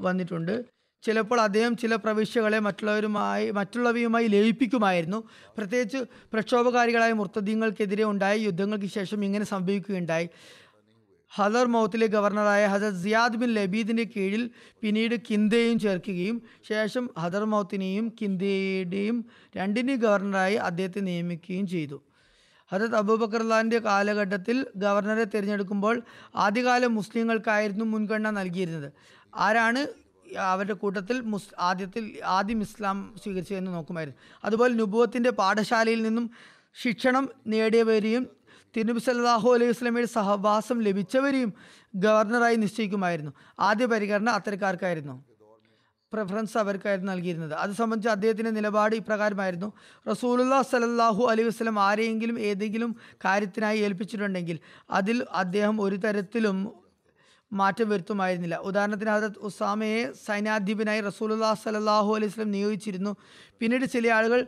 [0.00, 0.75] വന്നിട്ടുണ്ട്.
[1.06, 5.18] ചിലപ്പോൾ അദ്ദേഹം ചില പ്രവിശ്യകളെ മറ്റുള്ളവരുമായി മറ്റുള്ളവയുമായി ലയിപ്പിക്കുമായിരുന്നു.
[5.56, 6.00] പ്രത്യേകിച്ച്
[6.32, 10.28] പ്രക്ഷോഭകാരികളായ മുർത്തദ്ദീങ്ങൾക്കെതിരെ ഉണ്ടായ യുദ്ധങ്ങൾക്ക് ശേഷം ഇങ്ങനെ സംഭവിക്കുകയുണ്ടായി.
[11.32, 14.42] ഹദർ മൗത്തിലെ ഗവർണറായ ഹസരത് സിയാദ് ബിൻ ലബീദിന്റെ കീഴിൽ
[14.82, 16.36] പിന്നീട് കിന്തയെയും ചേർക്കുകയും
[16.68, 19.16] ശേഷം ഹദർ മൗത്തിനെയും കിന്തയുടെയും
[19.56, 21.98] രണ്ടിനെയും ഗവർണറായി അദ്ദേഹത്തെ നിയമിക്കുകയും ചെയ്തു.
[22.72, 25.96] ഹജത് അബൂബക്കർലാന്റെ കാലഘട്ടത്തിൽ ഗവർണറെ തിരഞ്ഞെടുക്കുമ്പോൾ
[26.44, 28.88] ആദ്യകാല മുസ്ലിങ്ങൾക്കായിരുന്നു മുൻഗണന നൽകിയിരുന്നത്.
[29.36, 29.82] ആരാണ്
[30.38, 34.20] അവരുടെ കൂട്ടത്തിൽ മുസ് ആദ്യത്തിൽ ആദ്യം ഇസ്ലാം സ്വീകരിച്ചു എന്ന് നോക്കുമായിരുന്നു.
[34.44, 36.30] അതുപോലെ നുബുവത്തിന്റെ പാഠശാലയിൽ നിന്നും
[36.82, 38.26] ശിക്ഷണം നേടിയവരെയും
[38.76, 41.52] തിരുനബി സല്ലാഹു അലൈഹി വസ്ലമയുടെ സഹവാസം ലഭിച്ചവരെയും
[41.96, 43.32] ഗവർണറായി നിശ്ചയിക്കുമായിരുന്നു.
[43.60, 45.24] ആദ്യ പരിഗണന അത്തരക്കാർക്കായിരുന്നു.
[46.12, 47.52] പ്രിഫറൻസ് അവർക്കായിരുന്നു നൽകിയിരുന്നത്.
[47.52, 49.72] അത് സംബന്ധിച്ച് അദ്ദേഹത്തിന്റെ നിലപാട് ഇപ്രകാരമായിരുന്നു.
[50.10, 54.58] റസൂലുല്ലാ സലല്ലാഹു അലൈഹി വസ്ലം ആരെയെങ്കിലും ഏതെങ്കിലും കാര്യത്തിനായി ഏൽപ്പിച്ചിട്ടുണ്ടെങ്കിൽ
[54.90, 56.85] അതിൽ അദ്ദേഹം ഒരു തരത്തിലും
[57.52, 58.56] മാറ്റം വരുത്തുമായിരുന്നില്ല.
[58.56, 63.16] ഉദാഹരണത്തിന് ഹജരത് ഉസാമയെ സൈന്യാധിപനായി റസൂലുല്ലാ സലാഹു അലൈഹി സ്വലം നിയോഗിച്ചിരുന്നു.
[63.60, 64.46] പിന്നീട് ചില ആളുകൾ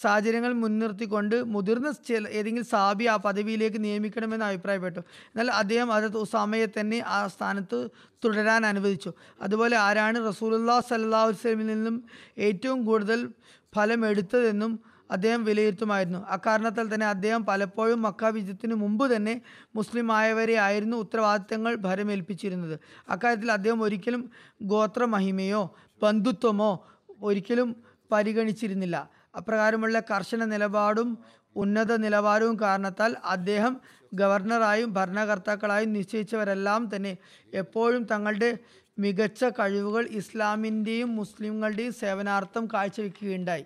[0.00, 4.98] സാഹചര്യങ്ങൾ മുൻനിർത്തിക്കൊണ്ട് മുതിർന്ന ചില ഏതെങ്കിലും സാബി ആ പദവിയിലേക്ക് നിയമിക്കണമെന്ന് അഭിപ്രായപ്പെട്ടു.
[4.98, 7.88] എന്നാൽ അദ്ദേഹം ഹജരത് ഉസാമയെ തന്നെ ആ സ്ഥാനത്ത്
[8.24, 9.12] തുടരാൻ അനുവദിച്ചു.
[9.42, 12.04] അതുപോലെ ആരാണ് റസൂലുല്ലാ സല്ലാ വസ്ലമിൽ നിന്നും
[12.38, 13.28] ഏറ്റവും കൂടുതൽ
[13.74, 16.26] ഫലം എടുത്തതെന്നും അദ്ദേഹം വിലയിരുത്തുമായിരുന്നു.
[16.28, 19.42] അക്കാരണത്താൽ തന്നെ അദ്ദേഹം പലപ്പോഴും മക്ക വിജയത്തിനു മുമ്പ് തന്നെ
[19.74, 22.80] മുസ്ലിം ആയവരെ ആയിരുന്നു ഉത്തരവാദിത്തങ്ങൾ ഭരമേൽപ്പിച്ചിരുന്നത്.
[23.08, 24.30] അക്കാര്യത്തിൽ അദ്ദേഹം ഒരിക്കലും
[24.62, 26.86] ഗോത്രമഹിമയോ ബന്ധുത്വമോ
[27.22, 27.76] ഒരിക്കലും
[28.12, 29.10] പരിഗണിച്ചിരുന്നില്ല.
[29.36, 31.18] അപ്രകാരമുള്ള കർശന നിലപാടും
[31.56, 33.80] ഉന്നത നിലവാരവും കാരണത്താൽ അദ്ദേഹം
[34.14, 37.16] ഗവർണറായും ഭരണകർത്താക്കളായും നിശ്ചയിച്ചവരെല്ലാം തന്നെ
[37.54, 38.58] എപ്പോഴും തങ്ങളുടെ
[38.98, 43.64] മികച്ച കഴിവുകൾ ഇസ്ലാമിന്റെയും മുസ്ലിങ്ങളുടെയും സേവനാർത്ഥം കാഴ്ചവെക്കുകയുണ്ടായി.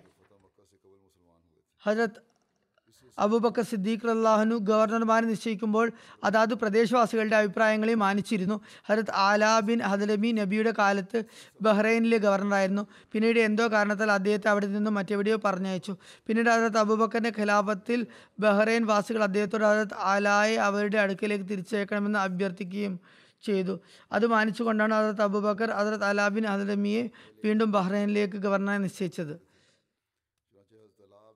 [1.87, 2.19] ഹജരത്
[3.17, 5.91] അബൂബക്കർ സിദ്ദീഖ് അള്ളാഹനു ഗവർണർമാരെ നിശ്ചയിക്കുമ്പോൾ
[6.23, 8.61] അതാത് പ്രദേശവാസികളുടെ അഭിപ്രായങ്ങളെ മാനിച്ചിരുന്നു.
[8.87, 11.23] ഹജരത് ആലാ ബിൻ ഹദലബി നബിയുടെ കാലത്ത്
[11.61, 12.87] ബഹ്റൈനിലെ ഗവർണറായിരുന്നു.
[13.11, 15.95] പിന്നീട് എന്തോ കാരണത്താൽ അദ്ദേഹത്തെ അവിടെ നിന്നും മറ്റെവിടെയോ പറഞ്ഞയച്ചു.
[16.27, 18.05] പിന്നീട് ഹരത് അബൂബക്കറിന്റെ ഖിലാഫത്തിൽ
[18.39, 22.99] ബഹ്റൈൻ വാസികൾ അദ്ദേഹത്തോട് ഹരത് ആലായെ അവരുടെ അടുക്കലേക്ക് തിരിച്ചയക്കണമെന്ന് അഭ്യർത്ഥിക്കുകയും
[23.43, 23.79] ചെയ്തു.
[24.11, 27.09] അത് മാനിച്ചുകൊണ്ടാണ് ഹജരത് അബൂബക്കർ ഹജരത് അലാബിൻ ഹദലമിയെ
[27.43, 29.54] വീണ്ടും ബഹ്റൈനിലേക്ക് ഗവർണറെ നിശ്ചയിച്ചത്.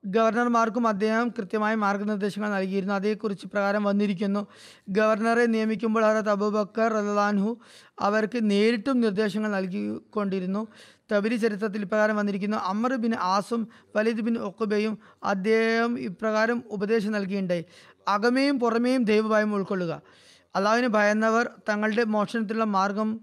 [0.06, 2.94] ഗവർണർമാർക്കും അദ്ദേഹം കൃത്യമായ മാർഗനിർദ്ദേശങ്ങൾ നൽകിയിരുന്നു.
[2.94, 4.48] അതേക്കുറിച്ച് പ്രകാരം വന്നിരിക്കുന്നു.
[4.90, 7.58] ഗവർണറെ നിയമിക്കുമ്പോൾ ഹറത്ത് അബൂബക്കർ റലാൻഹു
[8.00, 10.68] അവർക്ക് നേരിട്ടും നിർദ്ദേശങ്ങൾ നൽകിക്കൊണ്ടിരുന്നു.
[11.12, 12.58] തബരി ചരിത്രത്തിൽ ഇപ്രകാരം വന്നിരിക്കുന്നു.
[12.58, 17.66] അമർ ബിൻ ആസും വലിദ് ബിൻ ഒക്കുബയും അദ്ദേഹം ഇപ്രകാരം ഉപദേശം നൽകിയിട്ടുണ്ടായി
[18.08, 20.02] അകമേയും പുറമേയും ദൈവഭയം ഉൾക്കൊള്ളുക.
[20.56, 23.20] അള്ളാവിന് ഭയന്നവർ തങ്ങളുടെ മോഷണത്തിലുള്ള മാർഗം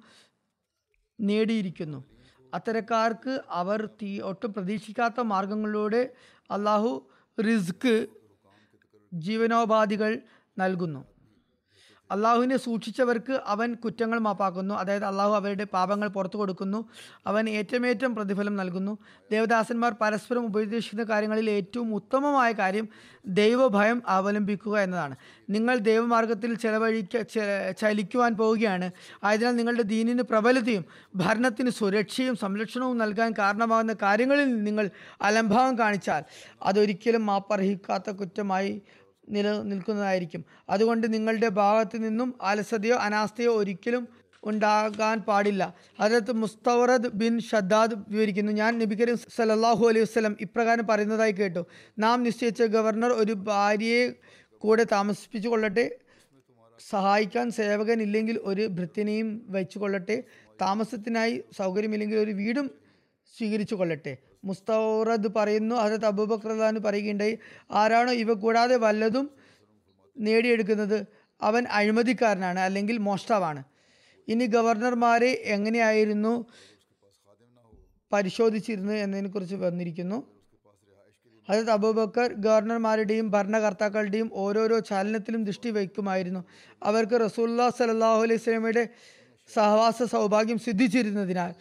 [1.21, 2.16] നേടിയിരിക്കുന്നു.
[2.57, 6.03] അത്തരക്കാർക്ക് അവർ തീ ഒട്ടും പ്രതീക്ഷിക്കാത്ത മാർഗങ്ങളിലൂടെ
[6.51, 6.93] അള്ളാഹു
[7.39, 7.93] റിസ്ക്
[9.13, 10.13] ജീവനോപാധികൾ
[10.57, 11.03] നൽകുന്നു.
[12.11, 14.75] അള്ളാഹുവിനെ സൂക്ഷിച്ചവർക്ക് അവൻ കുറ്റങ്ങൾ മാപ്പാക്കുന്നു.
[14.75, 16.89] അതായത് അള്ളാഹു അവരുടെ പാപങ്ങൾ പുറത്തു കൊടുക്കുന്നു.
[17.27, 18.99] അവൻ ഏറ്റമേറ്റം പ്രതിഫലം നൽകുന്നു.
[19.31, 22.89] ദേവദാസന്മാർ പരസ്പരം ഉപദേശിക്കുന്ന കാര്യങ്ങളിൽ ഏറ്റവും ഉത്തമമായ കാര്യം
[23.27, 25.17] ദൈവഭയം അവലംബിക്കുക എന്നതാണ്.
[25.51, 27.23] നിങ്ങൾ ദൈവമാർഗത്തിൽ ചെലവഴിക്ക
[27.81, 28.91] ചലിക്കുവാൻ പോവുകയാണ്.
[29.25, 30.85] ആയതിനാൽ നിങ്ങളുടെ ദീനിന് പ്രബലതയും
[31.17, 34.91] ഭരണത്തിന് സുരക്ഷയും സംരക്ഷണവും നൽകാൻ കാരണമാകുന്ന കാര്യങ്ങളിൽ നിങ്ങൾ
[35.23, 36.25] അലംഭാവം കാണിച്ചാൽ
[36.63, 38.83] അതൊരിക്കലും മാപ്പർഹിക്കാത്ത കുറ്റമായി
[39.29, 44.05] നിലനിൽക്കുന്നതായിരിക്കും അതുകൊണ്ട് നിങ്ങളുടെ ഭാഗത്ത് നിന്നും അലസതയോ അനാസ്ഥയോ ഒരിക്കലും
[44.43, 45.63] ഉണ്ടാകാൻ പാടില്ല.
[46.01, 51.63] അതിനകത്ത് മുസ്തവറദ് ബിൻ ഷദ്ദാദ് വിവരിക്കുന്നു ഞാൻ നബി കരീം സല്ലല്ലാഹു അലൈഹി വസ്ലം ഇപ്രകാരം പറയുന്നതായി കേട്ടു.
[51.99, 54.03] നാം നിശ്ചയിച്ച ഗവർണർ ഒരു ഭാര്യയെ
[54.63, 55.87] കൂടെ താമസിപ്പിച്ചു കൊള്ളട്ടെ
[56.81, 60.17] സഹായിക്കാൻ സേവകൻ ഇല്ലെങ്കിൽ ഒരു ഭൃത്യനെയും വെച്ചു കൊള്ളട്ടെ
[60.61, 62.67] താമസത്തിനായി സൗകര്യമില്ലെങ്കിൽ ഒരു വീടും
[63.39, 64.15] സ്വീകരിച്ചു കൊള്ളട്ടെ
[64.45, 67.35] മുസ്തൗറദ് പറയുന്നു ഹജരത് അബൂബക്രദാന് പറയുകയുണ്ടായി
[67.81, 69.27] ആരാണോ ഇവ കൂടാതെ വല്ലതും
[70.17, 70.99] നേടിയെടുക്കുന്നത്
[71.41, 73.63] അവൻ അഴിമതിക്കാരനാണ് അല്ലെങ്കിൽ മോഷ്ടാവാണ്.
[74.29, 76.33] ഇനി ഗവർണർമാരെ എങ്ങനെയായിരുന്നു
[78.13, 80.19] പരിശോധിച്ചിരുന്നത് എന്നതിനെക്കുറിച്ച് വന്നിരിക്കുന്നു.
[81.49, 86.43] ഹജത് അബൂബക്കർ ഗവർണർമാരുടെയും ഭരണകർത്താക്കളുടെയും ഓരോരോ ചലനത്തിലും ദൃഷ്ടി വയ്ക്കുമായിരുന്നു.
[86.83, 88.85] അവർക്ക് റസൂല്ലാ സലാഹു അലൈഹി സ്വലമയുടെ
[89.55, 91.53] സഹവാസ സൗഭാഗ്യം സിദ്ധിച്ചിരുന്നതിനാൽ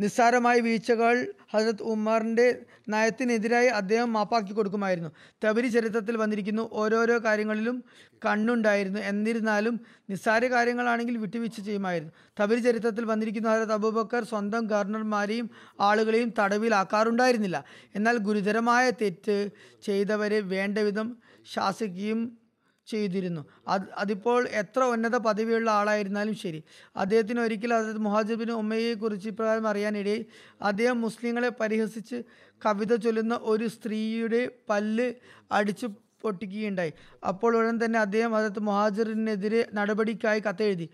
[0.00, 5.10] നിസ്സാരമായ വീഴ്ചകൾ ഹജരത് ഉമറിന്റെ നയത്തിനെതിരായി അദ്ദേഹം മാപ്പാക്കി കൊടുക്കുമായിരുന്നു.
[5.44, 7.84] തബരി ചരിത്രത്തിൽ വന്നിരിക്കുന്നു ഓരോരോ കാര്യങ്ങളിലും
[8.24, 9.00] കണ്ണുണ്ടായിരുന്നു.
[9.00, 9.80] എന്നിരുന്നാലും
[10.10, 12.12] നിസ്സാര കാര്യങ്ങളാണെങ്കിൽ വിട്ടുവീഴ്ച ചെയ്യുമായിരുന്നു.
[12.40, 17.64] തബരി ചരിത്രത്തിൽ വന്നിരിക്കുന്ന ഹജരത് അബൂബക്കർ സ്വന്തം ഗവർണർമാരെയും ആളുകളെയും തടവിലാക്കാറുണ്ടായിരുന്നില്ല.
[17.94, 19.50] എന്നാൽ ഗുരുതരമായ തെറ്റ്
[19.82, 21.16] ചെയ്തവരെ വേണ്ട വിധം
[21.54, 22.45] ശാസിക്കുകയും
[22.88, 23.42] ചെയ്തിരുന്നു.
[23.68, 26.62] അത് അതിപ്പോൾ എത്ര ഉന്നത പദവിയുള്ള ആളായിരുന്നാലും ശരി.
[26.96, 30.24] അദ്ദേഹത്തിന് ഒരിക്കൽ അതായത് മുഹാജിബിന് ഉമ്മയെക്കുറിച്ച് ഇപ്രകാരം അറിയാനിടയിൽ
[30.62, 32.24] അദ്ദേഹം മുസ്ലിങ്ങളെ പരിഹസിച്ച്
[32.64, 35.14] കവിത ചൊല്ലുന്ന ഒരു സ്ത്രീയുടെ പല്ല്
[35.52, 35.86] അടിച്ചു
[36.22, 36.92] പൊട്ടിക്കുകയുണ്ടായി.
[37.28, 40.88] അപ്പോൾ ഉടൻ തന്നെ അദ്ദേഹം അതായത് മുഹാജിറിനെതിരെ നടപടിക്കായി കത്തെഴുതി.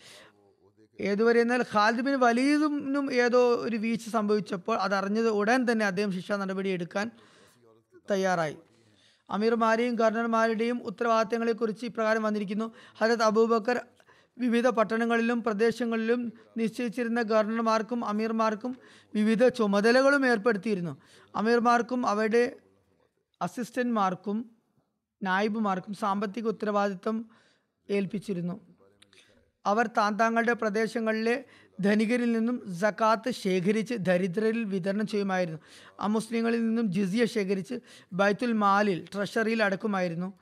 [1.00, 7.10] ഏതുവരെ എന്നാൽ ഖാലിദിബിന് വലിയതിനും ഏതോ ഒരു വീഴ്ച സംഭവിച്ചപ്പോൾ അതറിഞ്ഞത് ഉടൻ തന്നെ അദ്ദേഹം ശിക്ഷാ നടപടി എടുക്കാൻ
[8.10, 8.56] തയ്യാറായി.
[9.30, 12.74] അമീർമാരെയും ഗവർണർമാരുടെയും ഉത്തരവാദിത്തങ്ങളെക്കുറിച്ച് ഇപ്രകാരം വന്നിരിക്കുന്നു.
[12.98, 13.80] ഹരത് അബൂബക്കർ
[14.38, 18.76] വിവിധ പട്ടണങ്ങളിലും പ്രദേശങ്ങളിലും നിശ്ചയിച്ചിരുന്ന ഗവർണർമാർക്കും അമീർമാർക്കും
[19.14, 20.96] വിവിധ ചുമതലകളും ഏർപ്പെടുത്തിയിരുന്നു.
[21.36, 22.56] അമീർമാർക്കും അവരുടെ
[23.42, 24.50] അസിസ്റ്റന്റ്മാർക്കും
[25.22, 27.30] നായിബുമാർക്കും സാമ്പത്തിക ഉത്തരവാദിത്തം
[27.90, 28.72] ഏൽപ്പിച്ചിരുന്നു.
[29.66, 31.44] അവർ താൻ താങ്കളുടെ പ്രദേശങ്ങളിലെ
[31.80, 35.60] ധനികരിൽ നിന്നും സക്കാത്ത് ശേഖരിച്ച് ദരിദ്രരിൽ വിതരണം ചെയ്യുമായിരുന്നു.
[36.00, 37.74] അമുസ്ലിങ്ങളിൽ നിന്നും ജിസിയ ശേഖരിച്ച്
[38.12, 40.32] ബൈത്തുൽ മാലിൽ ട്രഷറിയിൽ അടക്കുമായിരുന്നു.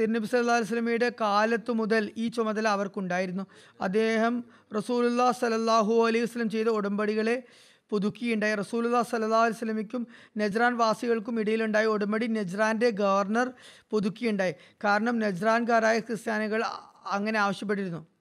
[0.00, 3.46] തിരുനബി സല്ലാ വസ്ലമിയുടെ കാലത്തു മുതൽ ഈ ചുമതല അവർക്കുണ്ടായിരുന്നു.
[3.80, 4.44] അദ്ദേഹം
[4.76, 7.42] റസൂലുല്ലാ സലല്ലാഹു അലൈഹി വസ്ലം ചെയ്ത ഉടമ്പടികളെ
[7.90, 8.54] പുതുക്കിയുണ്ടായി.
[8.54, 10.06] റസൂലുല്ലാ സല്ലാ വസ്ലമിക്കും
[10.36, 13.52] നജ്റാൻ വാസികൾക്കും ഇടയിലുണ്ടായ ഉടമ്പടി നജ്റാന്റെ ഗവർണർ
[13.90, 14.54] പുതുക്കിയുണ്ടായി.
[14.84, 16.64] കാരണം നജ്റാൻകാരായ ക്രിസ്ത്യാനികൾ
[17.06, 18.15] അങ്ങനെ ആവശ്യപ്പെട്ടിരുന്നു.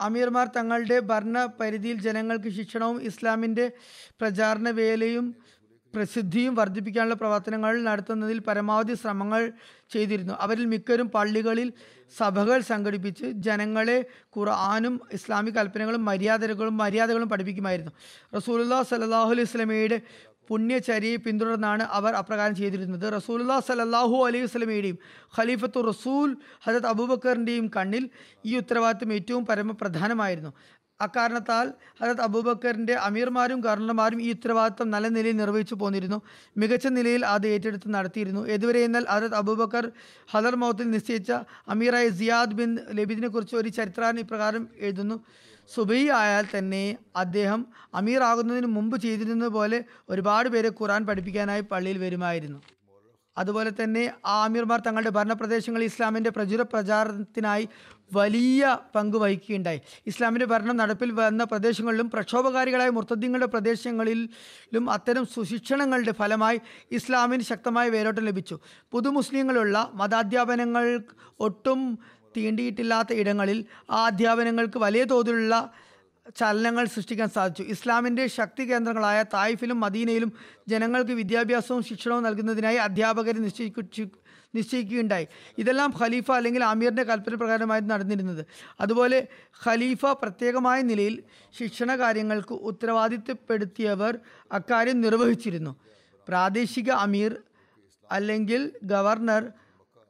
[0.00, 3.66] അമീർമാർ തങ്ങളുടെ ഭരണ പരിധിയിൽ ജനങ്ങൾക്ക് ശിക്ഷണവും ഇസ്ലാമിന്റെ
[4.20, 5.28] പ്രചാരണ വേലയും
[5.94, 9.42] പ്രസിദ്ധിയും വർദ്ധിപ്പിക്കാനുള്ള പ്രവർത്തനങ്ങൾ നടത്തുന്നതിൽ പരമാവധി ശ്രമങ്ങൾ
[9.94, 10.34] ചെയ്തിരുന്നു.
[10.44, 11.68] അവരിൽ മിക്കവരും പള്ളികളിൽ
[12.18, 13.96] സഭകൾ സംഘടിപ്പിച്ച് ജനങ്ങളെ
[14.36, 17.92] ഖുർആാനും ഇസ്ലാമിക് കൽപ്പനകളും മര്യാദകളും മര്യാദകളും പഠിപ്പിക്കുമായിരുന്നു.
[18.36, 19.98] റസൂലുല്ലാ സലാഹു അലൈഹി സ്വലമയുടെ
[20.50, 23.06] പുണ്യചര്യയെ പിന്തുടർന്നാണ് അവർ അപ്രകാരം ചെയ്തിരുന്നത്.
[23.18, 24.98] റസൂലുല്ലാ സലല്ലാഹു അലൈഹി വസ്ലമയുടെയും
[25.38, 26.28] ഖലീഫത്തു റസൂൽ
[26.66, 28.04] ഹജത് അബൂബക്കറിന്റെയും കണ്ണിൽ
[28.50, 30.52] ഈ ഉത്തരവാദിത്വം ഏറ്റവും പരമപ്രധാനമായിരുന്നു.
[31.00, 31.66] അക്കാരണത്താൽ
[32.00, 36.18] ഹജത് അബൂബക്കറിന്റെ അമീർമാരും ഗവർണർമാരും ഈ ഉത്തരവാദിത്വം നല്ല നിലയിൽ നിർവഹിച്ചു പോന്നിരുന്നു.
[36.60, 38.42] മികച്ച നിലയിൽ അത് ഏറ്റെടുത്ത് നടത്തിയിരുന്നു.
[38.56, 39.86] ഇതുവരെ എന്നാൽ ഹജത് അബൂബക്കർ
[40.32, 41.30] ഹദർ മൗത്തിൽ നിശ്ചയിച്ച
[41.74, 45.18] അമീറായ സിയാദ് ബിൻ ലബിദിനെക്കുറിച്ച് ഒരു ചരിത്രാൻ ഇപ്രകാരം എഴുതുന്നു.
[45.74, 52.60] സുബൈ ആയാൽ തന്നെ അദ്ദേഹം അമീർ ആകുന്നതിന് മുമ്പ് ചെയ്തിരുന്നത് പോലെ ഒരുപാട് പേരെ ഖുറാൻ പഠിപ്പിക്കാനായി പള്ളിയിൽ വരുമായിരുന്നു.
[53.38, 57.68] അതുപോലെ തന്നെ ആ അമീർമാർ തങ്ങളുടെ ഭരണപ്രദേശങ്ങളിൽ ഇസ്ലാമിന്റെ പ്രചുര പ്രചാരണത്തിനായി
[58.12, 59.80] വലിയ പങ്ക് വഹിക്കുകയുണ്ടായി.
[60.06, 66.60] ഇസ്ലാമിന്റെ ഭരണം നടപ്പിൽ വന്ന പ്രദേശങ്ങളിലും പ്രക്ഷോഭകാരികളായ മുർത്തദ്ദീങ്ങളുടെ പ്രദേശങ്ങളിലും അത്തരം സുശിക്ഷണങ്ങളുടെ ഫലമായി
[66.92, 68.58] ഇസ്ലാമിന് ശക്തമായ വേരോട്ടം ലഭിച്ചു.
[68.92, 71.00] പുതു മുസ്ലിങ്ങളുള്ള മതാധ്യാപനങ്ങൾ
[71.40, 71.98] ഒട്ടും
[72.36, 75.70] തീണ്ടിയിട്ടില്ലാത്ത ഇടങ്ങളിൽ അധ്യാപനങ്ങൾക്ക് വലിയ തോതിലുള്ള
[76.36, 77.62] ചലനങ്ങൾ സൃഷ്ടിക്കാൻ സാധിച്ചു.
[77.62, 80.32] ഇസ്ലാമിന്റെ ശക്തി കേന്ദ്രങ്ങളായ തായിഫിലും മദീനയിലും
[80.68, 84.06] ജനങ്ങൾക്ക് വിദ്യാഭ്യാസവും ശിക്ഷണവും നൽകുന്നതിനായി അധ്യാപകരെ നിശ്ചയിച്ചു
[84.54, 85.26] നിശ്ചയിക്കുകയുണ്ടായി.
[85.58, 88.46] ഇതെല്ലാം ഖലീഫ അല്ലെങ്കിൽ അമീറിന്റെ കൽപ്പന പ്രകാരമായിരുന്നു നടന്നിരുന്നത്.
[88.80, 89.28] അതുപോലെ
[89.66, 91.22] ഖലീഫ പ്രത്യേകമായ നിലയിൽ
[91.58, 94.18] ശിക്ഷണ കാര്യങ്ങൾക്ക് ഉത്തരവാദിത്തപ്പെടുത്തിയവർ
[94.52, 95.76] അക്കാര്യം നിർവഹിച്ചിരുന്നു.
[96.28, 97.36] പ്രാദേശിക അമീർ
[98.12, 99.52] അല്ലെങ്കിൽ ഗവർണർ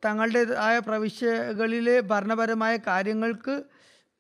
[0.05, 3.63] തങ്ങളുടേതായ പ്രവിശ്യകളിലെ ഭരണപരമായ കാര്യങ്ങൾക്ക്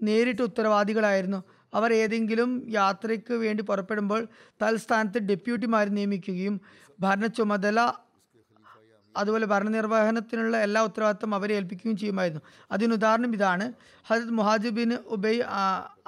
[0.02, 1.44] നേരിട്ട് ഉത്തരവാദികളായിരുന്നു.
[1.74, 4.26] അവർ ഏതെങ്കിലും യാത്രയ്ക്ക് വേണ്ടി പുറപ്പെടുമ്പോൾ
[4.62, 6.60] തൽസ്ഥാനത്ത് ഡെപ്യൂട്ടിമാർ നിയമിക്കുകയും
[7.00, 7.92] ഭരണ ചുമതല
[9.16, 12.40] അതുപോലെ ഭരണനിർവഹണത്തിനുള്ള എല്ലാ ഉത്തരവാദിത്തം അവരെ ഏൽപ്പിക്കുകയും ചെയ്യുമായിരുന്നു.
[12.70, 13.72] അതിനുദാഹരണം ഇതാണ്.
[14.06, 15.40] ഹജത് മുഹാജിബിൻ ഉബൈ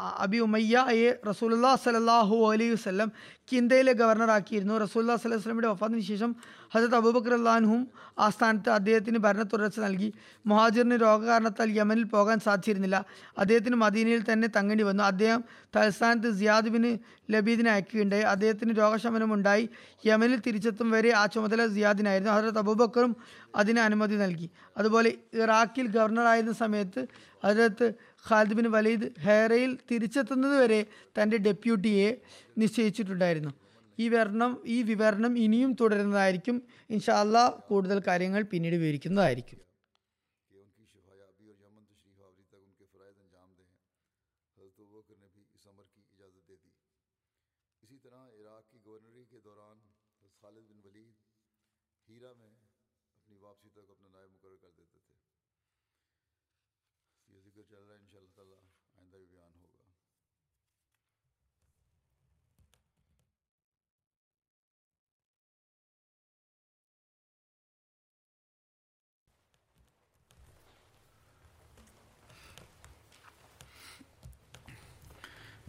[0.03, 3.12] അബി ഉമയ്യയെ റസൂല്ലാ സലാഹു അലൈഹി വസ്ലം
[3.53, 4.78] കിന്തയിലെ ഗവർണറാക്കിയിരുന്നു.
[4.78, 6.36] റസൂല്ലാ സ്വലൈഹി വസ്ലമിന്റെ വഫാത്തിന് ശേഷം
[6.74, 7.88] ഹജത് അബൂബക്കർ അള്ളാൻഹും
[8.18, 10.12] ആ സ്ഥാനത്ത് അദ്ദേഹത്തിന് ഭരണ തുടർച്ച നൽകി.
[10.46, 13.05] മുഹാജിറിന് രോഗകാരണത്താൽ യമനിൽ പോകാൻ സാധിച്ചിരുന്നില്ല.
[13.38, 15.05] അദ്ദേഹത്തിന് മദീനയിൽ തന്നെ തങ്ങേണ്ടി വന്നു.
[15.05, 15.44] അദ്ദേഹം
[15.76, 16.98] തലസ്ഥാനത്ത് സിയാദ് ബിൻ
[17.30, 18.22] ലബീദിനെ അയക്കുകയുണ്ടായി.
[18.22, 19.68] അദ്ദേഹത്തിന് രോഗശമനമുണ്ടായി
[20.07, 22.32] യമനിൽ തിരിച്ചെത്തും വരെ ആ ചുമതല സിയാദിനായിരുന്നു.
[22.32, 23.16] ഹജരത് അബൂബക്കറും
[23.57, 24.50] അതിന് അനുമതി നൽകി.
[24.78, 27.07] അതുപോലെ ഇറാഖിൽ ഗവർണറായിരുന്ന സമയത്ത്
[27.44, 27.94] ഹജരത്ത്
[28.31, 30.87] ഖാലിദ് ബിൻ വലീദ് ഹെയറയിൽ തിരിച്ചെത്തുന്നത് വരെ
[31.23, 32.16] തന്റെ ഡെപ്യൂട്ടിയെ
[32.59, 33.51] നിശ്ചയിച്ചിട്ടുണ്ടായിരുന്നു.
[33.99, 36.62] ഈ വിവരണം ഈ വിവരണം ഇനിയും തുടരുന്നതായിരിക്കും.
[36.91, 39.72] ഇൻഷാ അല്ലാ കൂടുതൽ കാര്യങ്ങൾ പിന്നീട് വിവരിക്കുന്നതായിരിക്കും.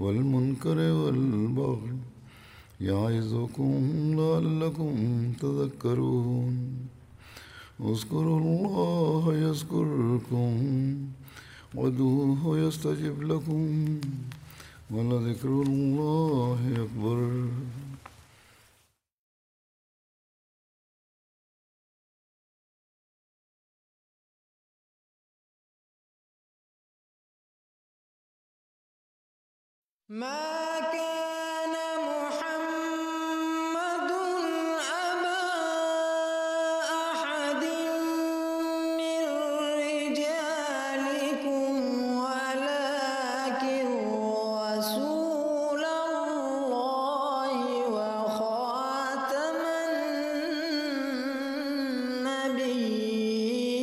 [0.00, 1.96] والمنکر والبغی
[2.86, 6.54] یعظکم لعلکم تذکرون.
[7.80, 10.54] اذکروا اللہ یذکرکم
[11.74, 13.98] ودوہ یستجب لکم
[14.90, 17.20] ولذکر اللہ اکبر.
[30.10, 31.79] ما كان